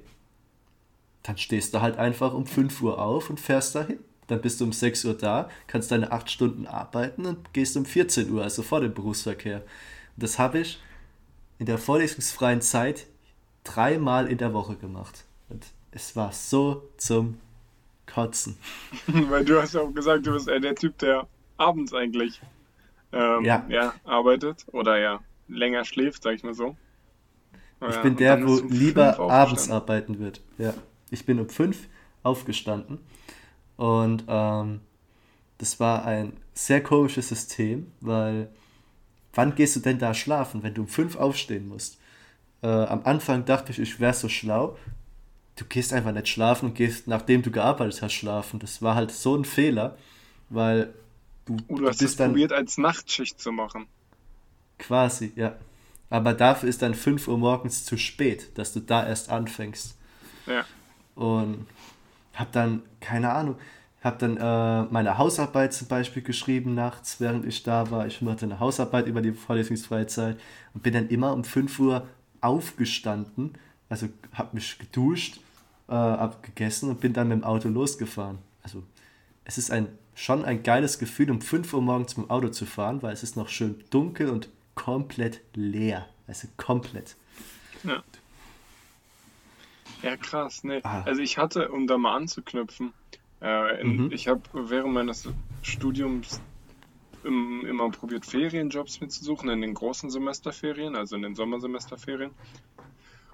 dann 1.22 1.36
stehst 1.38 1.74
du 1.74 1.80
halt 1.80 1.98
einfach 1.98 2.32
um 2.34 2.46
5 2.46 2.82
Uhr 2.82 2.98
auf 2.98 3.30
und 3.30 3.40
fährst 3.40 3.74
dahin. 3.74 3.98
Dann 4.26 4.40
bist 4.40 4.60
du 4.60 4.64
um 4.64 4.72
6 4.72 5.04
Uhr 5.04 5.14
da, 5.14 5.50
kannst 5.66 5.90
deine 5.90 6.10
8 6.10 6.30
Stunden 6.30 6.66
arbeiten 6.66 7.26
und 7.26 7.52
gehst 7.52 7.76
um 7.76 7.84
14 7.84 8.30
Uhr, 8.30 8.42
also 8.42 8.62
vor 8.62 8.80
dem 8.80 8.94
Berufsverkehr. 8.94 9.58
Und 9.58 10.22
das 10.22 10.38
habe 10.38 10.60
ich 10.60 10.80
in 11.58 11.66
der 11.66 11.78
vorlesungsfreien 11.78 12.62
Zeit 12.62 13.06
dreimal 13.64 14.28
in 14.28 14.38
der 14.38 14.54
Woche 14.54 14.76
gemacht. 14.76 15.24
Und 15.50 15.66
es 15.92 16.16
war 16.16 16.32
so 16.32 16.88
zum 16.96 17.38
Kotzen. 18.14 18.56
Weil 19.06 19.44
du 19.44 19.60
hast 19.60 19.74
ja 19.74 19.80
auch 19.80 19.92
gesagt, 19.92 20.26
du 20.26 20.32
bist 20.32 20.48
eher 20.48 20.60
der 20.60 20.74
Typ, 20.76 20.98
der 20.98 21.26
abends 21.56 21.92
eigentlich 21.92 22.40
ähm, 23.12 23.44
ja. 23.44 23.64
ja. 23.68 23.94
arbeitet 24.04 24.66
oder 24.72 24.98
ja 24.98 25.20
länger 25.48 25.84
schläft, 25.84 26.22
sag 26.22 26.34
ich 26.34 26.44
mal 26.44 26.54
so. 26.54 26.76
Ich 27.88 27.96
ja, 27.96 28.02
bin 28.02 28.16
der, 28.16 28.46
wo 28.46 28.60
lieber 28.68 29.18
abends 29.18 29.70
arbeiten 29.70 30.18
wird. 30.18 30.40
Ja. 30.58 30.74
Ich 31.10 31.26
bin 31.26 31.38
um 31.38 31.48
fünf 31.48 31.88
aufgestanden 32.22 32.98
und 33.76 34.24
ähm, 34.28 34.80
das 35.58 35.80
war 35.80 36.04
ein 36.04 36.34
sehr 36.54 36.82
komisches 36.82 37.28
System, 37.28 37.92
weil 38.00 38.48
wann 39.34 39.54
gehst 39.54 39.76
du 39.76 39.80
denn 39.80 39.98
da 39.98 40.14
schlafen, 40.14 40.62
wenn 40.62 40.74
du 40.74 40.82
um 40.82 40.88
fünf 40.88 41.16
aufstehen 41.16 41.68
musst? 41.68 41.98
Äh, 42.62 42.68
am 42.68 43.02
Anfang 43.04 43.44
dachte 43.44 43.72
ich, 43.72 43.78
ich 43.78 44.00
wäre 44.00 44.14
so 44.14 44.28
schlau. 44.28 44.76
Du 45.56 45.64
gehst 45.64 45.92
einfach 45.92 46.12
nicht 46.12 46.28
schlafen 46.28 46.70
und 46.70 46.74
gehst, 46.74 47.06
nachdem 47.06 47.42
du 47.42 47.50
gearbeitet 47.50 48.02
hast, 48.02 48.12
schlafen. 48.12 48.58
Das 48.58 48.82
war 48.82 48.94
halt 48.94 49.12
so 49.12 49.36
ein 49.36 49.44
Fehler, 49.44 49.96
weil 50.48 50.92
du, 51.46 51.56
oh, 51.68 51.76
du 51.76 51.88
hast 51.88 52.02
es 52.02 52.16
probiert, 52.16 52.52
als 52.52 52.76
Nachtschicht 52.76 53.40
zu 53.40 53.52
machen. 53.52 53.86
Quasi, 54.78 55.32
ja. 55.36 55.56
Aber 56.10 56.34
dafür 56.34 56.68
ist 56.68 56.82
dann 56.82 56.94
5 56.94 57.28
Uhr 57.28 57.38
morgens 57.38 57.84
zu 57.84 57.96
spät, 57.96 58.56
dass 58.58 58.72
du 58.72 58.80
da 58.80 59.06
erst 59.06 59.30
anfängst. 59.30 59.96
Ja. 60.46 60.64
Und 61.14 61.66
habe 62.34 62.50
dann, 62.52 62.82
keine 63.00 63.32
Ahnung, 63.32 63.56
habe 64.04 64.18
dann 64.18 64.36
äh, 64.36 64.92
meine 64.92 65.16
Hausarbeit 65.16 65.72
zum 65.72 65.88
Beispiel 65.88 66.22
geschrieben 66.22 66.74
nachts, 66.74 67.20
während 67.20 67.46
ich 67.46 67.62
da 67.62 67.90
war. 67.90 68.06
Ich 68.06 68.20
machte 68.20 68.44
eine 68.44 68.60
Hausarbeit 68.60 69.06
über 69.06 69.22
die 69.22 69.32
Vorlesungsfreizeit 69.32 70.38
und 70.74 70.82
bin 70.82 70.92
dann 70.92 71.08
immer 71.08 71.32
um 71.32 71.42
5 71.42 71.78
Uhr 71.78 72.06
aufgestanden, 72.42 73.54
also 73.88 74.08
habe 74.34 74.56
mich 74.56 74.78
geduscht, 74.78 75.40
äh, 75.88 75.92
habe 75.92 76.36
gegessen 76.42 76.90
und 76.90 77.00
bin 77.00 77.12
dann 77.12 77.28
mit 77.28 77.38
dem 77.38 77.44
Auto 77.44 77.68
losgefahren. 77.68 78.38
Also 78.62 78.82
es 79.44 79.58
ist 79.58 79.70
ein, 79.70 79.88
schon 80.14 80.44
ein 80.44 80.62
geiles 80.62 80.98
Gefühl, 80.98 81.30
um 81.30 81.40
5 81.40 81.72
Uhr 81.74 81.82
morgens 81.82 82.16
mit 82.16 82.26
dem 82.26 82.30
Auto 82.30 82.48
zu 82.48 82.66
fahren, 82.66 83.02
weil 83.02 83.12
es 83.12 83.22
ist 83.22 83.36
noch 83.36 83.48
schön 83.48 83.82
dunkel 83.90 84.30
und 84.30 84.48
komplett 84.74 85.40
leer. 85.54 86.08
Also 86.26 86.48
komplett. 86.56 87.16
Ja. 87.82 88.02
Ja, 90.02 90.16
krass. 90.16 90.62
Ah. 90.82 91.02
Also 91.02 91.22
ich 91.22 91.38
hatte, 91.38 91.70
um 91.70 91.86
da 91.86 91.96
mal 91.96 92.16
anzuknüpfen, 92.16 92.92
äh, 93.40 93.80
in, 93.80 93.96
mhm. 93.96 94.12
ich 94.12 94.28
habe 94.28 94.42
während 94.52 94.92
meines 94.92 95.28
Studiums 95.62 96.40
im, 97.24 97.64
immer 97.66 97.90
probiert, 97.90 98.26
Ferienjobs 98.26 99.00
mitzusuchen, 99.00 99.48
in 99.48 99.62
den 99.62 99.74
großen 99.74 100.10
Semesterferien, 100.10 100.94
also 100.94 101.16
in 101.16 101.22
den 101.22 101.34
Sommersemesterferien. 101.34 102.30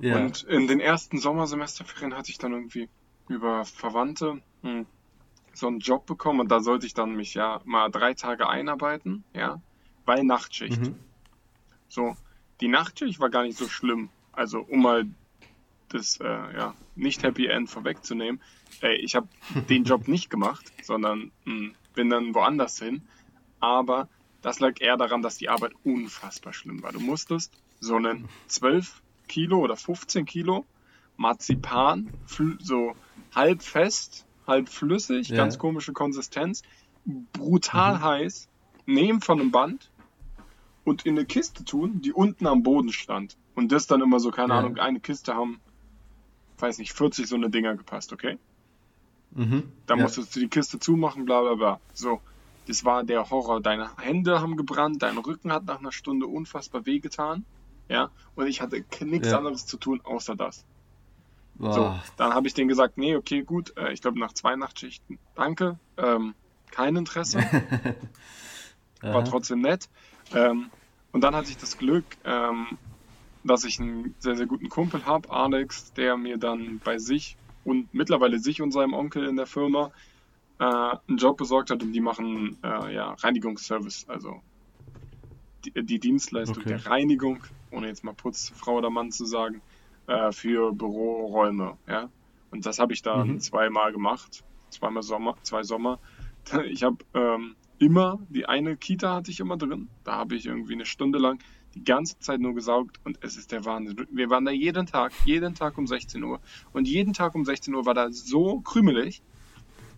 Ja. 0.00 0.16
Und 0.16 0.42
in 0.44 0.66
den 0.66 0.80
ersten 0.80 1.18
Sommersemesterferien 1.18 2.16
hatte 2.16 2.30
ich 2.30 2.38
dann 2.38 2.52
irgendwie 2.52 2.88
über 3.28 3.64
Verwandte 3.64 4.40
mh, 4.62 4.70
hm, 4.70 4.86
so 5.52 5.66
einen 5.66 5.80
Job 5.80 6.06
bekommen 6.06 6.40
und 6.40 6.48
da 6.50 6.60
sollte 6.60 6.86
ich 6.86 6.94
dann 6.94 7.14
mich 7.16 7.34
ja 7.34 7.60
mal 7.64 7.90
drei 7.90 8.14
Tage 8.14 8.48
einarbeiten, 8.48 9.24
ja, 9.34 9.60
bei 10.04 10.22
Nachtschicht. 10.22 10.80
Mhm. 10.80 10.94
So, 11.88 12.16
die 12.60 12.68
Nachtschicht 12.68 13.20
war 13.20 13.30
gar 13.30 13.42
nicht 13.42 13.58
so 13.58 13.68
schlimm. 13.68 14.10
Also, 14.32 14.60
um 14.60 14.82
mal 14.82 15.06
das 15.88 16.18
äh, 16.20 16.24
ja, 16.24 16.74
nicht 16.94 17.22
Happy 17.22 17.46
End 17.46 17.68
vorwegzunehmen, 17.68 18.40
äh, 18.82 18.94
ich 18.94 19.16
habe 19.16 19.28
den 19.68 19.84
Job 19.84 20.08
nicht 20.08 20.30
gemacht, 20.30 20.72
sondern 20.82 21.32
mh, 21.44 21.52
hm, 21.52 21.74
bin 21.94 22.10
dann 22.10 22.34
woanders 22.34 22.78
hin. 22.78 23.02
Aber 23.58 24.08
das 24.40 24.60
lag 24.60 24.80
eher 24.80 24.96
daran, 24.96 25.22
dass 25.22 25.36
die 25.36 25.48
Arbeit 25.48 25.72
unfassbar 25.84 26.52
schlimm 26.52 26.82
war. 26.82 26.92
Du 26.92 27.00
musstest 27.00 27.52
so 27.80 27.96
einen 27.96 28.28
12 28.46 29.02
Kilo 29.30 29.58
oder 29.58 29.76
15 29.76 30.26
Kilo 30.26 30.66
Marzipan, 31.16 32.10
so 32.60 32.94
halb 33.34 33.62
fest, 33.62 34.26
halb 34.46 34.68
flüssig, 34.68 35.28
ja. 35.28 35.36
ganz 35.36 35.58
komische 35.58 35.92
Konsistenz, 35.92 36.62
brutal 37.32 37.96
mhm. 37.96 38.02
heiß, 38.02 38.48
nehmen 38.86 39.20
von 39.20 39.40
einem 39.40 39.50
Band 39.50 39.90
und 40.84 41.06
in 41.06 41.16
eine 41.16 41.26
Kiste 41.26 41.64
tun, 41.64 42.00
die 42.02 42.12
unten 42.12 42.46
am 42.46 42.62
Boden 42.62 42.92
stand. 42.92 43.36
Und 43.54 43.72
das 43.72 43.86
dann 43.86 44.00
immer 44.00 44.20
so, 44.20 44.30
keine 44.30 44.54
ja. 44.54 44.58
Ahnung, 44.60 44.78
eine 44.78 45.00
Kiste 45.00 45.34
haben 45.34 45.60
weiß 46.60 46.78
nicht, 46.78 46.92
40 46.92 47.26
so 47.26 47.36
eine 47.36 47.50
Dinger 47.50 47.76
gepasst, 47.76 48.12
okay? 48.12 48.38
Mhm, 49.32 49.70
Dann 49.86 49.98
ja. 49.98 50.04
musstest 50.04 50.34
du 50.34 50.40
die 50.40 50.48
Kiste 50.48 50.78
zumachen, 50.78 51.24
bla 51.24 51.40
bla 51.42 51.54
bla. 51.54 51.80
So, 51.92 52.20
das 52.66 52.84
war 52.84 53.04
der 53.04 53.30
Horror. 53.30 53.60
Deine 53.60 53.96
Hände 53.98 54.40
haben 54.40 54.56
gebrannt, 54.56 55.02
dein 55.02 55.18
Rücken 55.18 55.52
hat 55.52 55.64
nach 55.64 55.78
einer 55.78 55.92
Stunde 55.92 56.26
unfassbar 56.26 56.86
wehgetan. 56.86 57.44
Ja, 57.90 58.12
und 58.36 58.46
ich 58.46 58.60
hatte 58.60 58.84
nichts 59.00 59.30
ja. 59.30 59.38
anderes 59.38 59.66
zu 59.66 59.76
tun, 59.76 60.00
außer 60.04 60.36
das. 60.36 60.64
Boah. 61.54 61.72
So, 61.72 62.12
dann 62.16 62.32
habe 62.32 62.46
ich 62.46 62.54
denen 62.54 62.68
gesagt, 62.68 62.96
nee, 62.96 63.16
okay, 63.16 63.42
gut, 63.42 63.76
äh, 63.76 63.92
ich 63.92 64.00
glaube 64.00 64.20
nach 64.20 64.32
zwei 64.32 64.54
Nachtschichten, 64.54 65.18
danke, 65.34 65.78
ähm, 65.96 66.34
kein 66.70 66.94
Interesse. 66.94 67.38
War 69.02 69.24
trotzdem 69.24 69.60
nett. 69.60 69.88
Ähm, 70.32 70.70
und 71.10 71.22
dann 71.22 71.34
hatte 71.34 71.50
ich 71.50 71.56
das 71.56 71.78
Glück, 71.78 72.04
ähm, 72.24 72.78
dass 73.42 73.64
ich 73.64 73.80
einen 73.80 74.14
sehr, 74.20 74.36
sehr 74.36 74.46
guten 74.46 74.68
Kumpel 74.68 75.04
habe, 75.04 75.28
Alex, 75.30 75.92
der 75.94 76.16
mir 76.16 76.38
dann 76.38 76.78
bei 76.78 76.98
sich 76.98 77.36
und 77.64 77.92
mittlerweile 77.92 78.38
sich 78.38 78.62
und 78.62 78.70
seinem 78.70 78.92
Onkel 78.92 79.26
in 79.26 79.34
der 79.34 79.46
Firma 79.46 79.90
äh, 80.60 80.64
einen 80.64 81.18
Job 81.18 81.38
besorgt 81.38 81.70
hat 81.70 81.82
und 81.82 81.92
die 81.92 82.00
machen 82.00 82.56
äh, 82.62 82.94
ja, 82.94 83.14
Reinigungsservice, 83.14 84.08
also 84.08 84.40
die, 85.64 85.72
die 85.84 85.98
Dienstleistung 85.98 86.58
Okay. 86.58 86.68
der 86.68 86.86
Reinigung, 86.86 87.42
ohne 87.70 87.88
jetzt 87.88 88.04
mal 88.04 88.14
Putzfrau 88.14 88.76
oder 88.78 88.90
Mann 88.90 89.10
zu 89.10 89.24
sagen, 89.24 89.62
äh, 90.06 90.32
für 90.32 90.72
Büroräume. 90.72 91.76
Ja? 91.86 92.10
Und 92.50 92.66
das 92.66 92.78
habe 92.78 92.92
ich 92.92 93.02
dann 93.02 93.28
Mhm. 93.28 93.40
zweimal 93.40 93.92
gemacht, 93.92 94.42
zweimal 94.70 95.02
Sommer, 95.02 95.36
zwei 95.42 95.62
Sommer. 95.62 95.98
Ich 96.64 96.82
habe 96.82 96.96
ähm, 97.14 97.54
immer, 97.78 98.18
die 98.28 98.46
eine 98.46 98.76
Kita 98.76 99.14
hatte 99.14 99.30
ich 99.30 99.40
immer 99.40 99.56
drin, 99.56 99.88
da 100.04 100.16
habe 100.16 100.36
ich 100.36 100.46
irgendwie 100.46 100.72
eine 100.74 100.86
Stunde 100.86 101.18
lang 101.18 101.38
die 101.74 101.84
ganze 101.84 102.18
Zeit 102.18 102.40
nur 102.40 102.54
gesaugt 102.54 102.98
und 103.04 103.18
es 103.22 103.36
ist 103.36 103.52
der 103.52 103.64
Wahnsinn. 103.64 104.06
Wir 104.10 104.28
waren 104.30 104.44
da 104.44 104.50
jeden 104.50 104.86
Tag, 104.86 105.12
jeden 105.24 105.54
Tag 105.54 105.78
um 105.78 105.86
16 105.86 106.22
Uhr 106.24 106.40
und 106.72 106.88
jeden 106.88 107.12
Tag 107.12 107.34
um 107.36 107.44
16 107.44 107.74
Uhr 107.74 107.86
war 107.86 107.94
da 107.94 108.10
so 108.10 108.60
krümelig. 108.60 109.22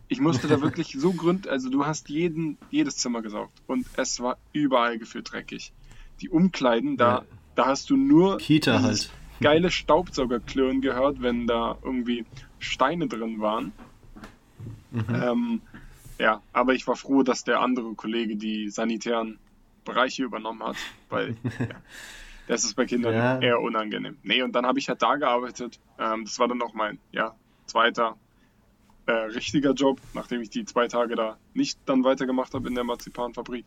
Ich 0.08 0.20
musste 0.20 0.48
da 0.48 0.60
wirklich 0.62 0.92
so 0.98 1.14
gründ, 1.14 1.48
also 1.48 1.70
du 1.70 1.86
hast 1.86 2.08
jeden, 2.10 2.58
jedes 2.70 2.98
Zimmer 2.98 3.22
gesaugt 3.22 3.62
und 3.66 3.86
es 3.96 4.20
war 4.20 4.36
überall 4.52 4.98
gefühlt 4.98 5.32
dreckig. 5.32 5.72
Die 6.20 6.28
Umkleiden, 6.28 6.96
da, 6.98 7.18
Ja. 7.20 7.24
Da 7.54 7.66
hast 7.66 7.90
du 7.90 7.96
nur 7.96 8.38
Kita 8.38 8.82
halt. 8.82 9.10
geile 9.40 9.70
Staubsaugerklirren 9.70 10.80
gehört, 10.80 11.20
wenn 11.22 11.46
da 11.46 11.78
irgendwie 11.82 12.24
Steine 12.58 13.08
drin 13.08 13.40
waren. 13.40 13.72
Mhm. 14.90 15.04
Ähm, 15.14 15.62
ja, 16.18 16.42
aber 16.52 16.74
ich 16.74 16.86
war 16.86 16.96
froh, 16.96 17.22
dass 17.22 17.44
der 17.44 17.60
andere 17.60 17.94
Kollege 17.94 18.36
die 18.36 18.68
sanitären 18.70 19.38
Bereiche 19.84 20.22
übernommen 20.24 20.62
hat, 20.62 20.76
weil 21.08 21.36
ja, 21.58 21.82
das 22.46 22.64
ist 22.64 22.74
bei 22.74 22.86
Kindern 22.86 23.14
Ja. 23.14 23.40
eher 23.40 23.60
unangenehm. 23.60 24.18
Nee, 24.22 24.42
und 24.42 24.52
dann 24.52 24.66
habe 24.66 24.78
ich 24.78 24.88
halt 24.88 25.02
da 25.02 25.16
gearbeitet. 25.16 25.80
Ähm, 25.98 26.24
das 26.24 26.38
war 26.38 26.48
dann 26.48 26.62
auch 26.62 26.74
mein 26.74 26.98
ja, 27.10 27.34
zweiter 27.66 28.16
äh, 29.06 29.12
richtiger 29.12 29.72
Job, 29.72 30.00
nachdem 30.14 30.40
ich 30.42 30.50
die 30.50 30.64
zwei 30.64 30.86
Tage 30.86 31.16
da 31.16 31.38
nicht 31.54 31.78
dann 31.86 32.04
weitergemacht 32.04 32.54
habe 32.54 32.68
in 32.68 32.74
der 32.76 32.84
Marzipanfabrik. 32.84 33.64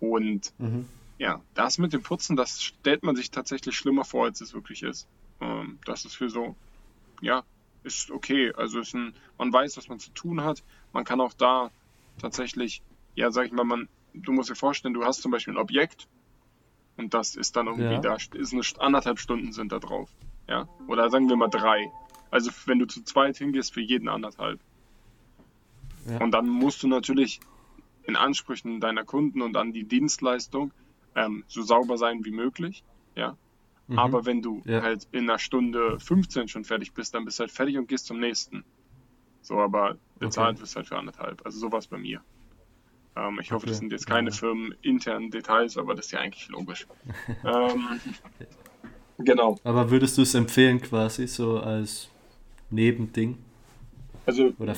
Und 0.00 0.52
Mhm. 0.58 0.86
Ja, 1.22 1.40
das 1.54 1.78
mit 1.78 1.92
dem 1.92 2.02
Putzen, 2.02 2.34
das 2.34 2.60
stellt 2.60 3.04
man 3.04 3.14
sich 3.14 3.30
tatsächlich 3.30 3.76
schlimmer 3.76 4.04
vor, 4.04 4.24
als 4.24 4.40
es 4.40 4.54
wirklich 4.54 4.82
ist. 4.82 5.06
Ähm, 5.40 5.78
das 5.84 6.04
ist 6.04 6.16
für 6.16 6.28
so, 6.28 6.56
ja, 7.20 7.44
ist 7.84 8.10
okay. 8.10 8.52
Also 8.56 8.80
ist 8.80 8.92
ein, 8.92 9.14
man 9.38 9.52
weiß, 9.52 9.76
was 9.76 9.88
man 9.88 10.00
zu 10.00 10.10
tun 10.10 10.42
hat. 10.42 10.64
Man 10.92 11.04
kann 11.04 11.20
auch 11.20 11.32
da 11.32 11.70
tatsächlich, 12.20 12.82
ja, 13.14 13.30
sag 13.30 13.46
ich 13.46 13.52
mal, 13.52 13.62
man, 13.62 13.88
du 14.14 14.32
musst 14.32 14.50
dir 14.50 14.56
vorstellen, 14.56 14.94
du 14.94 15.04
hast 15.04 15.22
zum 15.22 15.30
Beispiel 15.30 15.54
ein 15.54 15.58
Objekt 15.58 16.08
und 16.96 17.14
das 17.14 17.36
ist 17.36 17.54
dann 17.54 17.68
irgendwie, 17.68 17.84
Ja. 17.84 18.00
da 18.00 18.16
ist 18.16 18.52
eine 18.52 18.62
anderthalb 18.84 19.20
Stunden 19.20 19.52
sind 19.52 19.70
da 19.70 19.78
drauf. 19.78 20.10
Ja, 20.48 20.68
oder 20.88 21.08
sagen 21.08 21.28
wir 21.28 21.36
mal 21.36 21.46
drei. 21.46 21.88
Also 22.32 22.50
wenn 22.66 22.80
du 22.80 22.86
zu 22.86 23.04
zweit 23.04 23.36
hingehst, 23.36 23.72
für 23.72 23.80
jeden 23.80 24.08
anderthalb. 24.08 24.58
Ja. 26.08 26.18
Und 26.18 26.32
dann 26.32 26.48
musst 26.48 26.82
du 26.82 26.88
natürlich 26.88 27.38
in 28.02 28.16
Ansprüchen 28.16 28.80
deiner 28.80 29.04
Kunden 29.04 29.40
und 29.40 29.56
an 29.56 29.72
die 29.72 29.84
Dienstleistung 29.84 30.72
ähm, 31.14 31.44
so 31.48 31.62
sauber 31.62 31.98
sein 31.98 32.24
wie 32.24 32.30
möglich. 32.30 32.84
Ja. 33.16 33.36
Mhm. 33.88 33.98
Aber 33.98 34.26
wenn 34.26 34.42
du 34.42 34.62
Ja. 34.64 34.82
halt 34.82 35.04
in 35.12 35.28
einer 35.28 35.38
Stunde 35.38 35.98
15 36.00 36.48
schon 36.48 36.64
fertig 36.64 36.94
bist, 36.94 37.14
dann 37.14 37.24
bist 37.24 37.38
du 37.38 37.42
halt 37.42 37.52
fertig 37.52 37.76
und 37.78 37.88
gehst 37.88 38.06
zum 38.06 38.20
nächsten. 38.20 38.64
So, 39.42 39.58
aber 39.58 39.98
bezahlt 40.18 40.60
wirst 40.60 40.76
halt 40.76 40.86
für 40.86 40.98
anderthalb. 40.98 41.44
Also 41.44 41.58
sowas 41.58 41.86
bei 41.88 41.98
mir. 41.98 42.22
Ähm, 43.16 43.38
ich 43.40 43.52
hoffe, 43.52 43.66
das 43.66 43.76
Okay. 43.76 43.80
sind 43.80 43.92
jetzt 43.92 44.06
keine 44.06 44.30
Ja. 44.30 44.36
firmeninternen 44.36 45.30
Details, 45.30 45.76
aber 45.76 45.94
das 45.94 46.06
ist 46.06 46.12
ja 46.12 46.20
eigentlich 46.20 46.48
logisch. 46.48 46.86
ähm, 47.44 48.00
genau. 49.18 49.58
Aber 49.64 49.90
würdest 49.90 50.16
du 50.16 50.22
es 50.22 50.34
empfehlen 50.34 50.80
quasi 50.80 51.26
so 51.26 51.58
als 51.60 52.08
Nebending? 52.70 53.36
Also 54.24 54.52
Oder 54.58 54.72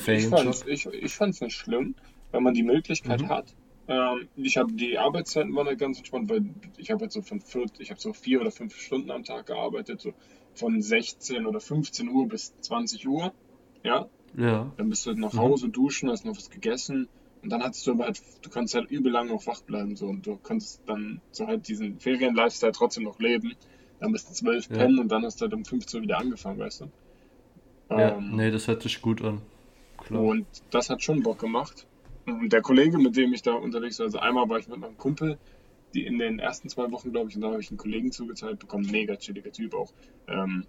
ich 0.67 0.87
ich 0.87 1.15
fand's 1.15 1.41
nicht 1.41 1.57
schlimm, 1.57 1.95
wenn 2.33 2.43
man 2.43 2.55
die 2.55 2.63
Möglichkeit 2.63 3.23
Mhm. 3.23 3.29
hat. 3.29 3.55
Ähm, 3.89 4.29
ich 4.37 4.57
habe 4.57 4.73
die 4.73 4.99
Arbeitszeiten 4.99 5.55
waren 5.55 5.67
halt 5.67 5.79
ganz 5.79 5.99
entspannt, 5.99 6.29
weil 6.31 6.43
ich 6.79 6.91
habe 6.91 7.03
halt 7.03 7.13
so 7.13 7.23
von 7.23 7.41
vier, 7.41 7.67
ich 7.79 7.91
habe 7.91 8.01
so 8.01 8.13
vier 8.13 8.41
oder 8.41 8.51
fünf 8.51 8.77
Stunden 8.77 9.11
am 9.11 9.25
Tag 9.25 9.47
gearbeitet, 9.47 10.01
so 10.01 10.15
von 10.55 10.81
16 10.83 11.47
oder 11.47 11.61
15 11.61 12.09
Uhr 12.09 12.29
bis 12.29 12.55
20 12.61 13.07
Uhr. 13.09 13.35
Ja, 13.83 14.09
Ja. 14.37 14.73
dann 14.77 14.91
bist 14.91 15.07
du 15.07 15.11
halt 15.11 15.19
nach 15.19 15.33
Mhm. 15.33 15.39
Hause 15.39 15.69
duschen, 15.71 16.11
hast 16.11 16.25
noch 16.25 16.37
was 16.37 16.51
gegessen 16.51 17.09
und 17.43 17.51
dann 17.51 17.63
hattest 17.63 17.87
du 17.87 17.93
aber 17.93 18.05
halt, 18.07 18.21
du 18.43 18.51
kannst 18.51 18.75
halt 18.75 18.91
übel 18.91 19.13
lang 19.13 19.29
noch 19.29 19.47
wach 19.47 19.63
bleiben 19.63 19.97
so 19.97 20.07
und 20.07 20.27
du 20.27 20.39
kannst 20.39 20.83
dann 20.87 21.23
so 21.33 21.47
halt 21.47 21.69
diesen 21.69 22.01
Ferien-Lifestyle 22.01 22.73
trotzdem 22.73 23.05
noch 23.05 23.19
leben. 23.19 23.55
Dann 24.01 24.13
bist 24.13 24.29
du 24.31 24.35
zwölf 24.35 24.71
Ja. 24.71 24.77
pennen 24.79 24.99
und 24.99 25.09
dann 25.11 25.25
hast 25.25 25.41
du 25.41 25.45
halt 25.45 25.55
um 25.55 25.65
15 25.65 25.99
Uhr 25.99 26.03
wieder 26.05 26.19
angefangen, 26.19 26.59
weißt 26.61 26.83
du. 26.83 26.91
Ja, 27.97 28.19
Ähm, 28.19 28.29
nee, 28.29 28.51
das 28.51 28.69
hört 28.69 28.83
sich 28.83 29.01
gut 29.01 29.23
an. 29.23 29.41
Klar. 29.99 30.29
und 30.29 30.47
das 30.71 30.89
hat 30.89 31.03
schon 31.03 31.23
Bock 31.23 31.39
gemacht. 31.41 31.87
Der 32.27 32.63
Kollege, 32.63 32.99
mit 32.99 33.17
dem 33.17 33.33
ich 33.35 33.43
da 33.43 33.53
unterwegs 33.55 33.99
war, 33.99 34.07
also 34.07 34.19
einmal 34.19 34.49
war 34.49 34.59
ich 34.59 34.69
mit 34.69 34.79
meinem 34.79 34.97
Kumpel, 34.97 35.39
die 35.95 36.05
in 36.07 36.19
den 36.19 36.39
ersten 36.39 36.69
zwei 36.69 36.91
Wochen, 36.91 37.13
glaube 37.13 37.31
ich, 37.31 37.37
und 37.37 37.43
da 37.43 37.51
habe 37.51 37.61
ich 37.61 37.71
einen 37.71 37.79
Kollegen 37.79 38.13
zugeteilt 38.13 38.59
bekommen, 38.59 38.91
mega 38.91 39.17
chilliger 39.17 39.53
Typ 39.53 39.75
auch. 39.75 39.93
Ähm, 40.27 40.67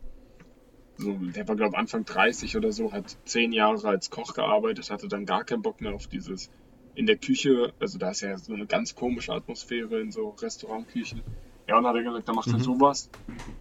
so, 0.98 1.14
der 1.18 1.48
war, 1.48 1.56
glaube 1.56 1.74
ich, 1.74 1.78
Anfang 1.80 2.06
30 2.06 2.56
oder 2.58 2.72
so, 2.72 2.92
hat 2.94 3.18
zehn 3.26 3.52
Jahre 3.52 3.88
als 3.88 4.10
Koch 4.10 4.34
gearbeitet, 4.34 4.90
hatte 4.90 5.08
dann 5.08 5.26
gar 5.26 5.44
keinen 5.46 5.62
Bock 5.62 5.82
mehr 5.82 5.94
auf 5.94 6.08
dieses 6.08 6.50
in 6.94 7.06
der 7.06 7.18
Küche, 7.18 7.74
also 7.80 7.98
da 7.98 8.12
ist 8.12 8.22
ja 8.22 8.38
so 8.38 8.54
eine 8.54 8.68
ganz 8.68 8.96
komische 8.96 9.34
Atmosphäre 9.34 10.00
in 10.00 10.12
so 10.12 10.30
Restaurantküchen. 10.30 11.24
Ja, 11.68 11.78
und 11.78 11.84
dann 11.84 11.90
hat 11.92 11.98
er 11.98 12.04
gesagt, 12.04 12.28
da 12.30 12.34
macht 12.34 12.48
er 12.54 12.60
Mhm. 12.60 12.64
sowas. 12.64 13.10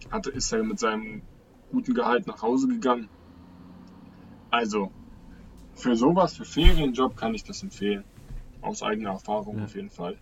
Hatte, 0.09 0.31
ist 0.31 0.51
er 0.53 0.63
mit 0.63 0.79
seinem 0.79 1.23
guten 1.67 1.93
Gehalt 1.93 2.27
nach 2.27 2.41
Hause 2.41 2.67
gegangen. 2.69 3.09
Also, 4.49 4.91
für 5.75 5.95
sowas, 5.95 6.35
für 6.35 6.45
Ferienjob 6.45 7.15
kann 7.15 7.35
ich 7.35 7.43
das 7.43 7.61
empfehlen. 7.63 8.05
Aus 8.61 8.81
eigener 8.81 9.11
Erfahrung 9.11 9.59
Ja. 9.59 9.65
auf 9.65 9.75
jeden 9.75 9.89
Fall. 9.91 10.17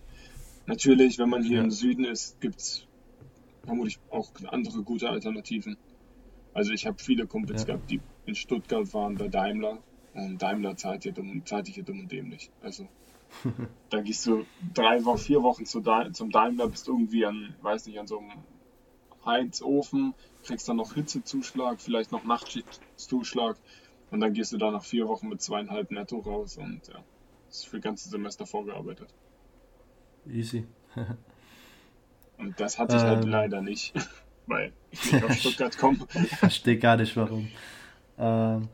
Natürlich, 0.66 1.18
wenn 1.18 1.28
man 1.30 1.42
hier 1.42 1.58
Ja. 1.58 1.64
im 1.64 1.70
Süden 1.70 2.04
ist, 2.04 2.40
gibt 2.40 2.60
es 2.60 2.86
vermutlich 3.64 3.98
auch 4.10 4.30
andere 4.48 4.82
gute 4.82 5.08
Alternativen. 5.08 5.76
Also 6.52 6.72
ich 6.72 6.86
habe 6.86 6.96
viele 6.98 7.26
Kumpels 7.26 7.62
Ja. 7.62 7.66
gehabt, 7.74 7.90
die 7.90 8.00
in 8.26 8.34
Stuttgart 8.34 8.92
waren 8.94 9.16
bei 9.16 9.28
Daimler. 9.28 9.82
Und 10.12 10.40
Daimler 10.40 10.76
zahlt 10.76 11.02
hier 11.02 11.12
dumm, 11.12 11.44
zahlt 11.44 11.66
hier 11.66 11.82
dumm 11.82 12.00
und 12.00 12.12
dämlich. 12.12 12.50
Also 12.60 12.88
da 13.90 14.00
gehst 14.00 14.26
du 14.26 14.44
drei 14.72 15.04
Wochen, 15.04 15.18
vier 15.18 15.42
Wochen 15.42 15.64
zu 15.66 15.80
Dai- 15.80 16.10
zum 16.10 16.30
Daimler, 16.30 16.68
bist 16.68 16.86
irgendwie 16.88 17.26
an, 17.26 17.56
weiß 17.62 17.86
nicht, 17.86 17.98
an 17.98 18.06
so 18.06 18.18
einem 18.18 18.30
Heizofen, 19.24 20.14
kriegst 20.42 20.68
dann 20.68 20.76
noch 20.76 20.94
Hitzezuschlag, 20.94 21.80
vielleicht 21.80 22.12
noch 22.12 22.24
Nachtschichtzuschlag 22.24 23.56
und 24.14 24.20
dann 24.20 24.32
gehst 24.32 24.52
du 24.52 24.58
da 24.58 24.70
nach 24.70 24.84
vier 24.84 25.08
Wochen 25.08 25.28
mit 25.28 25.42
zweieinhalb 25.42 25.90
netto 25.90 26.20
raus 26.20 26.56
und 26.56 26.86
ja, 26.86 27.02
das 27.48 27.56
ist 27.58 27.66
für 27.66 27.78
das 27.78 27.82
ganze 27.82 28.08
Semester 28.08 28.46
vorgearbeitet. 28.46 29.08
Easy. 30.30 30.66
Und 32.38 32.58
das 32.60 32.78
hatte 32.78 32.96
ich 32.96 33.02
halt 33.02 33.24
Ähm. 33.24 33.30
leider 33.30 33.60
nicht, 33.60 33.92
weil 34.46 34.72
ich 34.92 35.12
nicht 35.12 35.24
aus 35.24 35.38
Stuttgart 35.40 35.76
komme. 35.76 35.98
Verstehe 36.38 36.78
gar 36.78 36.96
nicht 36.96 37.16
warum. 37.16 37.48
Ähm, 38.16 38.68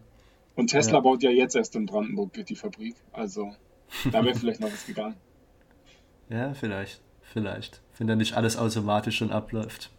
Und 0.56 0.66
Tesla 0.68 0.94
Ja. 0.98 1.00
baut 1.00 1.22
ja 1.22 1.30
jetzt 1.30 1.56
erst 1.56 1.74
in 1.74 1.86
Brandenburg 1.86 2.32
die 2.34 2.54
Fabrik, 2.56 2.96
also 3.12 3.54
da 4.12 4.22
wäre 4.22 4.34
vielleicht 4.38 4.60
noch 4.60 4.70
was 4.70 4.84
gegangen. 4.86 5.16
ja, 6.28 6.52
vielleicht. 6.52 7.00
Vielleicht. 7.22 7.80
Wenn 7.96 8.08
da 8.08 8.14
nicht 8.16 8.34
alles 8.34 8.56
automatisch 8.58 9.16
schon 9.16 9.30
abläuft. 9.30 9.90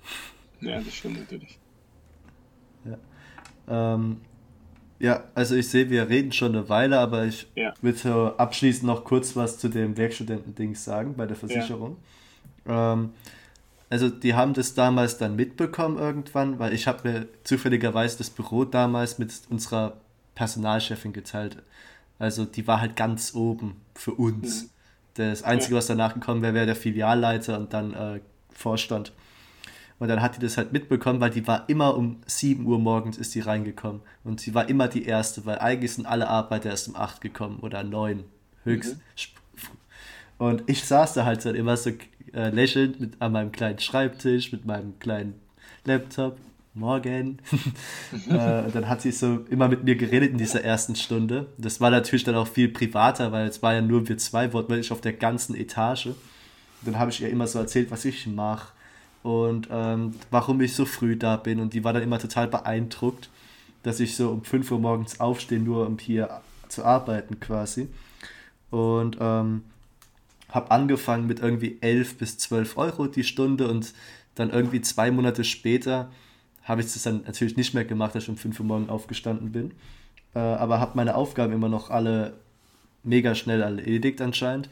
Ja, 0.60 0.80
das 0.82 0.94
stimmt 0.94 1.18
natürlich. 1.20 1.58
Ähm, 3.68 4.22
ja, 5.02 5.24
also 5.36 5.56
ich 5.56 5.68
sehe, 5.70 5.90
wir 5.90 6.10
reden 6.10 6.32
schon 6.32 6.56
eine 6.56 6.70
Weile, 6.70 7.00
aber 7.00 7.26
ich 7.26 7.48
Ja. 7.56 7.74
will 7.82 7.96
so 7.96 8.36
abschließend 8.38 8.86
noch 8.86 9.04
kurz 9.04 9.36
was 9.36 9.58
zu 9.58 9.70
dem 9.70 9.98
Werkstudenten-Ding 9.98 10.76
sagen 10.76 11.16
bei 11.16 11.26
der 11.26 11.36
Versicherung. 11.36 11.98
Ähm, 12.68 13.10
also 13.90 14.10
die 14.10 14.36
haben 14.36 14.54
das 14.54 14.74
damals 14.74 15.18
dann 15.18 15.36
mitbekommen 15.36 15.98
irgendwann, 15.98 16.60
weil 16.60 16.74
ich 16.74 16.88
habe 16.88 17.10
mir 17.10 17.28
zufälligerweise 17.44 18.18
das 18.20 18.30
Büro 18.30 18.64
damals 18.64 19.18
mit 19.18 19.34
unserer 19.50 19.98
Personalchefin 20.36 21.12
geteilt. 21.14 21.58
Also 22.20 22.46
die 22.46 22.68
war 22.68 22.80
halt 22.80 22.96
ganz 22.96 23.34
oben 23.36 23.76
für 23.96 24.14
uns. 24.14 24.64
Mhm. 24.64 24.70
Das 25.16 25.44
Einzige, 25.44 25.76
was 25.76 25.88
danach 25.88 26.14
gekommen 26.14 26.42
wäre, 26.42 26.54
wäre 26.54 26.66
der 26.68 26.76
Filialleiter 26.76 27.58
und 27.58 27.74
dann 27.74 27.94
äh, 27.94 28.20
Vorstand. 28.54 29.12
Und 30.02 30.08
dann 30.08 30.24
hat 30.24 30.36
die 30.36 30.40
das 30.40 30.58
halt 30.58 30.74
mitbekommen, 30.74 31.22
weil 31.22 31.30
die 31.30 31.46
war 31.46 31.70
immer 31.70 31.96
um 31.96 32.18
7 32.26 32.66
Uhr 32.66 32.80
morgens 32.80 33.20
ist 33.20 33.36
die 33.36 33.40
reingekommen. 33.40 34.02
Und 34.24 34.42
sie 34.42 34.56
war 34.56 34.68
immer 34.68 34.88
die 34.88 35.06
Erste, 35.06 35.46
weil 35.46 35.60
eigentlich 35.60 35.94
sind 35.94 36.08
alle 36.08 36.28
Arbeiter 36.28 36.72
erst 36.72 36.88
um 36.88 36.96
8 36.96 37.22
gekommen 37.22 37.60
oder 37.62 37.84
9 37.84 38.24
höchst. 38.64 38.98
Und 40.40 40.64
ich 40.66 40.84
saß 40.86 41.14
da 41.14 41.26
halt 41.26 41.46
dann 41.46 41.54
immer 41.54 41.78
so 41.78 41.92
äh, 42.34 42.50
lächelnd 42.50 43.00
mit, 43.00 43.22
an 43.22 43.32
meinem 43.32 43.52
kleinen 43.52 43.78
Schreibtisch, 43.78 44.52
mit 44.52 44.66
meinem 44.66 44.98
kleinen 44.98 45.36
Laptop. 45.86 46.40
Morgen. 46.74 47.38
äh, 48.28 48.64
und 48.64 48.74
dann 48.74 48.90
hat 48.90 49.04
sie 49.04 49.12
so 49.12 49.46
immer 49.52 49.68
mit 49.68 49.84
mir 49.84 49.98
geredet 49.98 50.32
in 50.32 50.40
dieser 50.40 50.64
ersten 50.64 50.96
Stunde. 50.96 51.46
Das 51.60 51.80
war 51.80 51.92
natürlich 51.92 52.24
dann 52.24 52.34
auch 52.34 52.48
viel 52.48 52.70
privater, 52.70 53.32
weil 53.32 53.46
es 53.46 53.62
war 53.62 53.76
ja 53.76 53.82
nur 53.82 54.10
wir 54.10 54.18
zwei 54.18 54.52
wortwörtlich 54.52 54.92
auf 54.92 55.02
der 55.02 55.14
ganzen 55.14 55.54
Etage. 55.54 56.08
Und 56.08 56.16
dann 56.86 56.98
habe 56.98 57.12
ich 57.12 57.22
ihr 57.22 57.30
immer 57.30 57.46
so 57.46 57.60
erzählt, 57.60 57.92
was 57.92 58.04
ich 58.06 58.26
mache 58.26 58.70
und 59.24 59.68
ähm, 59.72 60.16
warum 60.30 60.62
ich 60.62 60.76
so 60.76 60.86
früh 60.86 61.16
da 61.16 61.38
bin. 61.38 61.60
Und 61.60 61.74
die 61.74 61.84
war 61.84 61.94
dann 61.94 62.04
immer 62.04 62.20
total 62.20 62.48
beeindruckt, 62.48 63.30
dass 63.84 64.00
ich 64.00 64.16
so 64.16 64.30
um 64.30 64.44
5 64.44 64.72
Uhr 64.72 64.80
morgens 64.80 65.20
aufstehe, 65.20 65.60
nur 65.60 65.88
um 65.88 65.98
hier 65.98 66.42
zu 66.68 66.86
arbeiten 66.86 67.40
quasi. 67.40 67.88
und 68.70 69.18
ähm, 69.20 69.64
habe 70.50 70.72
angefangen 70.72 71.28
mit 71.28 71.40
irgendwie 71.40 71.78
11 71.82 72.18
bis 72.18 72.38
12 72.38 72.78
Euro 72.78 73.08
die 73.08 73.24
Stunde 73.24 73.68
und 73.68 73.94
dann 74.36 74.50
irgendwie 74.50 74.82
zwei 74.82 75.12
Monate 75.12 75.44
später 75.44 76.12
habe 76.64 76.82
ich 76.82 76.94
das 76.94 77.04
dann 77.04 77.24
natürlich 77.26 77.58
nicht 77.58 77.74
mehr 77.74 77.86
gemacht, 77.86 78.16
dass 78.16 78.24
ich 78.24 78.30
um 78.30 78.38
5 78.38 78.60
Uhr 78.60 78.66
morgens 78.66 78.90
aufgestanden 78.90 79.52
bin. 79.52 79.72
Äh, 80.36 80.40
aber 80.40 80.80
habe 80.80 80.92
meine 80.96 81.16
Aufgaben 81.16 81.54
immer 81.54 81.70
noch 81.70 81.90
alle 81.90 82.34
mega 83.04 83.34
schnell 83.36 83.62
erledigt 83.62 84.22
anscheinend 84.22 84.70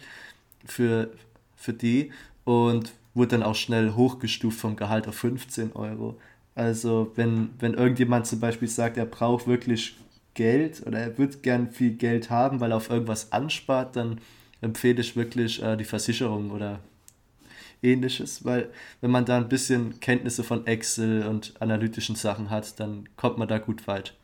für, 0.65 1.09
für 1.55 1.73
die 1.73 2.11
und 2.45 2.91
wurde 3.13 3.29
dann 3.37 3.43
auch 3.43 3.55
schnell 3.55 3.93
hochgestuft 3.95 4.59
vom 4.59 4.75
Gehalt 4.75 5.07
auf 5.07 5.15
15 5.15 5.73
Euro. 5.73 6.19
Also 6.55 7.11
wenn, 7.15 7.51
wenn 7.59 7.73
irgendjemand 7.73 8.27
zum 8.27 8.39
Beispiel 8.39 8.67
sagt, 8.67 8.97
er 8.97 9.05
braucht 9.05 9.47
wirklich 9.47 9.97
Geld 10.33 10.85
oder 10.85 10.99
er 10.99 11.17
wird 11.17 11.43
gern 11.43 11.71
viel 11.71 11.91
Geld 11.95 12.29
haben, 12.29 12.59
weil 12.59 12.71
er 12.71 12.77
auf 12.77 12.89
irgendwas 12.89 13.31
anspart, 13.31 13.95
dann 13.95 14.19
empfehle 14.61 15.01
ich 15.01 15.15
wirklich 15.15 15.61
äh, 15.63 15.77
die 15.77 15.85
Versicherung 15.85 16.51
oder 16.51 16.79
ähnliches, 17.81 18.45
weil 18.45 18.69
wenn 19.01 19.11
man 19.11 19.25
da 19.25 19.37
ein 19.37 19.49
bisschen 19.49 19.99
Kenntnisse 19.99 20.43
von 20.43 20.65
Excel 20.67 21.25
und 21.27 21.53
analytischen 21.61 22.15
Sachen 22.15 22.49
hat, 22.49 22.79
dann 22.79 23.07
kommt 23.15 23.37
man 23.37 23.47
da 23.47 23.57
gut 23.57 23.87
weit. 23.87 24.15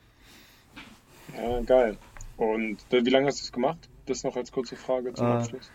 Ja, 1.34 1.62
geil. 1.62 2.00
Und 2.38 2.92
äh, 2.92 3.06
wie 3.06 3.10
lange 3.10 3.28
hast 3.28 3.40
du 3.42 3.44
es 3.46 3.52
gemacht? 3.52 3.90
Das 4.06 4.24
noch 4.24 4.36
als 4.36 4.52
kurze 4.52 4.76
Frage 4.76 5.14
zum 5.14 5.30
Äh, 5.30 5.32
Abschluss. 5.32 5.72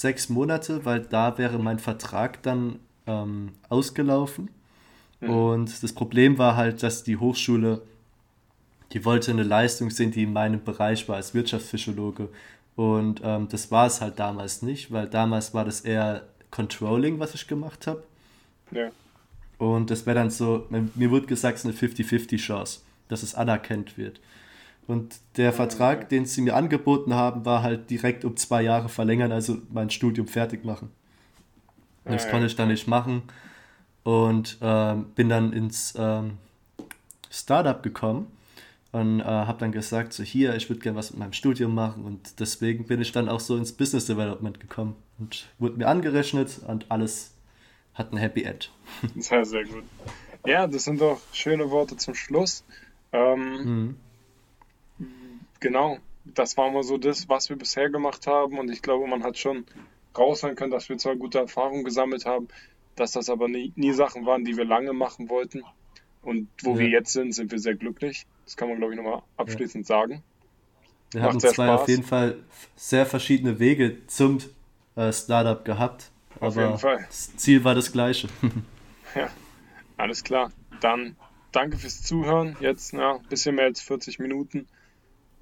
Sechs 0.00 0.28
Monate, 0.28 0.84
weil 0.84 1.00
da 1.00 1.38
wäre 1.38 1.58
mein 1.58 1.78
Vertrag 1.78 2.42
dann 2.42 2.80
ähm, 3.06 3.52
ausgelaufen. 3.68 4.50
Mhm. 5.20 5.30
Und 5.30 5.82
das 5.82 5.92
Problem 5.92 6.38
war 6.38 6.56
halt, 6.56 6.82
dass 6.82 7.04
die 7.04 7.16
Hochschule, 7.16 7.82
die 8.92 9.04
wollte 9.04 9.30
eine 9.30 9.44
Leistung 9.44 9.90
sehen, 9.90 10.10
die 10.10 10.24
in 10.24 10.32
meinem 10.32 10.62
Bereich 10.62 11.08
war 11.08 11.16
als 11.16 11.34
Wirtschaftspsychologe. 11.34 12.28
Und 12.76 13.20
ähm, 13.24 13.48
das 13.48 13.70
war 13.70 13.86
es 13.86 14.00
halt 14.00 14.18
damals 14.18 14.62
nicht, 14.62 14.90
weil 14.90 15.08
damals 15.08 15.54
war 15.54 15.64
das 15.64 15.80
eher 15.80 16.24
Controlling, 16.50 17.20
was 17.20 17.34
ich 17.34 17.46
gemacht 17.46 17.86
habe. 17.86 18.02
Ja. 18.72 18.90
Und 19.58 19.90
das 19.90 20.06
wäre 20.06 20.16
dann 20.16 20.30
so, 20.30 20.66
mir 20.94 21.10
wurde 21.10 21.26
gesagt, 21.26 21.58
es 21.58 21.64
ist 21.64 21.82
eine 21.82 21.92
50-50 21.92 22.36
Chance, 22.38 22.80
dass 23.08 23.22
es 23.22 23.34
anerkannt 23.34 23.96
wird. 23.96 24.20
Und 24.86 25.16
der 25.36 25.52
Vertrag, 25.52 26.08
den 26.10 26.26
sie 26.26 26.42
mir 26.42 26.54
angeboten 26.54 27.14
haben, 27.14 27.44
war 27.44 27.62
halt 27.62 27.88
direkt 27.88 28.24
um 28.24 28.36
zwei 28.36 28.62
Jahre 28.62 28.88
verlängern, 28.88 29.32
also 29.32 29.58
mein 29.72 29.88
Studium 29.90 30.26
fertig 30.26 30.64
machen. 30.64 30.90
Das 32.04 32.28
konnte 32.28 32.46
ich 32.46 32.54
dann 32.56 32.68
nicht 32.68 32.86
machen 32.86 33.22
und 34.02 34.58
ähm, 34.60 35.06
bin 35.14 35.30
dann 35.30 35.54
ins 35.54 35.94
ähm, 35.96 36.32
Startup 37.30 37.82
gekommen 37.82 38.26
und 38.92 39.20
äh, 39.20 39.24
habe 39.24 39.58
dann 39.58 39.72
gesagt, 39.72 40.12
so 40.12 40.22
hier, 40.22 40.54
ich 40.54 40.68
würde 40.68 40.82
gerne 40.82 40.98
was 40.98 41.10
mit 41.12 41.18
meinem 41.18 41.32
Studium 41.32 41.74
machen 41.74 42.04
und 42.04 42.38
deswegen 42.40 42.86
bin 42.86 43.00
ich 43.00 43.10
dann 43.12 43.30
auch 43.30 43.40
so 43.40 43.56
ins 43.56 43.72
Business 43.72 44.04
Development 44.04 44.60
gekommen 44.60 44.96
und 45.18 45.46
wurde 45.58 45.78
mir 45.78 45.88
angerechnet 45.88 46.60
und 46.66 46.90
alles 46.90 47.32
hat 47.94 48.12
ein 48.12 48.18
Happy 48.18 48.42
End. 48.42 48.70
Sehr, 49.16 49.44
sehr 49.46 49.64
gut. 49.64 49.84
Ja, 50.46 50.66
das 50.66 50.84
sind 50.84 51.00
doch 51.00 51.20
schöne 51.32 51.70
Worte 51.70 51.96
zum 51.96 52.14
Schluss. 52.14 52.64
Ähm, 53.12 53.64
Mhm. 53.64 53.96
Genau, 55.64 55.98
das 56.24 56.56
war 56.58 56.70
mal 56.70 56.82
so 56.82 56.98
das, 56.98 57.28
was 57.28 57.48
wir 57.48 57.56
bisher 57.56 57.88
gemacht 57.90 58.26
haben. 58.26 58.58
Und 58.58 58.70
ich 58.70 58.82
glaube, 58.82 59.06
man 59.06 59.22
hat 59.24 59.38
schon 59.38 59.64
raushören 60.16 60.54
können, 60.56 60.70
dass 60.70 60.88
wir 60.88 60.98
zwar 60.98 61.16
gute 61.16 61.38
Erfahrungen 61.38 61.84
gesammelt 61.84 62.26
haben, 62.26 62.48
dass 62.96 63.12
das 63.12 63.28
aber 63.30 63.48
nie, 63.48 63.72
nie 63.76 63.92
Sachen 63.92 64.24
waren, 64.26 64.44
die 64.44 64.56
wir 64.56 64.64
lange 64.64 64.92
machen 64.92 65.28
wollten. 65.28 65.62
Und 66.22 66.48
wo 66.62 66.72
Ja. 66.72 66.78
wir 66.80 66.88
jetzt 66.88 67.12
sind, 67.12 67.32
sind 67.34 67.50
wir 67.50 67.58
sehr 67.58 67.74
glücklich. 67.74 68.26
Das 68.44 68.56
kann 68.56 68.68
man, 68.68 68.78
glaube 68.78 68.92
ich, 68.94 68.96
nochmal 69.00 69.22
abschließend 69.36 69.86
sagen. 69.86 70.22
Wir 71.12 71.20
Macht 71.22 71.30
haben 71.32 71.40
sehr 71.40 71.52
zwei 71.52 71.66
Spaß. 71.66 71.80
auf 71.82 71.88
jeden 71.88 72.02
Fall 72.04 72.38
sehr 72.76 73.06
verschiedene 73.06 73.58
Wege 73.58 74.06
zum 74.06 74.38
äh, 74.96 75.12
Startup 75.12 75.64
gehabt, 75.64 76.10
Auf 76.40 76.56
aber 76.56 76.66
jeden 76.66 76.78
Fall. 76.78 77.04
das 77.08 77.36
Ziel 77.36 77.64
war 77.64 77.74
das 77.74 77.90
gleiche. 77.92 78.28
Ja, 79.14 79.28
alles 79.96 80.24
klar. 80.24 80.50
Dann 80.80 81.14
danke 81.52 81.76
fürs 81.78 82.02
Zuhören. 82.02 82.56
Jetzt 82.58 82.92
ja, 82.94 83.14
ein 83.14 83.22
bisschen 83.28 83.54
mehr 83.54 83.66
als 83.66 83.80
40 83.80 84.18
Minuten. 84.18 84.66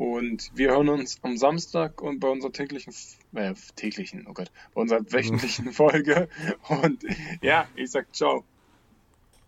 Und 0.03 0.51
wir 0.57 0.71
hören 0.71 0.89
uns 0.89 1.21
am 1.23 1.37
Samstag 1.37 2.03
und 2.03 2.19
bei 2.19 2.29
unserer 2.29 2.51
täglichen, 2.51 2.93
äh, 3.35 3.55
täglichen, 3.77 4.27
oh 4.27 4.33
Gott, 4.33 4.51
bei 4.75 4.81
unserer 4.81 5.01
wöchentlichen 5.13 5.73
Folge. 5.73 6.29
Und 6.69 7.05
ja, 7.41 7.69
ich 7.77 7.93
sag 7.93 8.13
ciao. 8.13 8.43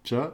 Ciao. 0.05 0.31